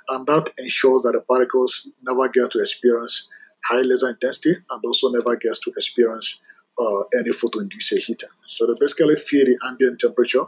And 0.08 0.26
that 0.26 0.52
ensures 0.58 1.02
that 1.02 1.12
the 1.12 1.20
particles 1.20 1.88
never 2.02 2.28
get 2.28 2.50
to 2.52 2.60
experience 2.60 3.28
high 3.64 3.80
laser 3.80 4.10
intensity 4.10 4.56
and 4.70 4.84
also 4.84 5.10
never 5.10 5.36
gets 5.36 5.58
to 5.60 5.72
experience 5.76 6.40
uh, 6.78 7.00
any 7.18 7.30
photoinduced 7.30 7.98
heating. 7.98 8.28
So 8.46 8.66
they 8.66 8.74
basically 8.78 9.16
feel 9.16 9.46
the 9.46 9.58
ambient 9.66 10.00
temperature, 10.00 10.44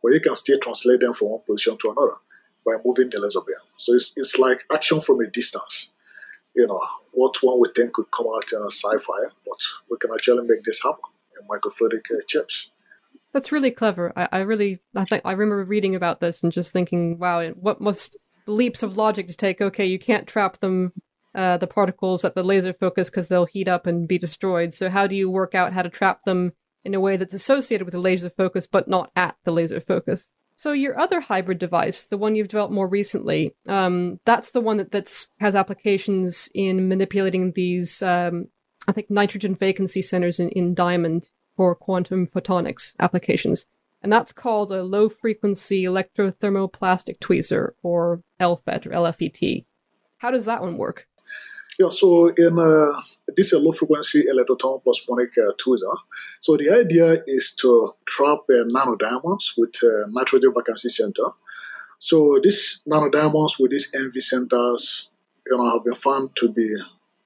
where 0.00 0.14
you 0.14 0.20
can 0.20 0.36
still 0.36 0.58
translate 0.58 1.00
them 1.00 1.14
from 1.14 1.28
one 1.28 1.40
position 1.46 1.78
to 1.78 1.90
another 1.90 2.16
by 2.64 2.74
moving 2.84 3.10
the 3.10 3.20
laser 3.20 3.40
beam. 3.46 3.56
So 3.78 3.94
it's, 3.94 4.12
it's 4.16 4.38
like 4.38 4.64
action 4.72 5.00
from 5.00 5.20
a 5.20 5.26
distance. 5.28 5.91
You 6.54 6.66
know, 6.66 6.80
what 7.12 7.36
one 7.42 7.58
would 7.60 7.74
think 7.74 7.94
could 7.94 8.10
come 8.14 8.26
out 8.26 8.52
in 8.52 8.60
a 8.60 8.70
sci-fi, 8.70 9.28
but 9.46 9.60
we 9.90 9.96
can 9.98 10.10
actually 10.12 10.46
make 10.46 10.64
this 10.64 10.82
happen 10.82 11.00
in 11.40 11.48
microfluidic 11.48 12.14
uh, 12.14 12.20
chips. 12.26 12.70
That's 13.32 13.52
really 13.52 13.70
clever. 13.70 14.12
I, 14.14 14.28
I 14.32 14.38
really, 14.40 14.80
I 14.94 15.06
think 15.06 15.22
I 15.24 15.32
remember 15.32 15.64
reading 15.64 15.94
about 15.94 16.20
this 16.20 16.42
and 16.42 16.52
just 16.52 16.72
thinking, 16.72 17.18
wow, 17.18 17.48
what 17.50 17.80
must 17.80 18.18
leaps 18.46 18.82
of 18.82 18.98
logic 18.98 19.28
to 19.28 19.36
take? 19.36 19.60
Okay, 19.60 19.86
you 19.86 19.98
can't 19.98 20.26
trap 20.26 20.58
them, 20.58 20.92
uh, 21.34 21.56
the 21.56 21.66
particles 21.66 22.24
at 22.24 22.34
the 22.34 22.42
laser 22.42 22.74
focus 22.74 23.08
because 23.08 23.28
they'll 23.28 23.46
heat 23.46 23.68
up 23.68 23.86
and 23.86 24.06
be 24.06 24.18
destroyed. 24.18 24.74
So 24.74 24.90
how 24.90 25.06
do 25.06 25.16
you 25.16 25.30
work 25.30 25.54
out 25.54 25.72
how 25.72 25.82
to 25.82 25.88
trap 25.88 26.24
them 26.24 26.52
in 26.84 26.94
a 26.94 27.00
way 27.00 27.16
that's 27.16 27.34
associated 27.34 27.84
with 27.84 27.92
the 27.92 28.00
laser 28.00 28.28
focus 28.28 28.66
but 28.66 28.88
not 28.88 29.10
at 29.16 29.36
the 29.44 29.52
laser 29.52 29.80
focus? 29.80 30.30
So 30.62 30.70
your 30.70 30.96
other 30.96 31.18
hybrid 31.18 31.58
device, 31.58 32.04
the 32.04 32.16
one 32.16 32.36
you've 32.36 32.46
developed 32.46 32.72
more 32.72 32.86
recently, 32.86 33.52
um, 33.66 34.20
that's 34.24 34.52
the 34.52 34.60
one 34.60 34.76
that 34.76 34.92
that's 34.92 35.26
has 35.40 35.56
applications 35.56 36.48
in 36.54 36.88
manipulating 36.88 37.50
these, 37.50 38.00
um, 38.00 38.46
I 38.86 38.92
think, 38.92 39.10
nitrogen 39.10 39.56
vacancy 39.56 40.02
centers 40.02 40.38
in, 40.38 40.50
in 40.50 40.72
diamond 40.72 41.30
for 41.56 41.74
quantum 41.74 42.28
photonics 42.28 42.94
applications. 43.00 43.66
And 44.02 44.12
that's 44.12 44.32
called 44.32 44.70
a 44.70 44.84
low 44.84 45.08
frequency 45.08 45.82
electrothermoplasmonic 45.82 47.18
tweezer, 47.18 47.70
or 47.82 48.22
LFET 48.40 48.86
or 48.86 48.90
LFET. 48.90 49.64
How 50.18 50.30
does 50.30 50.44
that 50.44 50.60
one 50.60 50.78
work? 50.78 51.08
Yeah, 51.78 51.88
so 51.88 52.28
in 52.28 52.58
uh, 52.58 53.00
this 53.34 53.46
is 53.46 53.52
a 53.54 53.58
low 53.58 53.72
frequency 53.72 54.24
electrothermoplasmonic 54.24 55.38
uh, 55.38 55.52
tweezer. 55.56 55.96
So 56.38 56.56
the 56.56 56.70
idea 56.70 57.22
is 57.26 57.54
to 57.60 57.94
trap 58.04 58.40
uh, 58.50 58.64
nanodiamonds 58.74 59.54
with 59.56 59.76
uh, 59.82 60.06
nitrogen 60.08 60.52
vacancy 60.54 60.90
center. 60.90 61.30
So 61.98 62.38
these 62.42 62.82
nanodiamonds 62.86 63.58
with 63.58 63.70
these 63.70 63.90
NV 63.92 64.20
centers, 64.20 65.08
you 65.46 65.56
know, 65.56 65.70
have 65.70 65.84
been 65.84 65.94
found 65.94 66.36
to 66.36 66.52
be 66.52 66.76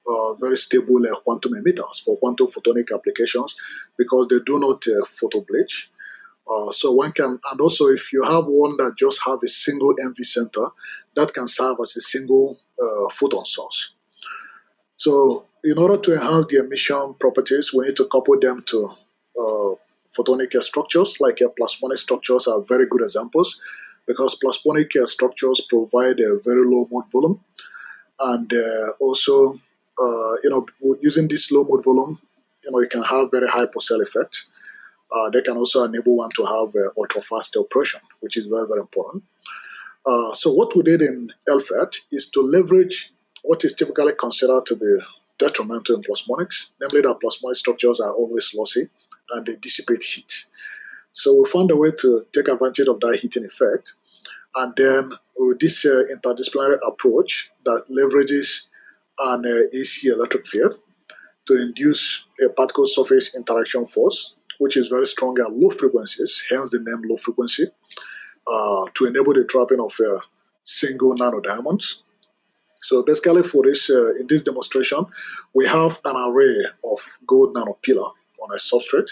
uh, 0.07 0.33
very 0.35 0.55
stable 0.55 1.05
uh, 1.05 1.19
quantum 1.19 1.51
emitters 1.53 2.01
for 2.03 2.17
quantum 2.17 2.47
photonic 2.47 2.93
applications 2.93 3.53
because 3.97 4.29
they 4.29 4.39
do 4.45 4.57
not 4.59 4.81
uh, 4.87 5.03
photo 5.03 5.41
bleach. 5.41 5.91
Uh, 6.49 6.71
so 6.71 6.93
one 6.93 7.11
can, 7.11 7.37
and 7.51 7.59
also 7.59 7.87
if 7.87 8.13
you 8.13 8.23
have 8.23 8.45
one 8.47 8.77
that 8.77 8.93
just 8.97 9.19
have 9.25 9.39
a 9.43 9.47
single 9.49 9.93
NV 9.95 10.23
center, 10.25 10.67
that 11.17 11.33
can 11.33 11.49
serve 11.49 11.75
as 11.81 11.97
a 11.97 12.01
single 12.01 12.57
uh, 12.81 13.09
photon 13.09 13.43
source. 13.43 13.91
So 14.97 15.45
in 15.63 15.77
order 15.77 15.97
to 15.97 16.13
enhance 16.13 16.47
the 16.47 16.57
emission 16.57 17.13
properties, 17.19 17.71
we 17.73 17.85
need 17.85 17.95
to 17.95 18.05
couple 18.05 18.39
them 18.39 18.63
to 18.67 18.85
uh, 19.39 19.75
photonic 20.17 20.61
structures, 20.63 21.17
like 21.19 21.41
uh, 21.41 21.49
plasmonic 21.49 21.99
structures 21.99 22.47
are 22.47 22.61
very 22.61 22.87
good 22.87 23.01
examples 23.01 23.61
because 24.07 24.35
plasmonic 24.35 24.95
uh, 24.95 25.05
structures 25.05 25.61
provide 25.61 26.19
a 26.19 26.39
very 26.43 26.65
low 26.65 26.87
mode 26.89 27.11
volume. 27.11 27.39
And 28.19 28.51
uh, 28.51 28.93
also, 28.99 29.59
uh, 30.01 30.33
you 30.43 30.49
know, 30.49 30.65
using 31.01 31.27
this 31.27 31.51
low 31.51 31.63
mode 31.63 31.83
volume, 31.83 32.19
you 32.63 32.71
know, 32.71 32.79
you 32.79 32.87
can 32.87 33.03
have 33.03 33.29
very 33.31 33.47
high 33.47 33.67
Purcell 33.67 34.01
effect. 34.01 34.47
Uh, 35.11 35.29
they 35.29 35.41
can 35.41 35.57
also 35.57 35.83
enable 35.83 36.17
one 36.17 36.31
to 36.35 36.45
have 36.45 36.73
ultra 36.97 37.21
fast 37.21 37.55
operation, 37.55 38.01
which 38.19 38.35
is 38.35 38.47
very, 38.47 38.67
very 38.67 38.81
important. 38.81 39.23
so 40.33 40.51
what 40.51 40.75
we 40.75 40.81
did 40.83 41.01
in 41.01 41.29
LFET 41.47 41.99
is 42.11 42.29
to 42.29 42.41
leverage 42.41 43.11
what 43.47 43.63
is 43.63 43.73
typically 43.73 44.13
considered 44.19 44.65
to 44.65 44.75
be 44.75 44.97
detrimental 45.39 45.95
in 45.95 46.01
plasmonics, 46.01 46.73
namely 46.81 47.01
that 47.01 47.19
plasmonic 47.21 47.55
structures 47.55 48.01
are 48.01 48.11
always 48.11 48.53
lossy 48.53 48.89
and 49.31 49.45
they 49.45 49.55
dissipate 49.55 50.03
heat. 50.03 50.45
So 51.13 51.33
we 51.33 51.49
found 51.49 51.71
a 51.71 51.75
way 51.75 51.91
to 51.99 52.25
take 52.33 52.49
advantage 52.49 52.87
of 52.87 52.99
that 52.99 53.19
heating 53.21 53.45
effect, 53.45 53.93
and 54.55 54.73
then 54.75 55.11
with 55.37 55.59
this 55.59 55.85
uh, 55.85 56.03
interdisciplinary 56.13 56.77
approach 56.85 57.49
that 57.63 57.85
leverages 57.89 58.67
an 59.19 59.45
uh, 59.45 59.77
AC 59.77 60.07
electric 60.09 60.45
field 60.45 60.79
to 61.45 61.61
induce 61.61 62.25
a 62.45 62.49
particle 62.49 62.85
surface 62.85 63.33
interaction 63.33 63.87
force, 63.87 64.35
which 64.59 64.75
is 64.75 64.89
very 64.89 65.07
strong 65.07 65.39
at 65.39 65.53
low 65.53 65.69
frequencies, 65.69 66.43
hence 66.49 66.69
the 66.69 66.79
name 66.79 67.01
low 67.09 67.15
frequency, 67.15 67.67
uh, 68.45 68.85
to 68.93 69.05
enable 69.05 69.33
the 69.33 69.45
trapping 69.45 69.79
of 69.79 69.93
uh, 70.01 70.19
single 70.63 71.15
nanodiamonds 71.15 72.01
so 72.81 73.03
basically 73.03 73.43
for 73.43 73.63
this, 73.63 73.89
uh, 73.89 74.13
in 74.15 74.27
this 74.27 74.41
demonstration, 74.41 75.05
we 75.53 75.65
have 75.65 75.99
an 76.05 76.15
array 76.15 76.65
of 76.83 76.99
gold 77.25 77.55
nanopillar 77.55 78.11
on 78.41 78.55
a 78.55 78.59
substrate. 78.59 79.11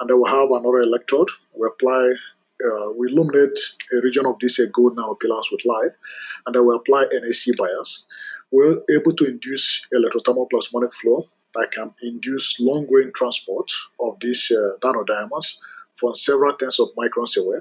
and 0.00 0.10
then 0.10 0.20
we 0.20 0.28
have 0.28 0.50
another 0.50 0.82
electrode. 0.82 1.28
We 1.54 1.66
apply, 1.66 2.12
uh, 2.64 2.92
we 2.96 3.08
illuminate 3.08 3.58
a 3.92 4.00
region 4.02 4.26
of 4.26 4.36
these 4.40 4.58
uh, 4.58 4.66
gold 4.72 4.96
nanopillars 4.96 5.52
with 5.52 5.64
light, 5.64 5.92
and 6.46 6.54
then 6.54 6.66
we 6.66 6.74
apply 6.74 7.06
NAC 7.12 7.56
bias. 7.56 8.06
We're 8.50 8.80
able 8.90 9.12
to 9.14 9.24
induce 9.24 9.86
electrothermal 9.94 10.50
plasmonic 10.50 10.92
flow 10.92 11.28
that 11.54 11.70
can 11.72 11.94
induce 12.02 12.58
long 12.60 12.86
range 12.90 13.12
transport 13.14 13.70
of 14.00 14.18
these 14.20 14.50
uh, 14.50 14.76
nanodiamonds 14.80 15.58
from 15.94 16.14
several 16.14 16.54
tens 16.54 16.80
of 16.80 16.88
microns 16.96 17.36
away 17.36 17.58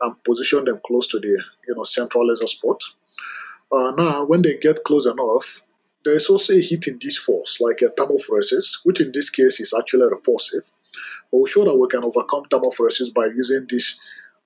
and 0.00 0.24
position 0.24 0.64
them 0.64 0.80
close 0.86 1.06
to 1.08 1.18
the 1.18 1.42
you 1.68 1.74
know 1.74 1.84
central 1.84 2.26
laser 2.26 2.46
spot. 2.46 2.82
Uh, 3.72 3.90
now, 3.96 4.24
when 4.24 4.42
they 4.42 4.56
get 4.56 4.84
close 4.84 5.06
enough, 5.06 5.62
there 6.04 6.14
is 6.14 6.28
also 6.28 6.52
a 6.52 6.60
heat 6.60 6.86
induced 6.86 7.18
force 7.20 7.60
like 7.60 7.82
a 7.82 7.88
thermophoresis, 8.00 8.78
which 8.84 9.00
in 9.00 9.10
this 9.12 9.28
case 9.28 9.58
is 9.58 9.74
actually 9.76 10.06
repulsive. 10.08 10.70
But 11.32 11.38
we 11.38 11.50
show 11.50 11.64
that 11.64 11.74
we 11.74 11.88
can 11.88 12.04
overcome 12.04 12.44
thermophoresis 12.44 13.12
by 13.12 13.26
using 13.26 13.66
this 13.68 13.98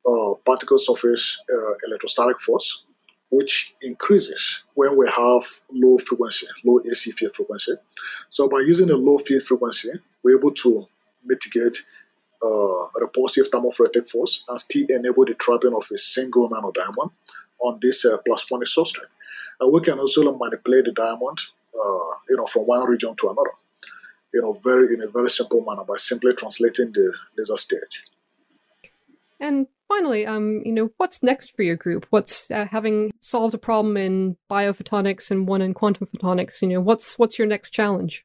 uh, 0.07 0.35
particle 0.47 0.79
surface 0.79 1.43
uh, 1.53 1.75
electrostatic 1.87 2.41
force, 2.41 2.85
which 3.31 3.75
increases 3.83 4.65
when 4.75 4.97
we 4.97 5.07
have 5.07 5.43
low 5.71 5.99
frequency, 5.99 6.47
low 6.65 6.81
AC 6.91 7.11
field 7.13 7.35
frequency. 7.37 7.73
So 8.31 8.49
by 8.49 8.61
using 8.61 8.91
a 8.91 8.97
low 8.97 9.19
field 9.19 9.43
frequency, 9.43 9.91
we're 10.23 10.39
able 10.39 10.53
to 10.53 10.89
mitigate 11.25 11.83
uh, 12.43 12.87
repulsive 12.99 13.51
thermophoretic 13.51 14.09
force 14.09 14.45
and 14.49 14.59
still 14.59 14.87
enable 14.89 15.27
the 15.27 15.35
trapping 15.35 15.75
of 15.75 15.87
a 15.93 15.99
single 15.99 16.49
nanodiamond 16.49 17.11
on 17.61 17.79
this 17.83 18.05
uh, 18.05 18.17
plasmonic 18.27 18.69
substrate. 18.69 19.11
And 19.61 19.73
we 19.73 19.81
can 19.81 19.99
also 19.99 20.23
manipulate 20.37 20.87
the 20.87 20.93
diamond, 20.93 21.39
uh, 21.75 22.17
you 22.29 22.37
know, 22.37 22.47
from 22.47 22.63
one 22.63 22.89
region 22.89 23.15
to 23.17 23.29
another, 23.29 23.53
you 24.33 24.41
know, 24.41 24.59
very 24.65 24.95
in 24.95 25.03
a 25.03 25.09
very 25.09 25.31
simple 25.31 25.65
manner 25.67 25.85
by 25.85 25.97
simply 25.97 26.33
translating 26.35 26.93
the 26.93 27.13
laser 27.37 27.57
stage. 27.57 28.03
And 29.39 29.67
finally, 29.89 30.27
um, 30.27 30.63
you 30.65 30.73
know, 30.73 30.91
what's 30.99 31.23
next 31.23 31.55
for 31.57 31.63
your 31.63 31.77
group? 31.77 32.07
What's 32.11 32.51
uh, 32.51 32.67
having 32.67 33.11
solved 33.21 33.55
a 33.55 33.59
problem 33.59 33.97
in 33.97 34.37
biophotonics 34.51 35.31
and 35.31 35.49
one 35.49 35.63
in 35.63 35.75
quantum 35.75 36.07
photonics? 36.07 36.63
You 36.63 36.69
know, 36.69 36.81
what's 36.81 37.19
what's 37.19 37.39
your 37.39 37.49
next 37.49 37.71
challenge? 37.71 38.25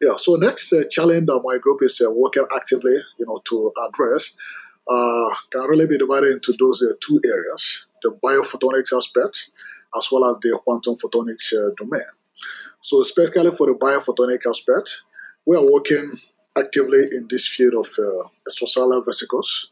Yeah. 0.00 0.16
So 0.16 0.34
next 0.34 0.72
uh, 0.72 0.84
challenge 0.90 1.26
that 1.26 1.40
my 1.44 1.58
group 1.58 1.82
is 1.82 2.00
uh, 2.04 2.10
working 2.10 2.46
actively, 2.54 2.96
you 3.18 3.26
know, 3.26 3.40
to 3.48 3.72
address 3.88 4.36
uh, 4.90 5.34
can 5.50 5.62
really 5.62 5.86
be 5.86 5.96
divided 5.96 6.32
into 6.32 6.52
those 6.58 6.82
uh, 6.82 6.92
two 7.00 7.20
areas: 7.24 7.86
the 8.02 8.10
biophotonics 8.22 8.94
aspect 8.96 9.50
as 9.96 10.08
well 10.10 10.28
as 10.28 10.36
the 10.38 10.58
quantum 10.64 10.94
photonics 10.96 11.52
uh, 11.52 11.70
domain. 11.76 12.06
So, 12.80 13.00
especially 13.00 13.50
for 13.50 13.66
the 13.66 13.74
biophotonic 13.74 14.48
aspect, 14.48 15.02
we 15.46 15.56
are 15.56 15.72
working 15.72 16.18
actively 16.56 17.00
in 17.12 17.26
this 17.28 17.46
field 17.46 17.74
of 17.74 17.86
uh, 17.98 18.28
extracellular 18.48 19.04
vesicles. 19.04 19.70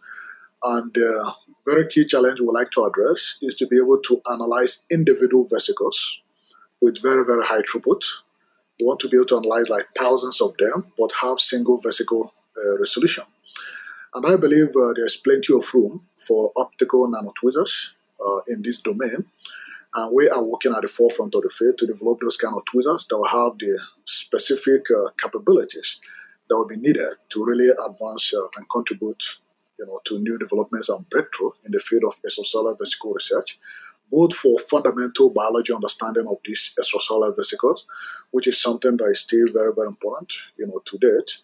And 0.63 0.93
the 0.93 1.23
uh, 1.25 1.33
very 1.65 1.87
key 1.89 2.05
challenge 2.05 2.41
we 2.41 2.49
like 2.49 2.71
to 2.73 2.85
address 2.85 3.39
is 3.41 3.55
to 3.57 3.67
be 3.67 3.79
able 3.79 4.01
to 4.01 4.21
analyze 4.31 4.85
individual 4.91 5.47
vesicles 5.49 6.21
with 6.81 7.01
very, 7.01 7.25
very 7.25 7.45
high 7.47 7.63
throughput. 7.63 8.03
We 8.81 8.87
want 8.87 9.01
to 9.01 9.09
be 9.09 9.17
able 9.17 9.27
to 9.27 9.39
analyze 9.39 9.69
like 9.69 9.87
thousands 9.97 10.41
of 10.41 10.57
them, 10.59 10.93
but 10.99 11.13
have 11.23 11.39
single 11.39 11.79
vesicle 11.79 12.33
uh, 12.57 12.79
resolution. 12.79 13.25
And 14.19 14.27
I 14.27 14.35
believe 14.35 14.75
uh, 14.75 14.95
there's 14.97 15.15
plenty 15.17 15.55
of 15.55 15.73
room 15.73 16.03
for 16.17 16.51
optical 16.57 17.07
nanotweezers 17.07 17.93
uh, 18.21 18.41
in 18.49 18.63
this 18.63 18.83
domain. 18.83 19.27
And 19.95 20.13
we 20.13 20.29
are 20.29 20.43
working 20.45 20.75
at 20.75 20.83
the 20.83 20.89
forefront 20.89 21.37
of 21.37 21.43
the 21.43 21.51
field 21.51 21.79
to 21.79 21.87
develop 21.87 22.19
those 22.21 22.37
kind 22.37 22.57
of 22.57 22.65
tweezers 22.65 23.07
that 23.07 23.17
will 23.17 23.29
have 23.29 23.57
the 23.61 23.79
specific 24.07 24.87
uh, 24.91 25.11
capabilities 25.23 26.01
that 26.49 26.57
will 26.57 26.67
be 26.67 26.79
needed 26.79 27.15
to 27.29 27.45
really 27.45 27.69
advance 27.69 28.35
uh, 28.35 28.41
and 28.57 28.69
contribute 28.69 29.23
you 29.79 29.87
know, 29.87 30.01
to 30.07 30.19
new 30.19 30.37
developments 30.37 30.89
and 30.89 31.09
breakthrough 31.11 31.53
in 31.65 31.71
the 31.71 31.79
field 31.79 32.03
of 32.03 32.21
extracellular 32.27 32.77
vesicle 32.77 33.13
research, 33.13 33.57
both 34.11 34.35
for 34.35 34.59
fundamental 34.59 35.31
biology 35.31 35.73
understanding 35.73 36.27
of 36.27 36.39
these 36.45 36.75
extracellular 36.77 37.37
vesicles, 37.37 37.87
which 38.33 38.49
is 38.49 38.61
something 38.61 38.97
that 38.97 39.11
is 39.13 39.21
still 39.21 39.47
very, 39.53 39.73
very 39.73 39.87
important, 39.87 40.33
you 40.57 40.67
know, 40.67 40.83
to 40.87 40.99
date, 40.99 41.41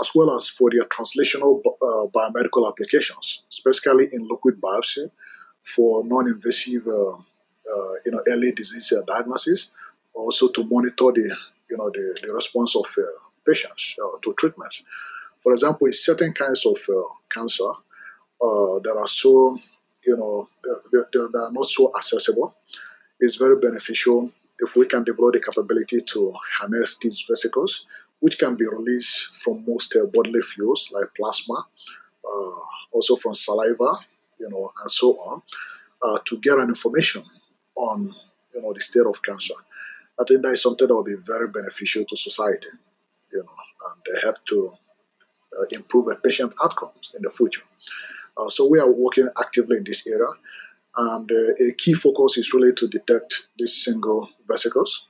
as 0.00 0.10
well 0.14 0.34
as 0.34 0.48
for 0.48 0.70
their 0.70 0.84
translational 0.84 1.60
uh, 1.66 2.06
biomedical 2.08 2.68
applications, 2.68 3.42
especially 3.50 4.08
in 4.12 4.28
liquid 4.28 4.60
biopsy 4.60 5.10
for 5.62 6.02
non-invasive 6.04 6.86
uh, 6.86 7.10
uh, 7.10 7.92
you 8.04 8.12
know, 8.12 8.22
early 8.28 8.52
disease 8.52 8.92
uh, 8.92 9.02
diagnosis, 9.06 9.72
also 10.14 10.48
to 10.48 10.62
monitor 10.64 11.10
the, 11.12 11.36
you 11.68 11.76
know, 11.76 11.90
the, 11.90 12.16
the 12.22 12.32
response 12.32 12.76
of 12.76 12.86
uh, 12.98 13.02
patients 13.46 13.96
to 14.22 14.32
treatments. 14.34 14.84
For 15.42 15.52
example, 15.52 15.86
in 15.86 15.92
certain 15.92 16.32
kinds 16.32 16.64
of 16.64 16.78
cancer 17.28 17.70
that 18.40 18.96
are 18.96 19.06
so, 19.06 19.58
you 20.06 20.16
know, 20.16 20.48
they 20.92 21.18
are 21.18 21.52
not 21.52 21.66
so 21.66 21.92
accessible, 21.96 22.54
it's 23.18 23.36
very 23.36 23.56
beneficial 23.58 24.30
if 24.58 24.74
we 24.76 24.86
can 24.86 25.04
develop 25.04 25.34
the 25.34 25.40
capability 25.40 25.98
to 26.00 26.32
harness 26.58 26.96
these 26.98 27.24
vesicles, 27.28 27.86
which 28.20 28.38
can 28.38 28.56
be 28.56 28.66
released 28.66 29.36
from 29.36 29.64
most 29.66 29.94
uh, 29.96 30.06
bodily 30.12 30.40
fluids 30.40 30.90
like 30.92 31.06
plasma, 31.16 31.66
uh, 32.24 32.60
also 32.92 33.16
from 33.16 33.34
saliva, 33.34 33.94
you 34.38 34.48
know, 34.50 34.72
and 34.82 34.90
so 34.92 35.12
on, 35.12 35.42
uh, 36.02 36.18
to 36.24 36.38
get 36.38 36.58
an 36.58 36.68
information 36.68 37.22
on 37.76 38.14
you 38.54 38.62
know 38.62 38.72
the 38.72 38.80
state 38.80 39.06
of 39.06 39.22
cancer. 39.22 39.54
I 40.18 40.24
think 40.26 40.42
that 40.42 40.52
is 40.52 40.62
something 40.62 40.88
that 40.88 40.94
will 40.94 41.04
be 41.04 41.16
very 41.16 41.48
beneficial 41.48 42.04
to 42.06 42.16
society, 42.16 42.68
you 43.32 43.38
know, 43.38 43.52
and 43.86 44.22
help 44.22 44.44
to 44.46 44.72
uh, 45.58 45.64
improve 45.72 46.06
patient 46.22 46.54
outcomes 46.62 47.12
in 47.14 47.22
the 47.22 47.30
future. 47.30 47.62
Uh, 48.36 48.48
so 48.48 48.66
we 48.66 48.78
are 48.78 48.90
working 48.90 49.28
actively 49.38 49.76
in 49.76 49.84
this 49.84 50.06
area, 50.06 50.28
and 50.96 51.30
uh, 51.30 51.64
a 51.64 51.72
key 51.72 51.92
focus 51.92 52.38
is 52.38 52.52
really 52.52 52.72
to 52.74 52.88
detect 52.88 53.48
these 53.58 53.84
single 53.84 54.28
vesicles, 54.48 55.06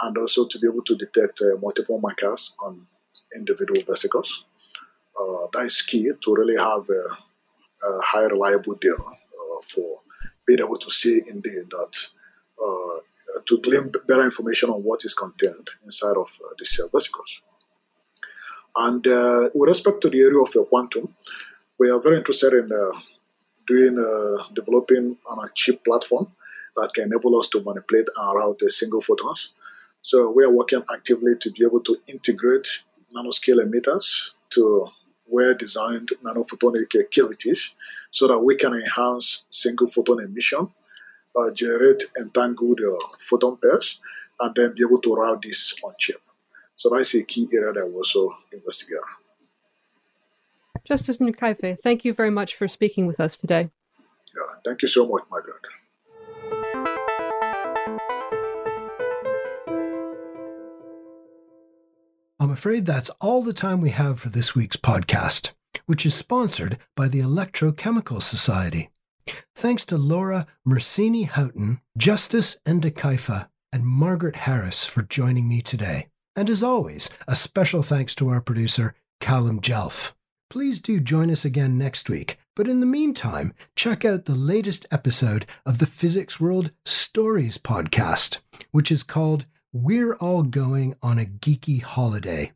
and 0.00 0.16
also 0.16 0.46
to 0.46 0.58
be 0.58 0.68
able 0.68 0.82
to 0.82 0.96
detect 0.96 1.40
uh, 1.42 1.58
multiple 1.60 2.00
markers 2.00 2.56
on 2.60 2.86
individual 3.34 3.82
vesicles. 3.86 4.44
Uh, 5.20 5.46
that 5.52 5.64
is 5.64 5.82
key 5.82 6.10
to 6.20 6.34
really 6.34 6.56
have 6.56 6.88
a, 6.88 7.86
a 7.86 8.00
high 8.02 8.24
reliable 8.24 8.74
data 8.80 9.02
uh, 9.02 9.60
for 9.66 10.00
being 10.46 10.60
able 10.60 10.78
to 10.78 10.90
see 10.90 11.20
indeed 11.28 11.64
that 11.70 11.96
uh, 12.62 13.40
to 13.44 13.60
glean 13.60 13.90
better 14.06 14.24
information 14.24 14.70
on 14.70 14.82
what 14.82 15.04
is 15.04 15.14
contained 15.14 15.70
inside 15.84 16.16
of 16.16 16.30
uh, 16.44 16.54
these 16.58 16.80
vesicles. 16.92 17.42
And 18.76 19.06
uh, 19.06 19.50
with 19.54 19.68
respect 19.68 20.00
to 20.02 20.10
the 20.10 20.20
area 20.20 20.40
of 20.40 20.68
quantum, 20.68 21.14
we 21.78 21.90
are 21.90 22.00
very 22.00 22.18
interested 22.18 22.52
in 22.54 22.70
doing 23.66 23.96
developing 24.54 25.16
on 25.30 25.44
a 25.44 25.50
chip 25.54 25.84
platform 25.84 26.32
that 26.76 26.92
can 26.94 27.04
enable 27.04 27.38
us 27.38 27.48
to 27.48 27.62
manipulate 27.62 28.06
and 28.16 28.36
route 28.36 28.62
single 28.70 29.00
photons. 29.00 29.52
So 30.02 30.30
we 30.30 30.44
are 30.44 30.50
working 30.50 30.82
actively 30.92 31.36
to 31.40 31.50
be 31.50 31.64
able 31.64 31.80
to 31.80 31.96
integrate 32.06 32.84
nanoscale 33.14 33.64
emitters 33.64 34.30
to 34.50 34.88
well 35.26 35.54
designed 35.54 36.10
nanophotonic 36.24 37.10
cavities 37.10 37.74
so 38.10 38.26
that 38.26 38.38
we 38.38 38.56
can 38.56 38.72
enhance 38.72 39.44
single 39.50 39.88
photon 39.88 40.22
emission, 40.22 40.72
uh, 41.36 41.50
generate 41.50 42.04
entangled 42.18 42.80
uh, 42.80 42.96
photon 43.18 43.56
pairs, 43.58 44.00
and 44.40 44.54
then 44.54 44.74
be 44.74 44.82
able 44.82 45.00
to 45.00 45.14
route 45.14 45.42
this 45.42 45.74
on 45.84 45.92
chip. 45.98 46.20
So 46.76 46.90
that's 46.90 47.14
a 47.14 47.24
key 47.24 47.48
area 47.52 47.72
that 47.72 47.86
we 47.86 47.94
also 47.94 48.32
investigate. 48.52 49.00
Justus 50.86 51.18
Ndukaife, 51.18 51.78
thank 51.82 52.04
you 52.04 52.14
very 52.14 52.30
much 52.30 52.54
for 52.54 52.66
speaking 52.66 53.06
with 53.06 53.20
us 53.20 53.36
today. 53.36 53.68
Yeah, 54.34 54.54
thank 54.64 54.80
you 54.82 54.88
so 54.88 55.06
much, 55.06 55.24
Margaret. 55.30 55.66
I'm 62.48 62.54
afraid 62.54 62.86
that's 62.86 63.10
all 63.20 63.42
the 63.42 63.52
time 63.52 63.82
we 63.82 63.90
have 63.90 64.18
for 64.18 64.30
this 64.30 64.54
week's 64.54 64.78
podcast 64.78 65.50
which 65.84 66.06
is 66.06 66.14
sponsored 66.14 66.78
by 66.96 67.06
the 67.06 67.20
Electrochemical 67.20 68.22
Society. 68.22 68.88
Thanks 69.54 69.84
to 69.84 69.98
Laura 69.98 70.46
Mersini 70.66 71.26
Houghton, 71.26 71.82
Justus 71.98 72.56
Ndukaife, 72.64 73.48
and 73.70 73.84
Margaret 73.84 74.36
Harris 74.36 74.86
for 74.86 75.02
joining 75.02 75.46
me 75.46 75.60
today. 75.60 76.08
And 76.34 76.48
as 76.48 76.62
always, 76.62 77.10
a 77.26 77.36
special 77.36 77.82
thanks 77.82 78.14
to 78.14 78.30
our 78.30 78.40
producer, 78.40 78.94
Callum 79.20 79.60
Jelf. 79.60 80.12
Please 80.48 80.80
do 80.80 81.00
join 81.00 81.30
us 81.30 81.44
again 81.44 81.76
next 81.76 82.08
week. 82.08 82.38
But 82.56 82.66
in 82.66 82.80
the 82.80 82.86
meantime, 82.86 83.52
check 83.76 84.06
out 84.06 84.24
the 84.24 84.34
latest 84.34 84.86
episode 84.90 85.44
of 85.66 85.80
the 85.80 85.86
Physics 85.86 86.40
World 86.40 86.70
Stories 86.86 87.58
podcast, 87.58 88.38
which 88.70 88.90
is 88.90 89.02
called 89.02 89.44
We're 89.72 90.14
All 90.14 90.42
Going 90.42 90.96
on 91.02 91.18
a 91.18 91.24
Geeky 91.24 91.82
Holiday 91.82 92.52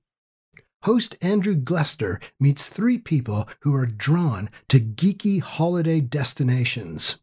host 0.83 1.17
Andrew 1.21 1.55
Glester 1.55 2.21
meets 2.39 2.69
three 2.69 2.99
people 2.99 3.49
who 3.61 3.75
are 3.75 3.87
drawn 3.87 4.49
to 4.69 4.81
geeky 4.81 5.41
holiday 5.41 6.01
destinations. 6.01 7.21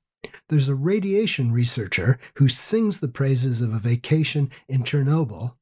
There's 0.48 0.70
a 0.70 0.76
radiation 0.76 1.52
researcher 1.52 2.20
who 2.36 2.48
sings 2.48 3.00
the 3.00 3.08
praises 3.08 3.62
of 3.62 3.74
a 3.74 3.80
vacation 3.80 4.50
in 4.68 4.84
Chernobyl, 4.84 5.56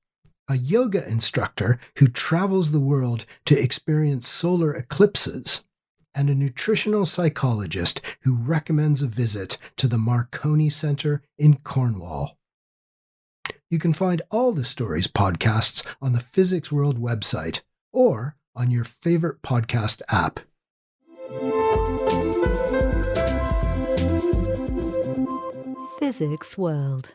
a 0.48 0.56
yoga 0.58 1.08
instructor 1.08 1.80
who 1.98 2.08
travels 2.08 2.72
the 2.72 2.80
world 2.80 3.26
to 3.46 3.60
experience 3.60 4.28
solar 4.28 4.74
eclipses, 4.74 5.64
and 6.16 6.30
a 6.30 6.36
nutritional 6.36 7.06
psychologist 7.06 8.02
who 8.22 8.34
recommends 8.34 9.02
a 9.02 9.08
visit 9.08 9.58
to 9.76 9.88
the 9.88 9.98
Marconi 9.98 10.70
Center 10.70 11.22
in 11.38 11.56
Cornwall. 11.58 12.37
You 13.70 13.80
can 13.80 13.92
find 13.92 14.22
all 14.32 14.54
the 14.54 14.64
stories 14.64 15.08
podcasts 15.08 15.86
on 16.02 16.14
the 16.14 16.22
Physics 16.22 16.72
World 16.72 17.02
website 17.02 17.62
or 17.92 18.38
on 18.56 18.72
your 18.72 18.86
favorite 18.86 19.42
podcast 19.42 20.02
app. 20.08 20.40
Physics 26.00 26.58
World. 26.58 27.12